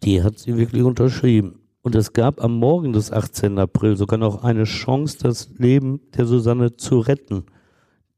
Die 0.04 0.24
hat 0.24 0.40
sie 0.40 0.58
wirklich 0.58 0.84
unterschrieben. 0.84 1.60
Und 1.82 1.96
es 1.96 2.12
gab 2.12 2.44
am 2.44 2.60
Morgen 2.60 2.92
des 2.92 3.12
18. 3.12 3.58
April 3.58 3.96
sogar 3.96 4.20
noch 4.20 4.44
eine 4.44 4.66
Chance, 4.66 5.18
das 5.22 5.50
Leben 5.58 6.02
der 6.16 6.26
Susanne 6.26 6.76
zu 6.76 7.00
retten. 7.00 7.46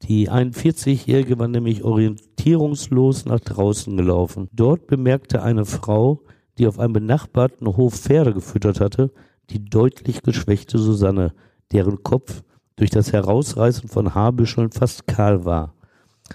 Die 0.02 0.28
41-Jährige 0.28 1.38
war 1.38 1.46
nämlich 1.46 1.84
orientierungslos 1.84 3.24
nach 3.24 3.38
draußen 3.38 3.96
gelaufen. 3.96 4.48
Dort 4.52 4.88
bemerkte 4.88 5.42
eine 5.42 5.64
Frau, 5.64 6.22
die 6.58 6.66
auf 6.66 6.80
einem 6.80 6.92
benachbarten 6.94 7.68
Hof 7.68 7.94
Pferde 7.94 8.34
gefüttert 8.34 8.80
hatte, 8.80 9.12
die 9.50 9.64
deutlich 9.64 10.22
geschwächte 10.22 10.78
Susanne, 10.78 11.32
deren 11.70 12.02
Kopf 12.02 12.42
durch 12.74 12.90
das 12.90 13.12
Herausreißen 13.12 13.88
von 13.88 14.12
Haarbüscheln 14.12 14.72
fast 14.72 15.06
kahl 15.06 15.44
war. 15.44 15.74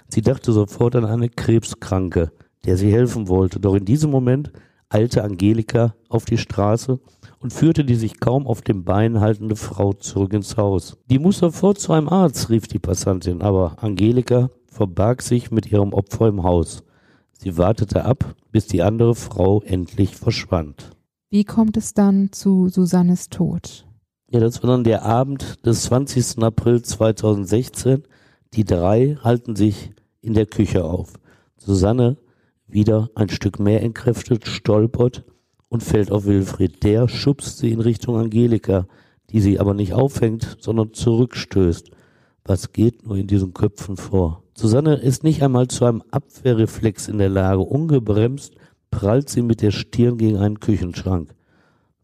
Sie 0.08 0.22
dachte 0.22 0.52
sofort 0.52 0.96
an 0.96 1.04
eine 1.04 1.28
Krebskranke, 1.28 2.32
der 2.64 2.78
sie 2.78 2.90
helfen 2.90 3.28
wollte, 3.28 3.60
doch 3.60 3.74
in 3.74 3.84
diesem 3.84 4.10
Moment 4.10 4.50
eilte 4.88 5.22
Angelika 5.22 5.94
auf 6.08 6.24
die 6.24 6.38
Straße 6.38 7.00
und 7.40 7.52
führte 7.52 7.84
die 7.84 7.94
sich 7.94 8.20
kaum 8.20 8.46
auf 8.46 8.62
dem 8.62 8.84
Bein 8.84 9.20
haltende 9.20 9.56
Frau 9.56 9.92
zurück 9.92 10.32
ins 10.32 10.56
Haus. 10.56 10.98
Die 11.10 11.18
muss 11.18 11.38
sofort 11.38 11.78
zu 11.78 11.92
einem 11.92 12.08
Arzt, 12.08 12.50
rief 12.50 12.66
die 12.66 12.78
Passantin, 12.78 13.42
aber 13.42 13.82
Angelika 13.82 14.50
verbarg 14.66 15.22
sich 15.22 15.50
mit 15.50 15.70
ihrem 15.70 15.92
Opfer 15.92 16.28
im 16.28 16.42
Haus. 16.42 16.82
Sie 17.32 17.56
wartete 17.56 18.04
ab, 18.04 18.34
bis 18.50 18.66
die 18.66 18.82
andere 18.82 19.14
Frau 19.14 19.62
endlich 19.62 20.16
verschwand. 20.16 20.90
Wie 21.30 21.44
kommt 21.44 21.76
es 21.76 21.94
dann 21.94 22.32
zu 22.32 22.68
Susannes 22.68 23.28
Tod? 23.28 23.86
Ja, 24.30 24.40
das 24.40 24.62
war 24.62 24.70
dann 24.70 24.84
der 24.84 25.04
Abend 25.04 25.64
des 25.64 25.84
20. 25.84 26.42
April 26.42 26.82
2016. 26.82 28.02
Die 28.54 28.64
drei 28.64 29.16
halten 29.22 29.56
sich 29.56 29.92
in 30.20 30.34
der 30.34 30.46
Küche 30.46 30.84
auf. 30.84 31.14
Susanne, 31.56 32.16
wieder 32.66 33.10
ein 33.14 33.28
Stück 33.28 33.58
mehr 33.58 33.82
entkräftet, 33.82 34.46
stolpert 34.46 35.24
und 35.68 35.82
fällt 35.82 36.10
auf 36.10 36.26
Wilfried. 36.26 36.82
Der 36.82 37.08
schubst 37.08 37.58
sie 37.58 37.70
in 37.70 37.80
Richtung 37.80 38.16
Angelika, 38.16 38.86
die 39.30 39.40
sie 39.40 39.60
aber 39.60 39.74
nicht 39.74 39.92
aufhängt, 39.92 40.56
sondern 40.60 40.92
zurückstößt. 40.92 41.90
Was 42.44 42.72
geht 42.72 43.06
nur 43.06 43.16
in 43.16 43.26
diesen 43.26 43.52
Köpfen 43.52 43.96
vor? 43.96 44.42
Susanne 44.54 44.94
ist 44.94 45.22
nicht 45.22 45.42
einmal 45.42 45.68
zu 45.68 45.84
einem 45.84 46.02
Abwehrreflex 46.10 47.08
in 47.08 47.18
der 47.18 47.28
Lage. 47.28 47.60
Ungebremst 47.60 48.54
prallt 48.90 49.28
sie 49.28 49.42
mit 49.42 49.60
der 49.60 49.70
Stirn 49.70 50.16
gegen 50.16 50.38
einen 50.38 50.60
Küchenschrank. 50.60 51.34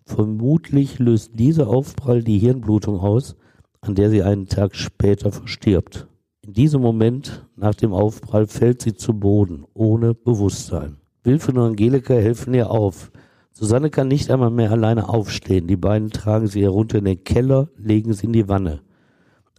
Vermutlich 0.04 0.98
löst 0.98 1.32
dieser 1.34 1.68
Aufprall 1.68 2.22
die 2.22 2.38
Hirnblutung 2.38 3.00
aus, 3.00 3.36
an 3.80 3.94
der 3.94 4.10
sie 4.10 4.22
einen 4.22 4.46
Tag 4.46 4.76
später 4.76 5.32
verstirbt. 5.32 6.06
In 6.46 6.52
diesem 6.52 6.82
Moment 6.82 7.46
nach 7.56 7.74
dem 7.74 7.94
Aufprall 7.94 8.46
fällt 8.46 8.82
sie 8.82 8.94
zu 8.94 9.14
Boden, 9.14 9.64
ohne 9.72 10.12
Bewusstsein. 10.14 10.98
Wilfried 11.22 11.56
und 11.56 11.62
Angelika 11.62 12.12
helfen 12.12 12.52
ihr 12.52 12.70
auf. 12.70 13.10
Susanne 13.56 13.88
kann 13.88 14.08
nicht 14.08 14.32
einmal 14.32 14.50
mehr 14.50 14.72
alleine 14.72 15.08
aufstehen. 15.08 15.68
Die 15.68 15.76
beiden 15.76 16.10
tragen 16.10 16.48
sie 16.48 16.62
herunter 16.62 16.98
in 16.98 17.04
den 17.04 17.22
Keller, 17.22 17.68
legen 17.76 18.12
sie 18.12 18.26
in 18.26 18.32
die 18.32 18.48
Wanne. 18.48 18.80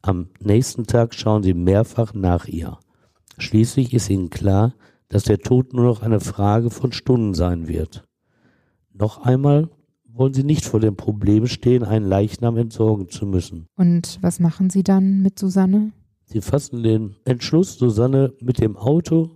Am 0.01 0.27
nächsten 0.41 0.85
Tag 0.85 1.15
schauen 1.15 1.43
sie 1.43 1.53
mehrfach 1.53 2.13
nach 2.13 2.45
ihr. 2.45 2.77
Schließlich 3.37 3.93
ist 3.93 4.09
ihnen 4.09 4.29
klar, 4.29 4.75
dass 5.07 5.23
der 5.23 5.39
Tod 5.39 5.73
nur 5.73 5.85
noch 5.85 6.01
eine 6.01 6.19
Frage 6.19 6.69
von 6.71 6.91
Stunden 6.91 7.33
sein 7.33 7.69
wird. 7.69 8.05
Noch 8.93 9.23
einmal 9.23 9.69
wollen 10.05 10.33
sie 10.33 10.43
nicht 10.43 10.65
vor 10.65 10.81
dem 10.81 10.97
Problem 10.97 11.47
stehen, 11.47 11.83
einen 11.83 12.05
Leichnam 12.05 12.57
entsorgen 12.57 13.09
zu 13.09 13.25
müssen. 13.25 13.67
Und 13.77 14.19
was 14.21 14.41
machen 14.41 14.69
sie 14.69 14.83
dann 14.83 15.21
mit 15.21 15.39
Susanne? 15.39 15.93
Sie 16.25 16.41
fassen 16.41 16.83
den 16.83 17.15
Entschluss, 17.23 17.77
Susanne 17.77 18.33
mit 18.41 18.59
dem 18.59 18.75
Auto 18.75 19.31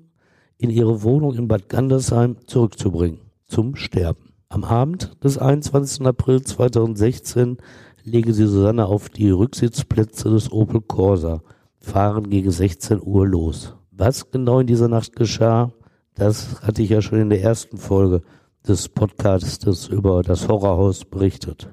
in 0.58 0.70
ihre 0.70 1.02
Wohnung 1.04 1.36
in 1.36 1.48
Bad 1.48 1.70
Gandersheim 1.70 2.36
zurückzubringen, 2.46 3.20
zum 3.46 3.78
Sterben. 3.78 4.29
Am 4.52 4.64
Abend 4.64 5.12
des 5.24 5.38
21. 5.38 6.08
April 6.08 6.42
2016 6.42 7.58
legen 8.04 8.34
sie 8.34 8.48
Susanne 8.48 8.88
auf 8.88 9.10
die 9.10 9.30
Rücksitzplätze 9.30 10.32
des 10.32 10.52
Opel 10.52 10.82
Corsa, 10.82 11.44
fahren 11.80 12.32
gegen 12.32 12.50
16 12.50 13.00
Uhr 13.00 13.28
los. 13.28 13.76
Was 13.92 14.32
genau 14.32 14.60
in 14.60 14.66
dieser 14.66 14.88
Nacht 14.88 15.16
geschah, 15.16 15.72
das 16.16 16.64
hatte 16.64 16.82
ich 16.82 16.90
ja 16.90 17.04
schon 17.04 17.20
in 17.20 17.30
der 17.30 17.44
ersten 17.44 17.78
Folge 17.78 18.24
des 18.68 18.90
Podcasts 18.90 19.88
über 19.88 20.24
das 20.24 20.48
Horrorhaus 20.48 21.06
berichtet. 21.06 21.70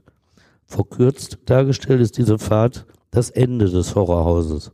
Verkürzt 0.67 1.39
dargestellt 1.47 2.03
ist 2.03 2.19
diese 2.19 2.39
Fahrt 2.39 2.85
das 3.11 3.31
Ende 3.31 3.71
des 3.71 3.95
Horrorhauses. 3.95 4.71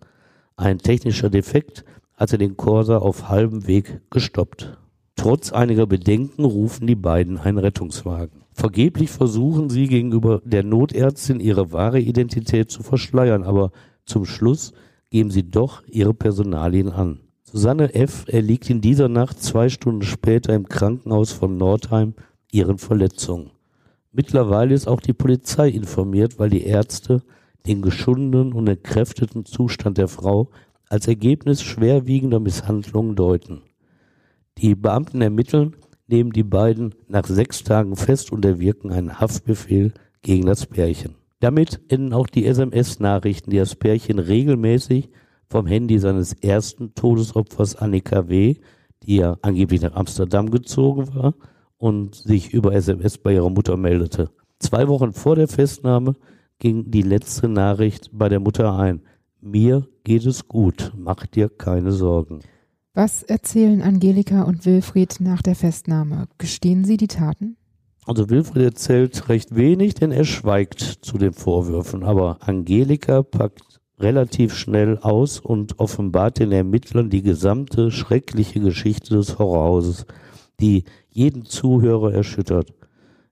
Ein 0.56 0.78
technischer 0.78 1.30
Defekt 1.30 1.84
hatte 2.14 2.36
den 2.36 2.56
Corsa 2.56 2.98
auf 2.98 3.28
halbem 3.28 3.68
Weg 3.68 4.00
gestoppt. 4.10 4.76
Trotz 5.22 5.52
einiger 5.52 5.86
Bedenken 5.86 6.44
rufen 6.44 6.88
die 6.88 6.96
beiden 6.96 7.38
einen 7.38 7.58
Rettungswagen. 7.58 8.42
Vergeblich 8.54 9.08
versuchen 9.08 9.70
sie 9.70 9.86
gegenüber 9.86 10.42
der 10.44 10.64
Notärztin 10.64 11.38
ihre 11.38 11.70
wahre 11.70 12.00
Identität 12.00 12.72
zu 12.72 12.82
verschleiern, 12.82 13.44
aber 13.44 13.70
zum 14.04 14.24
Schluss 14.24 14.72
geben 15.10 15.30
sie 15.30 15.48
doch 15.48 15.84
ihre 15.86 16.12
Personalien 16.12 16.88
an. 16.88 17.20
Susanne 17.44 17.94
F. 17.94 18.24
erliegt 18.26 18.68
in 18.68 18.80
dieser 18.80 19.08
Nacht 19.08 19.40
zwei 19.40 19.68
Stunden 19.68 20.02
später 20.02 20.54
im 20.54 20.68
Krankenhaus 20.68 21.30
von 21.30 21.56
Nordheim 21.56 22.14
ihren 22.50 22.78
Verletzungen. 22.78 23.52
Mittlerweile 24.10 24.74
ist 24.74 24.88
auch 24.88 25.00
die 25.00 25.12
Polizei 25.12 25.68
informiert, 25.68 26.40
weil 26.40 26.50
die 26.50 26.64
Ärzte 26.64 27.22
den 27.68 27.80
geschundenen 27.80 28.52
und 28.52 28.66
entkräfteten 28.66 29.44
Zustand 29.44 29.98
der 29.98 30.08
Frau 30.08 30.50
als 30.88 31.06
Ergebnis 31.06 31.62
schwerwiegender 31.62 32.40
Misshandlungen 32.40 33.14
deuten. 33.14 33.62
Die 34.62 34.76
Beamten 34.76 35.20
ermitteln, 35.20 35.74
nehmen 36.06 36.30
die 36.30 36.44
beiden 36.44 36.94
nach 37.08 37.26
sechs 37.26 37.64
Tagen 37.64 37.96
fest 37.96 38.30
und 38.30 38.44
erwirken 38.44 38.92
einen 38.92 39.18
Haftbefehl 39.18 39.92
gegen 40.22 40.46
das 40.46 40.66
Pärchen. 40.66 41.16
Damit 41.40 41.80
enden 41.88 42.12
auch 42.12 42.28
die 42.28 42.46
SMS-Nachrichten, 42.46 43.50
die 43.50 43.56
das 43.56 43.74
Pärchen 43.74 44.20
regelmäßig 44.20 45.08
vom 45.48 45.66
Handy 45.66 45.98
seines 45.98 46.32
ersten 46.34 46.94
Todesopfers 46.94 47.74
Annika 47.74 48.28
W., 48.28 48.54
die 49.02 49.16
ja 49.16 49.36
angeblich 49.42 49.82
nach 49.82 49.96
Amsterdam 49.96 50.48
gezogen 50.48 51.12
war 51.12 51.34
und 51.76 52.14
sich 52.14 52.54
über 52.54 52.72
SMS 52.72 53.18
bei 53.18 53.34
ihrer 53.34 53.50
Mutter 53.50 53.76
meldete. 53.76 54.30
Zwei 54.60 54.86
Wochen 54.86 55.12
vor 55.12 55.34
der 55.34 55.48
Festnahme 55.48 56.14
ging 56.60 56.88
die 56.88 57.02
letzte 57.02 57.48
Nachricht 57.48 58.10
bei 58.12 58.28
der 58.28 58.38
Mutter 58.38 58.78
ein. 58.78 59.02
Mir 59.40 59.88
geht 60.04 60.24
es 60.24 60.46
gut, 60.46 60.92
mach 60.96 61.26
dir 61.26 61.48
keine 61.48 61.90
Sorgen. 61.90 62.42
Was 62.94 63.22
erzählen 63.22 63.80
Angelika 63.80 64.42
und 64.42 64.66
Wilfried 64.66 65.16
nach 65.20 65.40
der 65.40 65.54
Festnahme? 65.54 66.28
Gestehen 66.36 66.84
sie 66.84 66.98
die 66.98 67.08
Taten? 67.08 67.56
Also 68.04 68.28
Wilfried 68.28 68.64
erzählt 68.64 69.30
recht 69.30 69.56
wenig, 69.56 69.94
denn 69.94 70.12
er 70.12 70.26
schweigt 70.26 70.80
zu 70.80 71.16
den 71.16 71.32
Vorwürfen. 71.32 72.02
Aber 72.02 72.46
Angelika 72.46 73.22
packt 73.22 73.80
relativ 73.98 74.54
schnell 74.54 74.98
aus 74.98 75.40
und 75.40 75.78
offenbart 75.78 76.38
den 76.38 76.52
Ermittlern 76.52 77.08
die 77.08 77.22
gesamte 77.22 77.90
schreckliche 77.90 78.60
Geschichte 78.60 79.14
des 79.14 79.38
Horrorhauses, 79.38 80.04
die 80.60 80.84
jeden 81.08 81.46
Zuhörer 81.46 82.12
erschüttert. 82.12 82.74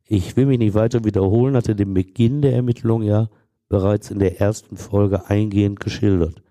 Ich 0.07 0.39
will 0.39 0.47
mich 0.47 0.59
nicht 0.59 0.73
weiter 0.73 1.05
wiederholen, 1.05 1.55
hatte 1.55 1.77
den 1.77 1.93
Beginn 1.93 2.41
der 2.41 2.55
Ermittlung 2.55 3.03
ja 3.03 3.29
bereits 3.69 4.11
in 4.11 4.21
der 4.21 4.41
ersten 4.41 4.79
Folge 4.79 5.29
eingehend 5.29 5.81
geschildert. 5.81 6.43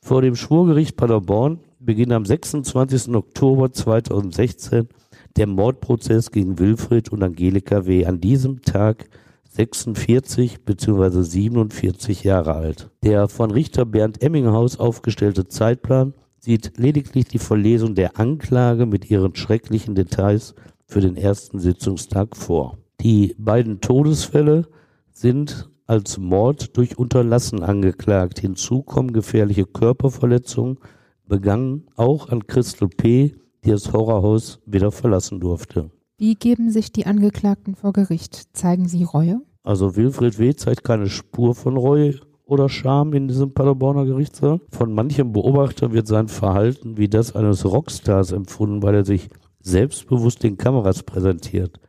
Vor 0.00 0.22
dem 0.22 0.36
Schwurgericht 0.36 0.96
Paderborn 0.96 1.58
beginnt 1.84 2.12
am 2.12 2.24
26. 2.24 3.14
Oktober 3.14 3.72
2016 3.72 4.88
der 5.36 5.46
Mordprozess 5.46 6.30
gegen 6.30 6.58
Wilfried 6.58 7.10
und 7.10 7.22
Angelika 7.22 7.86
W. 7.86 8.06
An 8.06 8.20
diesem 8.20 8.62
Tag 8.62 9.08
46 9.50 10.64
bzw. 10.64 11.22
47 11.22 12.24
Jahre 12.24 12.54
alt. 12.54 12.90
Der 13.02 13.28
von 13.28 13.50
Richter 13.50 13.84
Bernd 13.84 14.22
Emminghaus 14.22 14.78
aufgestellte 14.78 15.46
Zeitplan 15.46 16.14
sieht 16.40 16.72
lediglich 16.76 17.26
die 17.26 17.38
Verlesung 17.38 17.94
der 17.94 18.18
Anklage 18.18 18.86
mit 18.86 19.10
ihren 19.10 19.34
schrecklichen 19.34 19.94
Details 19.94 20.54
für 20.86 21.00
den 21.00 21.16
ersten 21.16 21.58
Sitzungstag 21.58 22.36
vor. 22.36 22.78
Die 23.00 23.34
beiden 23.38 23.80
Todesfälle 23.80 24.66
sind 25.12 25.70
als 25.86 26.18
Mord 26.18 26.76
durch 26.76 26.98
Unterlassen 26.98 27.62
angeklagt. 27.62 28.40
Hinzu 28.40 28.82
kommen 28.82 29.12
gefährliche 29.12 29.66
Körperverletzungen 29.66 30.78
begangen 31.26 31.86
auch 31.96 32.28
an 32.28 32.46
Crystal 32.46 32.88
P., 32.88 33.34
die 33.64 33.70
das 33.70 33.92
Horrorhaus 33.92 34.60
wieder 34.66 34.90
verlassen 34.90 35.40
durfte. 35.40 35.90
Wie 36.18 36.34
geben 36.34 36.70
sich 36.70 36.92
die 36.92 37.06
Angeklagten 37.06 37.74
vor 37.74 37.92
Gericht? 37.92 38.56
Zeigen 38.56 38.86
sie 38.88 39.04
Reue? 39.04 39.40
Also 39.62 39.96
Wilfried 39.96 40.38
W. 40.38 40.54
zeigt 40.54 40.84
keine 40.84 41.08
Spur 41.08 41.54
von 41.54 41.76
Reue 41.76 42.20
oder 42.44 42.68
Scham 42.68 43.14
in 43.14 43.28
diesem 43.28 43.52
Paderborner 43.54 44.04
Gerichtssaal. 44.04 44.60
Von 44.70 44.92
manchem 44.92 45.32
Beobachter 45.32 45.92
wird 45.92 46.06
sein 46.06 46.28
Verhalten 46.28 46.98
wie 46.98 47.08
das 47.08 47.34
eines 47.34 47.64
Rockstars 47.64 48.32
empfunden, 48.32 48.82
weil 48.82 48.94
er 48.94 49.04
sich 49.04 49.30
selbstbewusst 49.60 50.42
den 50.42 50.58
Kameras 50.58 51.02
präsentiert. 51.02 51.80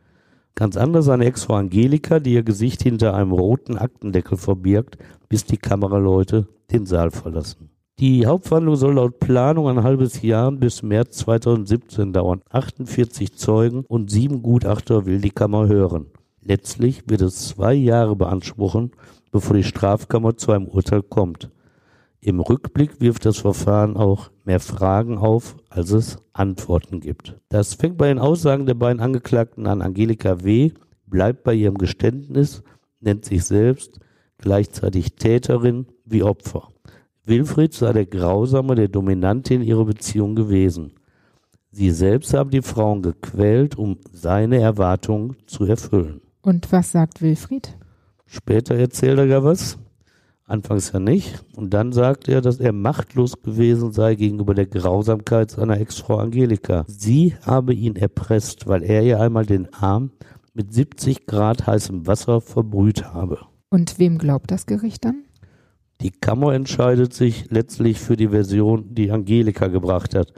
Ganz 0.54 0.78
anders 0.78 1.04
seine 1.04 1.26
Ex-Frau 1.26 1.54
Angelika, 1.54 2.18
die 2.18 2.32
ihr 2.32 2.42
Gesicht 2.42 2.82
hinter 2.82 3.14
einem 3.14 3.32
roten 3.32 3.76
Aktendeckel 3.76 4.38
verbirgt, 4.38 4.96
bis 5.28 5.44
die 5.44 5.58
Kameraleute 5.58 6.48
den 6.72 6.86
Saal 6.86 7.10
verlassen. 7.10 7.68
Die 7.98 8.26
Hauptverhandlung 8.26 8.76
soll 8.76 8.96
laut 8.96 9.20
Planung 9.20 9.68
ein 9.70 9.82
halbes 9.82 10.20
Jahr 10.20 10.52
bis 10.52 10.82
März 10.82 11.16
2017 11.16 12.12
dauern. 12.12 12.42
48 12.50 13.34
Zeugen 13.38 13.86
und 13.88 14.10
sieben 14.10 14.42
Gutachter 14.42 15.06
will 15.06 15.18
die 15.18 15.30
Kammer 15.30 15.66
hören. 15.66 16.04
Letztlich 16.42 17.04
wird 17.08 17.22
es 17.22 17.48
zwei 17.48 17.72
Jahre 17.72 18.14
beanspruchen, 18.14 18.90
bevor 19.32 19.56
die 19.56 19.64
Strafkammer 19.64 20.36
zu 20.36 20.52
einem 20.52 20.68
Urteil 20.68 21.02
kommt. 21.02 21.50
Im 22.20 22.40
Rückblick 22.40 23.00
wirft 23.00 23.24
das 23.24 23.38
Verfahren 23.38 23.96
auch 23.96 24.30
mehr 24.44 24.60
Fragen 24.60 25.16
auf, 25.16 25.56
als 25.70 25.90
es 25.92 26.18
Antworten 26.34 27.00
gibt. 27.00 27.40
Das 27.48 27.72
fängt 27.72 27.96
bei 27.96 28.08
den 28.08 28.18
Aussagen 28.18 28.66
der 28.66 28.74
beiden 28.74 29.00
Angeklagten 29.00 29.66
an. 29.66 29.80
Angelika 29.80 30.44
W. 30.44 30.72
bleibt 31.06 31.44
bei 31.44 31.54
ihrem 31.54 31.78
Geständnis, 31.78 32.62
nennt 33.00 33.24
sich 33.24 33.42
selbst 33.44 34.00
gleichzeitig 34.36 35.14
Täterin 35.14 35.86
wie 36.04 36.22
Opfer. 36.22 36.68
Wilfried 37.26 37.74
sei 37.74 37.92
der 37.92 38.06
Grausame, 38.06 38.76
der 38.76 38.88
Dominante 38.88 39.54
in 39.54 39.62
ihrer 39.62 39.84
Beziehung 39.84 40.36
gewesen. 40.36 40.92
Sie 41.72 41.90
selbst 41.90 42.32
habe 42.32 42.50
die 42.50 42.62
Frauen 42.62 43.02
gequält, 43.02 43.76
um 43.76 43.98
seine 44.12 44.60
Erwartungen 44.60 45.36
zu 45.46 45.64
erfüllen. 45.64 46.20
Und 46.40 46.70
was 46.70 46.92
sagt 46.92 47.20
Wilfried? 47.20 47.76
Später 48.24 48.76
erzählt 48.76 49.18
er 49.18 49.26
ja 49.26 49.42
was. 49.42 49.76
Anfangs 50.44 50.92
ja 50.92 51.00
nicht. 51.00 51.44
Und 51.56 51.74
dann 51.74 51.92
sagt 51.92 52.28
er, 52.28 52.40
dass 52.40 52.60
er 52.60 52.72
machtlos 52.72 53.42
gewesen 53.42 53.90
sei 53.90 54.14
gegenüber 54.14 54.54
der 54.54 54.66
Grausamkeit 54.66 55.50
seiner 55.50 55.80
Ex-Frau 55.80 56.18
Angelika. 56.18 56.84
Sie 56.86 57.34
habe 57.42 57.74
ihn 57.74 57.96
erpresst, 57.96 58.68
weil 58.68 58.84
er 58.84 59.02
ihr 59.02 59.20
einmal 59.20 59.44
den 59.44 59.72
Arm 59.74 60.12
mit 60.54 60.72
70 60.72 61.26
Grad 61.26 61.66
heißem 61.66 62.06
Wasser 62.06 62.40
verbrüht 62.40 63.12
habe. 63.12 63.40
Und 63.68 63.98
wem 63.98 64.18
glaubt 64.18 64.52
das 64.52 64.66
Gericht 64.66 65.04
dann? 65.04 65.25
Die 66.00 66.10
Kammer 66.10 66.54
entscheidet 66.54 67.14
sich 67.14 67.50
letztlich 67.50 67.98
für 67.98 68.16
die 68.16 68.28
Version, 68.28 68.94
die 68.94 69.10
Angelika 69.10 69.68
gebracht 69.68 70.14
hat. 70.14 70.32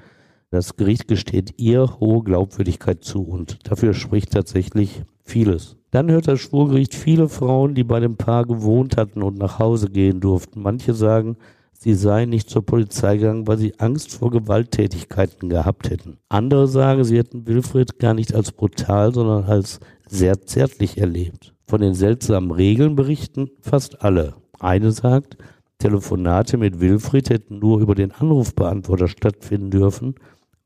Das 0.50 0.76
Gericht 0.76 1.08
gesteht 1.08 1.54
ihr 1.58 1.98
hohe 2.00 2.22
Glaubwürdigkeit 2.22 3.04
zu 3.04 3.22
und 3.22 3.58
dafür 3.68 3.92
spricht 3.92 4.32
tatsächlich 4.32 5.02
vieles. 5.24 5.76
Dann 5.90 6.10
hört 6.10 6.28
das 6.28 6.40
Schwurgericht 6.40 6.94
viele 6.94 7.28
Frauen, 7.28 7.74
die 7.74 7.84
bei 7.84 8.00
dem 8.00 8.16
Paar 8.16 8.46
gewohnt 8.46 8.96
hatten 8.96 9.22
und 9.22 9.38
nach 9.38 9.58
Hause 9.58 9.90
gehen 9.90 10.20
durften. 10.20 10.62
Manche 10.62 10.94
sagen, 10.94 11.36
sie 11.72 11.94
seien 11.94 12.30
nicht 12.30 12.48
zur 12.48 12.64
Polizei 12.64 13.16
gegangen, 13.16 13.46
weil 13.46 13.58
sie 13.58 13.78
Angst 13.78 14.12
vor 14.12 14.30
Gewalttätigkeiten 14.30 15.48
gehabt 15.48 15.90
hätten. 15.90 16.18
Andere 16.28 16.68
sagen, 16.68 17.04
sie 17.04 17.18
hätten 17.18 17.46
Wilfried 17.46 17.98
gar 17.98 18.14
nicht 18.14 18.34
als 18.34 18.52
brutal, 18.52 19.12
sondern 19.12 19.44
als 19.44 19.80
sehr 20.06 20.40
zärtlich 20.42 20.98
erlebt. 20.98 21.54
Von 21.66 21.80
den 21.80 21.94
seltsamen 21.94 22.50
Regeln 22.50 22.96
berichten 22.96 23.50
fast 23.60 24.02
alle. 24.02 24.34
Eine 24.58 24.92
sagt, 24.92 25.36
Telefonate 25.78 26.56
mit 26.56 26.80
Wilfried 26.80 27.30
hätten 27.30 27.58
nur 27.58 27.80
über 27.80 27.94
den 27.94 28.12
Anrufbeantworter 28.12 29.08
stattfinden 29.08 29.70
dürfen, 29.70 30.14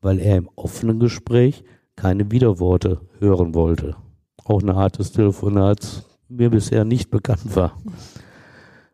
weil 0.00 0.18
er 0.18 0.36
im 0.36 0.48
offenen 0.56 0.98
Gespräch 0.98 1.64
keine 1.96 2.30
Widerworte 2.30 3.00
hören 3.18 3.54
wollte 3.54 3.96
auch 4.44 4.62
eine 4.62 4.74
Art 4.74 4.98
des 4.98 5.12
Telefonats 5.12 6.04
mir 6.28 6.50
bisher 6.50 6.84
nicht 6.84 7.10
bekannt 7.10 7.54
war. 7.56 7.78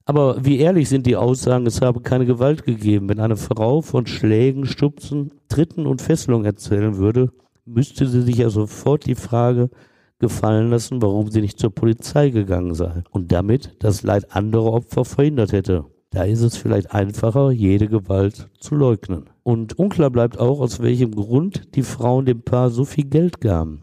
Aber 0.04 0.44
wie 0.44 0.58
ehrlich 0.58 0.88
sind 0.88 1.06
die 1.06 1.16
Aussagen, 1.16 1.66
es 1.66 1.82
habe 1.82 2.00
keine 2.00 2.24
Gewalt 2.24 2.64
gegeben. 2.64 3.08
Wenn 3.08 3.20
eine 3.20 3.36
Frau 3.36 3.82
von 3.82 4.06
Schlägen, 4.06 4.64
Stupsen, 4.64 5.32
Tritten 5.48 5.86
und 5.86 6.00
Fesselung 6.00 6.44
erzählen 6.44 6.96
würde, 6.96 7.30
müsste 7.66 8.06
sie 8.06 8.22
sich 8.22 8.36
ja 8.36 8.48
sofort 8.48 9.04
die 9.04 9.14
Frage 9.14 9.68
gefallen 10.18 10.70
lassen, 10.70 11.00
warum 11.02 11.30
sie 11.30 11.40
nicht 11.40 11.58
zur 11.58 11.74
Polizei 11.74 12.30
gegangen 12.30 12.74
sei 12.74 13.02
und 13.10 13.32
damit 13.32 13.76
das 13.78 14.02
Leid 14.02 14.34
anderer 14.34 14.72
Opfer 14.72 15.04
verhindert 15.04 15.52
hätte. 15.52 15.84
Da 16.10 16.22
ist 16.22 16.40
es 16.40 16.56
vielleicht 16.56 16.92
einfacher, 16.92 17.50
jede 17.50 17.86
Gewalt 17.86 18.48
zu 18.58 18.74
leugnen. 18.74 19.28
Und 19.42 19.78
unklar 19.78 20.10
bleibt 20.10 20.38
auch, 20.38 20.60
aus 20.60 20.80
welchem 20.80 21.14
Grund 21.14 21.74
die 21.74 21.82
Frauen 21.82 22.24
dem 22.24 22.42
Paar 22.42 22.70
so 22.70 22.84
viel 22.84 23.04
Geld 23.04 23.40
gaben. 23.40 23.82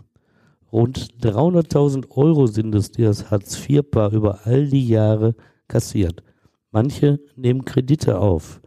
Rund 0.72 1.14
300.000 1.22 2.10
Euro 2.12 2.48
sind 2.48 2.74
es, 2.76 2.92
die 2.92 3.04
das 3.04 3.30
Hartz-IV-Paar 3.30 4.12
über 4.12 4.40
all 4.46 4.68
die 4.68 4.88
Jahre 4.88 5.36
kassiert. 5.68 6.24
Manche 6.72 7.20
nehmen 7.36 7.64
Kredite 7.64 8.20
auf. 8.20 8.60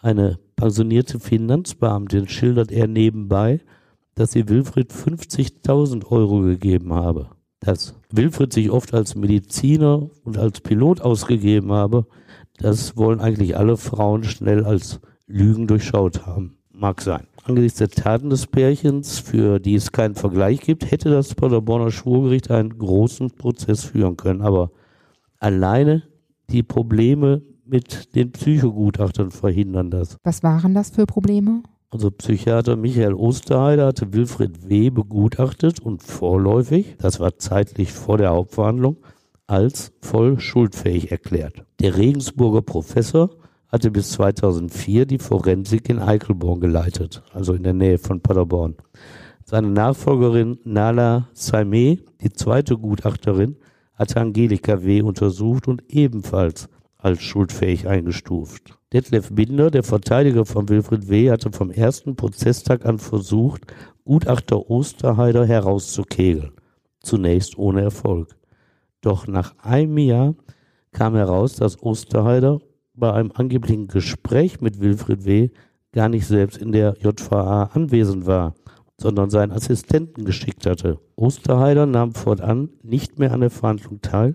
Eine 0.00 0.38
pensionierte 0.56 1.20
Finanzbeamtin 1.20 2.28
schildert 2.28 2.70
er 2.70 2.86
nebenbei, 2.86 3.60
dass 4.20 4.32
sie 4.32 4.48
Wilfried 4.50 4.92
50.000 4.92 6.04
Euro 6.06 6.42
gegeben 6.42 6.92
habe. 6.92 7.30
Dass 7.60 7.94
Wilfried 8.12 8.52
sich 8.52 8.70
oft 8.70 8.92
als 8.92 9.14
Mediziner 9.14 10.10
und 10.24 10.36
als 10.36 10.60
Pilot 10.60 11.00
ausgegeben 11.00 11.72
habe, 11.72 12.06
das 12.58 12.98
wollen 12.98 13.20
eigentlich 13.20 13.56
alle 13.56 13.78
Frauen 13.78 14.24
schnell 14.24 14.64
als 14.64 15.00
Lügen 15.26 15.66
durchschaut 15.66 16.26
haben. 16.26 16.58
Mag 16.70 17.00
sein. 17.00 17.28
Angesichts 17.44 17.78
der 17.78 17.88
Taten 17.88 18.28
des 18.28 18.46
Pärchens, 18.46 19.18
für 19.18 19.58
die 19.58 19.74
es 19.74 19.90
keinen 19.90 20.14
Vergleich 20.14 20.60
gibt, 20.60 20.90
hätte 20.90 21.10
das 21.10 21.34
Paderborner 21.34 21.90
Schwurgericht 21.90 22.50
einen 22.50 22.76
großen 22.76 23.30
Prozess 23.30 23.84
führen 23.84 24.18
können. 24.18 24.42
Aber 24.42 24.70
alleine 25.38 26.02
die 26.50 26.62
Probleme 26.62 27.40
mit 27.64 28.14
den 28.14 28.32
Psychogutachtern 28.32 29.30
verhindern 29.30 29.90
das. 29.90 30.18
Was 30.24 30.42
waren 30.42 30.74
das 30.74 30.90
für 30.90 31.06
Probleme? 31.06 31.62
Also 31.92 32.12
Psychiater 32.12 32.76
Michael 32.76 33.14
Osterheider 33.14 33.86
hatte 33.88 34.12
Wilfried 34.12 34.68
W. 34.68 34.90
begutachtet 34.90 35.80
und 35.80 36.04
vorläufig, 36.04 36.94
das 36.98 37.18
war 37.18 37.36
zeitlich 37.38 37.92
vor 37.92 38.16
der 38.16 38.30
Hauptverhandlung, 38.30 38.98
als 39.48 39.92
voll 40.00 40.38
schuldfähig 40.38 41.10
erklärt. 41.10 41.64
Der 41.80 41.96
Regensburger 41.96 42.62
Professor 42.62 43.30
hatte 43.66 43.90
bis 43.90 44.12
2004 44.12 45.06
die 45.06 45.18
Forensik 45.18 45.88
in 45.88 45.98
Eichelborn 45.98 46.60
geleitet, 46.60 47.24
also 47.32 47.54
in 47.54 47.64
der 47.64 47.74
Nähe 47.74 47.98
von 47.98 48.20
Paderborn. 48.20 48.76
Seine 49.44 49.70
Nachfolgerin 49.70 50.58
Nala 50.62 51.28
Saime, 51.32 51.98
die 52.20 52.32
zweite 52.32 52.78
Gutachterin, 52.78 53.56
hatte 53.94 54.20
Angelika 54.20 54.84
W. 54.84 55.02
untersucht 55.02 55.66
und 55.66 55.82
ebenfalls 55.88 56.68
als 56.98 57.20
schuldfähig 57.20 57.88
eingestuft. 57.88 58.78
Detlef 58.92 59.30
Binder, 59.32 59.70
der 59.70 59.84
Verteidiger 59.84 60.44
von 60.44 60.68
Wilfried 60.68 61.08
W., 61.08 61.30
hatte 61.30 61.52
vom 61.52 61.70
ersten 61.70 62.16
Prozesstag 62.16 62.84
an 62.84 62.98
versucht, 62.98 63.72
Gutachter 64.04 64.68
Osterheider 64.68 65.46
herauszukegeln. 65.46 66.50
Zunächst 67.00 67.56
ohne 67.56 67.82
Erfolg. 67.82 68.36
Doch 69.00 69.28
nach 69.28 69.56
einem 69.58 69.96
Jahr 69.98 70.34
kam 70.90 71.14
heraus, 71.14 71.54
dass 71.54 71.80
Osterheider 71.80 72.58
bei 72.94 73.12
einem 73.12 73.30
angeblichen 73.32 73.86
Gespräch 73.86 74.60
mit 74.60 74.80
Wilfried 74.80 75.24
W. 75.24 75.50
gar 75.92 76.08
nicht 76.08 76.26
selbst 76.26 76.58
in 76.58 76.72
der 76.72 76.96
JVA 76.98 77.70
anwesend 77.72 78.26
war, 78.26 78.54
sondern 78.98 79.30
seinen 79.30 79.52
Assistenten 79.52 80.24
geschickt 80.24 80.66
hatte. 80.66 80.98
Osterheider 81.14 81.86
nahm 81.86 82.12
fortan 82.12 82.70
nicht 82.82 83.20
mehr 83.20 83.32
an 83.32 83.40
der 83.40 83.50
Verhandlung 83.50 84.00
teil, 84.02 84.34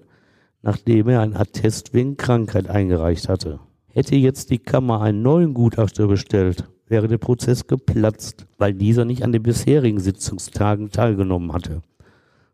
nachdem 0.62 1.10
er 1.10 1.20
ein 1.20 1.36
Attest 1.36 1.94
wegen 1.94 2.16
Krankheit 2.16 2.70
eingereicht 2.70 3.28
hatte. 3.28 3.60
Hätte 3.96 4.18
jetzt 4.18 4.50
die 4.50 4.58
Kammer 4.58 5.00
einen 5.00 5.22
neuen 5.22 5.54
Gutachter 5.54 6.08
bestellt, 6.08 6.66
wäre 6.86 7.08
der 7.08 7.18
Prozess 7.18 7.66
geplatzt, 7.66 8.46
weil 8.58 8.74
dieser 8.74 9.06
nicht 9.06 9.24
an 9.24 9.32
den 9.32 9.42
bisherigen 9.42 10.02
Sitzungstagen 10.02 10.92
teilgenommen 10.92 11.54
hatte. 11.54 11.82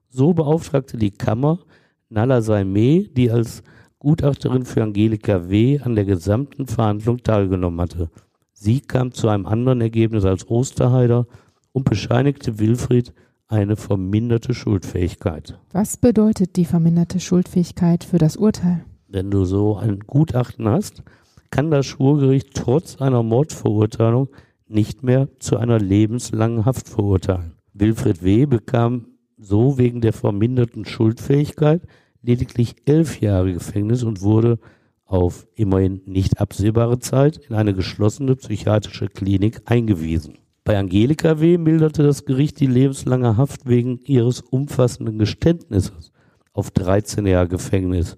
So 0.07 0.35
beauftragte 0.35 0.97
die 0.97 1.09
Kammer 1.09 1.57
Nala 2.09 2.43
Saime, 2.43 3.07
die 3.07 3.31
als 3.31 3.63
Gutachterin 3.97 4.65
für 4.65 4.83
Angelika 4.83 5.49
W. 5.49 5.79
an 5.79 5.95
der 5.95 6.05
gesamten 6.05 6.67
Verhandlung 6.67 7.23
teilgenommen 7.23 7.81
hatte. 7.81 8.11
Sie 8.53 8.79
kam 8.79 9.11
zu 9.11 9.27
einem 9.27 9.47
anderen 9.47 9.81
Ergebnis 9.81 10.25
als 10.25 10.47
Osterheider 10.47 11.25
und 11.71 11.85
bescheinigte 11.85 12.59
Wilfried 12.59 13.13
eine 13.47 13.77
verminderte 13.77 14.53
Schuldfähigkeit. 14.53 15.59
Was 15.71 15.97
bedeutet 15.97 16.55
die 16.55 16.65
verminderte 16.65 17.19
Schuldfähigkeit 17.19 18.03
für 18.03 18.19
das 18.19 18.37
Urteil? 18.37 18.85
Wenn 19.07 19.31
du 19.31 19.43
so 19.43 19.77
ein 19.77 20.01
Gutachten 20.01 20.69
hast, 20.69 21.01
kann 21.51 21.69
das 21.69 21.85
Schwurgericht 21.85 22.55
trotz 22.55 22.99
einer 23.01 23.23
Mordverurteilung 23.23 24.29
nicht 24.67 25.03
mehr 25.03 25.27
zu 25.39 25.57
einer 25.57 25.79
lebenslangen 25.79 26.65
Haft 26.65 26.87
verurteilen. 26.87 27.57
Wilfried 27.73 28.23
W. 28.23 28.45
bekam 28.45 29.07
so 29.37 29.77
wegen 29.77 30.01
der 30.01 30.13
verminderten 30.13 30.85
Schuldfähigkeit 30.85 31.81
lediglich 32.21 32.75
elf 32.85 33.19
Jahre 33.21 33.53
Gefängnis 33.53 34.03
und 34.03 34.21
wurde 34.21 34.59
auf 35.05 35.47
immerhin 35.55 36.01
nicht 36.05 36.39
absehbare 36.39 36.99
Zeit 36.99 37.37
in 37.49 37.55
eine 37.55 37.73
geschlossene 37.73 38.35
psychiatrische 38.35 39.07
Klinik 39.07 39.61
eingewiesen. 39.65 40.37
Bei 40.63 40.77
Angelika 40.77 41.41
W. 41.41 41.57
milderte 41.57 42.03
das 42.03 42.23
Gericht 42.23 42.59
die 42.59 42.67
lebenslange 42.67 43.35
Haft 43.35 43.67
wegen 43.67 43.99
ihres 44.05 44.41
umfassenden 44.41 45.17
Geständnisses. 45.17 46.11
auf 46.53 46.69
13 46.71 47.25
Jahre 47.25 47.47
Gefängnis. 47.47 48.17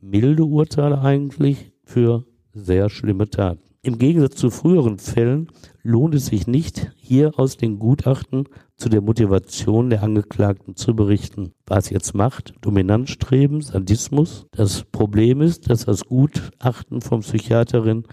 Milde 0.00 0.44
Urteile 0.44 1.00
eigentlich 1.00 1.72
für 1.84 2.24
sehr 2.64 2.90
schlimme 2.90 3.28
Taten. 3.28 3.62
Im 3.82 3.98
Gegensatz 3.98 4.36
zu 4.36 4.50
früheren 4.50 4.98
Fällen 4.98 5.48
lohnt 5.82 6.14
es 6.14 6.26
sich 6.26 6.46
nicht, 6.46 6.90
hier 6.96 7.38
aus 7.38 7.56
den 7.56 7.78
Gutachten 7.78 8.44
zu 8.76 8.88
der 8.88 9.00
Motivation 9.00 9.88
der 9.88 10.02
Angeklagten 10.02 10.76
zu 10.76 10.94
berichten. 10.94 11.52
Was 11.66 11.90
jetzt 11.90 12.14
macht? 12.14 12.54
Dominanzstreben, 12.60 13.60
Sadismus. 13.60 14.46
Das 14.50 14.84
Problem 14.84 15.40
ist, 15.40 15.70
dass 15.70 15.84
das 15.86 16.04
Gutachten 16.04 17.00
vom 17.00 17.20
Psychiaterin 17.20 18.04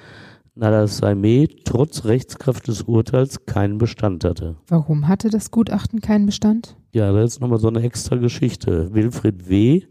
Nada 0.57 0.87
Saime 0.87 1.47
trotz 1.65 2.05
Rechtskraft 2.05 2.69
des 2.69 2.83
Urteils 2.83 3.45
keinen 3.45 3.77
Bestand 3.77 4.23
hatte. 4.23 4.55
Warum 4.67 5.09
hatte 5.09 5.29
das 5.29 5.51
Gutachten 5.51 5.99
keinen 5.99 6.27
Bestand? 6.27 6.77
Ja, 6.93 7.11
das 7.11 7.33
ist 7.33 7.41
nochmal 7.41 7.59
so 7.59 7.67
eine 7.67 7.81
extra 7.81 8.15
Geschichte. 8.15 8.93
Wilfried 8.93 9.49
W. 9.49 9.81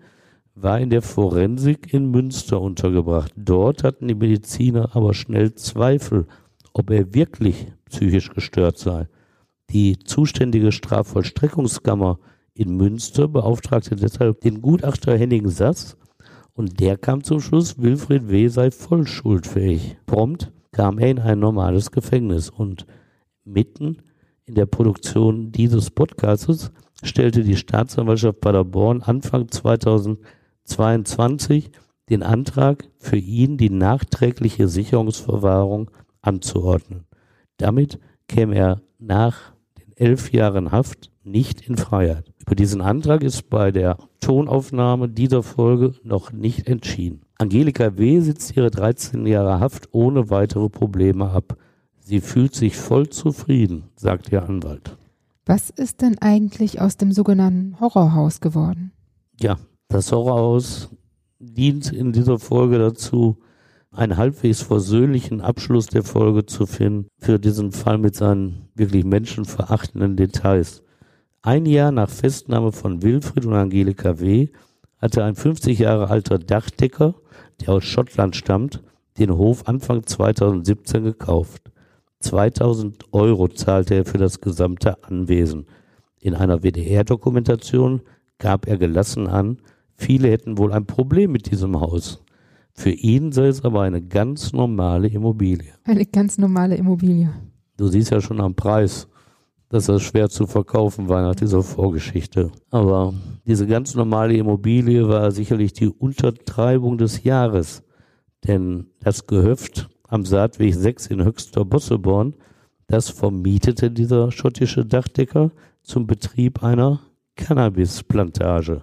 war 0.54 0.80
in 0.80 0.90
der 0.90 1.02
Forensik 1.02 1.92
in 1.92 2.10
Münster 2.10 2.60
untergebracht. 2.60 3.32
Dort 3.36 3.82
hatten 3.82 4.08
die 4.08 4.14
Mediziner 4.14 4.94
aber 4.94 5.14
schnell 5.14 5.54
Zweifel, 5.54 6.26
ob 6.72 6.90
er 6.90 7.14
wirklich 7.14 7.66
psychisch 7.90 8.30
gestört 8.30 8.78
sei. 8.78 9.08
Die 9.70 9.98
zuständige 9.98 10.72
Strafvollstreckungskammer 10.72 12.18
in 12.54 12.76
Münster 12.76 13.26
beauftragte 13.26 13.96
deshalb 13.96 14.40
den 14.42 14.62
Gutachter 14.62 15.18
Henning 15.18 15.48
Sass 15.48 15.96
und 16.52 16.78
der 16.78 16.96
kam 16.96 17.24
zum 17.24 17.40
Schluss, 17.40 17.78
Wilfried 17.78 18.28
W. 18.28 18.48
sei 18.48 18.70
voll 18.70 19.06
schuldfähig. 19.06 19.96
Prompt 20.06 20.52
kam 20.70 20.98
er 20.98 21.10
in 21.10 21.18
ein 21.18 21.40
normales 21.40 21.90
Gefängnis 21.90 22.48
und 22.48 22.86
mitten 23.44 23.98
in 24.46 24.54
der 24.54 24.66
Produktion 24.66 25.50
dieses 25.50 25.90
Podcasts 25.90 26.70
stellte 27.02 27.42
die 27.42 27.56
Staatsanwaltschaft 27.56 28.40
Paderborn 28.40 29.02
Anfang 29.02 29.48
2022 30.64 31.70
den 32.10 32.22
Antrag, 32.22 32.88
für 32.98 33.16
ihn 33.16 33.56
die 33.56 33.70
nachträgliche 33.70 34.68
Sicherungsverwahrung 34.68 35.90
anzuordnen. 36.20 37.04
Damit 37.56 37.98
käme 38.28 38.56
er 38.56 38.82
nach 38.98 39.52
elf 39.96 40.32
Jahren 40.32 40.72
Haft 40.72 41.10
nicht 41.22 41.62
in 41.62 41.76
Freiheit. 41.76 42.32
Über 42.40 42.54
diesen 42.54 42.80
Antrag 42.80 43.22
ist 43.22 43.48
bei 43.48 43.70
der 43.72 43.96
Tonaufnahme 44.20 45.08
dieser 45.08 45.42
Folge 45.42 45.94
noch 46.02 46.32
nicht 46.32 46.68
entschieden. 46.68 47.22
Angelika 47.38 47.96
W. 47.96 48.20
sitzt 48.20 48.56
ihre 48.56 48.70
13 48.70 49.26
Jahre 49.26 49.60
Haft 49.60 49.88
ohne 49.92 50.30
weitere 50.30 50.68
Probleme 50.68 51.30
ab. 51.30 51.56
Sie 52.00 52.20
fühlt 52.20 52.54
sich 52.54 52.76
voll 52.76 53.08
zufrieden, 53.08 53.84
sagt 53.96 54.30
ihr 54.30 54.42
Anwalt. 54.42 54.98
Was 55.46 55.70
ist 55.70 56.02
denn 56.02 56.18
eigentlich 56.18 56.80
aus 56.80 56.96
dem 56.96 57.12
sogenannten 57.12 57.80
Horrorhaus 57.80 58.40
geworden? 58.40 58.92
Ja, 59.40 59.56
das 59.88 60.12
Horrorhaus 60.12 60.90
dient 61.38 61.92
in 61.92 62.12
dieser 62.12 62.38
Folge 62.38 62.78
dazu, 62.78 63.38
einen 63.90 64.16
halbwegs 64.16 64.62
versöhnlichen 64.62 65.40
Abschluss 65.40 65.86
der 65.86 66.02
Folge 66.02 66.46
zu 66.46 66.66
finden 66.66 67.08
für 67.18 67.38
diesen 67.38 67.72
Fall 67.72 67.98
mit 67.98 68.16
seinen 68.16 68.68
wirklich 68.74 69.04
menschenverachtenden 69.04 70.16
Details. 70.16 70.82
Ein 71.42 71.66
Jahr 71.66 71.92
nach 71.92 72.08
Festnahme 72.08 72.72
von 72.72 73.02
Wilfried 73.02 73.46
und 73.46 73.54
Angelika 73.54 74.18
W. 74.18 74.48
hatte 74.98 75.22
ein 75.22 75.34
50 75.34 75.78
Jahre 75.78 76.08
alter 76.08 76.38
Dachdecker, 76.38 77.14
der 77.60 77.74
aus 77.74 77.84
Schottland 77.84 78.34
stammt, 78.34 78.82
den 79.18 79.36
Hof 79.36 79.68
Anfang 79.68 80.04
2017 80.04 81.04
gekauft. 81.04 81.70
2000 82.20 83.12
Euro 83.12 83.48
zahlte 83.48 83.94
er 83.94 84.04
für 84.04 84.18
das 84.18 84.40
gesamte 84.40 85.04
Anwesen. 85.04 85.66
In 86.18 86.34
einer 86.34 86.62
WDR-Dokumentation 86.62 88.00
gab 88.38 88.66
er 88.66 88.78
gelassen 88.78 89.28
an, 89.28 89.58
viele 90.04 90.30
hätten 90.30 90.58
wohl 90.58 90.72
ein 90.72 90.86
Problem 90.86 91.32
mit 91.32 91.50
diesem 91.50 91.80
Haus. 91.80 92.22
Für 92.74 92.90
ihn 92.90 93.32
sei 93.32 93.46
es 93.46 93.64
aber 93.64 93.82
eine 93.82 94.02
ganz 94.02 94.52
normale 94.52 95.08
Immobilie. 95.08 95.72
Eine 95.84 96.04
ganz 96.04 96.38
normale 96.38 96.76
Immobilie. 96.76 97.32
Du 97.76 97.88
siehst 97.88 98.10
ja 98.10 98.20
schon 98.20 98.40
am 98.40 98.54
Preis, 98.54 99.08
dass 99.68 99.86
das 99.86 100.02
schwer 100.02 100.28
zu 100.28 100.46
verkaufen 100.46 101.08
war 101.08 101.22
nach 101.22 101.34
dieser 101.34 101.62
Vorgeschichte. 101.62 102.50
Aber 102.70 103.14
diese 103.46 103.66
ganz 103.66 103.94
normale 103.94 104.36
Immobilie 104.36 105.08
war 105.08 105.30
sicherlich 105.30 105.72
die 105.72 105.88
Untertreibung 105.88 106.98
des 106.98 107.24
Jahres. 107.24 107.82
Denn 108.46 108.88
das 109.00 109.26
Gehöft 109.26 109.88
am 110.08 110.24
Saatweg 110.24 110.74
6 110.74 111.06
in 111.06 111.24
Höchster 111.24 111.64
Bosseborn, 111.64 112.34
das 112.88 113.08
vermietete 113.08 113.90
dieser 113.90 114.30
schottische 114.30 114.84
Dachdecker 114.84 115.50
zum 115.82 116.06
Betrieb 116.06 116.62
einer 116.62 117.00
Cannabisplantage. 117.36 118.82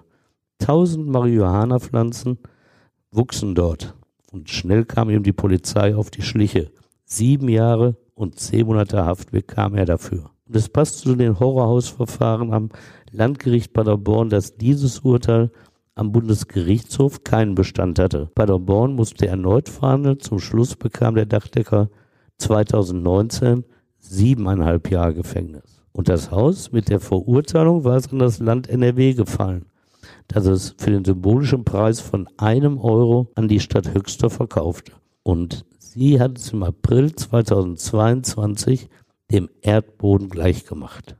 Tausend 0.61 1.07
Marihuana-Pflanzen 1.07 2.37
wuchsen 3.11 3.55
dort. 3.55 3.95
Und 4.31 4.51
schnell 4.51 4.85
kam 4.85 5.09
ihm 5.09 5.23
die 5.23 5.33
Polizei 5.33 5.95
auf 5.95 6.11
die 6.11 6.21
Schliche. 6.21 6.71
Sieben 7.03 7.49
Jahre 7.49 7.97
und 8.13 8.37
zehn 8.39 8.67
Monate 8.67 9.03
Haft 9.03 9.31
bekam 9.31 9.73
er 9.73 9.85
dafür. 9.85 10.29
Und 10.47 10.55
es 10.55 10.69
passt 10.69 10.99
zu 10.99 11.15
den 11.15 11.39
Horrorhausverfahren 11.39 12.53
am 12.53 12.69
Landgericht 13.09 13.73
Paderborn, 13.73 14.29
dass 14.29 14.55
dieses 14.55 14.99
Urteil 14.99 15.49
am 15.95 16.11
Bundesgerichtshof 16.11 17.23
keinen 17.23 17.55
Bestand 17.55 17.97
hatte. 17.97 18.29
Paderborn 18.35 18.93
musste 18.93 19.27
erneut 19.27 19.67
verhandeln. 19.67 20.19
Zum 20.19 20.37
Schluss 20.37 20.75
bekam 20.75 21.15
der 21.15 21.25
Dachdecker 21.25 21.89
2019 22.37 23.65
siebeneinhalb 23.97 24.91
Jahre 24.91 25.15
Gefängnis. 25.15 25.81
Und 25.91 26.07
das 26.07 26.29
Haus 26.29 26.71
mit 26.71 26.87
der 26.89 26.99
Verurteilung 26.99 27.83
war 27.83 27.97
es 27.97 28.11
an 28.11 28.19
das 28.19 28.37
Land 28.37 28.69
NRW 28.69 29.15
gefallen 29.15 29.65
dass 30.33 30.45
es 30.45 30.75
für 30.77 30.91
den 30.91 31.05
symbolischen 31.05 31.63
Preis 31.63 31.99
von 31.99 32.27
einem 32.37 32.77
Euro 32.77 33.29
an 33.35 33.47
die 33.47 33.59
Stadt 33.59 33.93
Höxter 33.93 34.29
verkaufte. 34.29 34.93
Und 35.23 35.65
sie 35.79 36.19
hat 36.19 36.37
es 36.37 36.53
im 36.53 36.63
April 36.63 37.13
2022 37.13 38.89
dem 39.31 39.49
Erdboden 39.61 40.29
gleichgemacht. 40.29 41.17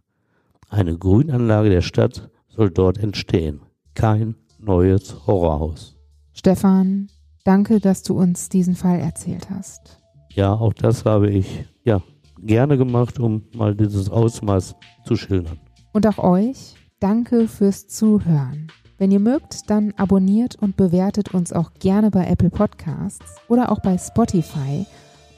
Eine 0.70 0.98
Grünanlage 0.98 1.70
der 1.70 1.82
Stadt 1.82 2.30
soll 2.48 2.72
dort 2.72 2.98
entstehen. 2.98 3.62
Kein 3.94 4.36
neues 4.58 5.28
Horrorhaus. 5.28 5.98
Stefan, 6.34 7.10
danke, 7.44 7.80
dass 7.80 8.04
du 8.04 8.18
uns 8.18 8.50
diesen 8.50 8.76
Fall 8.76 9.00
erzählt 9.00 9.50
hast. 9.50 10.00
Ja, 10.34 10.54
auch 10.54 10.74
das 10.74 11.04
habe 11.06 11.30
ich 11.30 11.66
ja 11.84 12.02
gerne 12.40 12.78
gemacht, 12.78 13.20
um 13.20 13.44
mal 13.54 13.76
dieses 13.76 14.10
Ausmaß 14.10 14.76
zu 15.06 15.16
schildern. 15.16 15.60
Und 15.92 16.08
auch 16.08 16.20
euch, 16.20 16.76
danke 17.00 17.48
fürs 17.48 17.88
Zuhören. 17.88 18.68
Wenn 19.02 19.10
ihr 19.10 19.20
mögt, 19.20 19.72
dann 19.72 19.96
abonniert 19.98 20.58
und 20.58 20.78
bewertet 20.78 21.34
uns 21.34 21.52
auch 21.54 21.72
gerne 21.80 22.12
bei 22.12 22.28
Apple 22.28 22.52
Podcasts 22.52 23.38
oder 23.48 23.72
auch 23.72 23.80
bei 23.80 23.98
Spotify. 23.98 24.86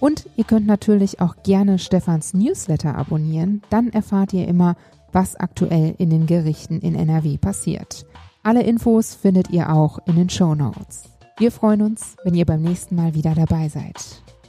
Und 0.01 0.27
ihr 0.35 0.43
könnt 0.43 0.67
natürlich 0.67 1.21
auch 1.21 1.37
gerne 1.43 1.79
Stefans 1.79 2.33
Newsletter 2.33 2.93
abonnieren. 2.93 3.61
Dann 3.69 3.87
erfahrt 3.93 4.33
ihr 4.33 4.49
immer, 4.49 4.75
was 5.13 5.37
aktuell 5.37 5.95
in 5.97 6.09
den 6.09 6.25
Gerichten 6.25 6.81
in 6.81 6.93
NRW 6.93 7.37
passiert. 7.37 8.05
Alle 8.43 8.63
Infos 8.63 9.15
findet 9.15 9.49
ihr 9.49 9.73
auch 9.73 9.97
in 10.07 10.17
den 10.17 10.29
Show 10.29 10.55
Notes. 10.55 11.05
Wir 11.37 11.49
freuen 11.49 11.83
uns, 11.83 12.17
wenn 12.25 12.35
ihr 12.35 12.45
beim 12.45 12.61
nächsten 12.61 12.97
Mal 12.97 13.13
wieder 13.15 13.33
dabei 13.33 13.69
seid. 13.69 13.95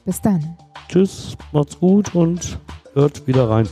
Bis 0.04 0.20
dann. 0.22 0.56
Tschüss, 0.88 1.36
macht's 1.52 1.78
gut 1.78 2.16
und 2.16 2.58
hört 2.94 3.24
wieder 3.28 3.48
rein. 3.48 3.68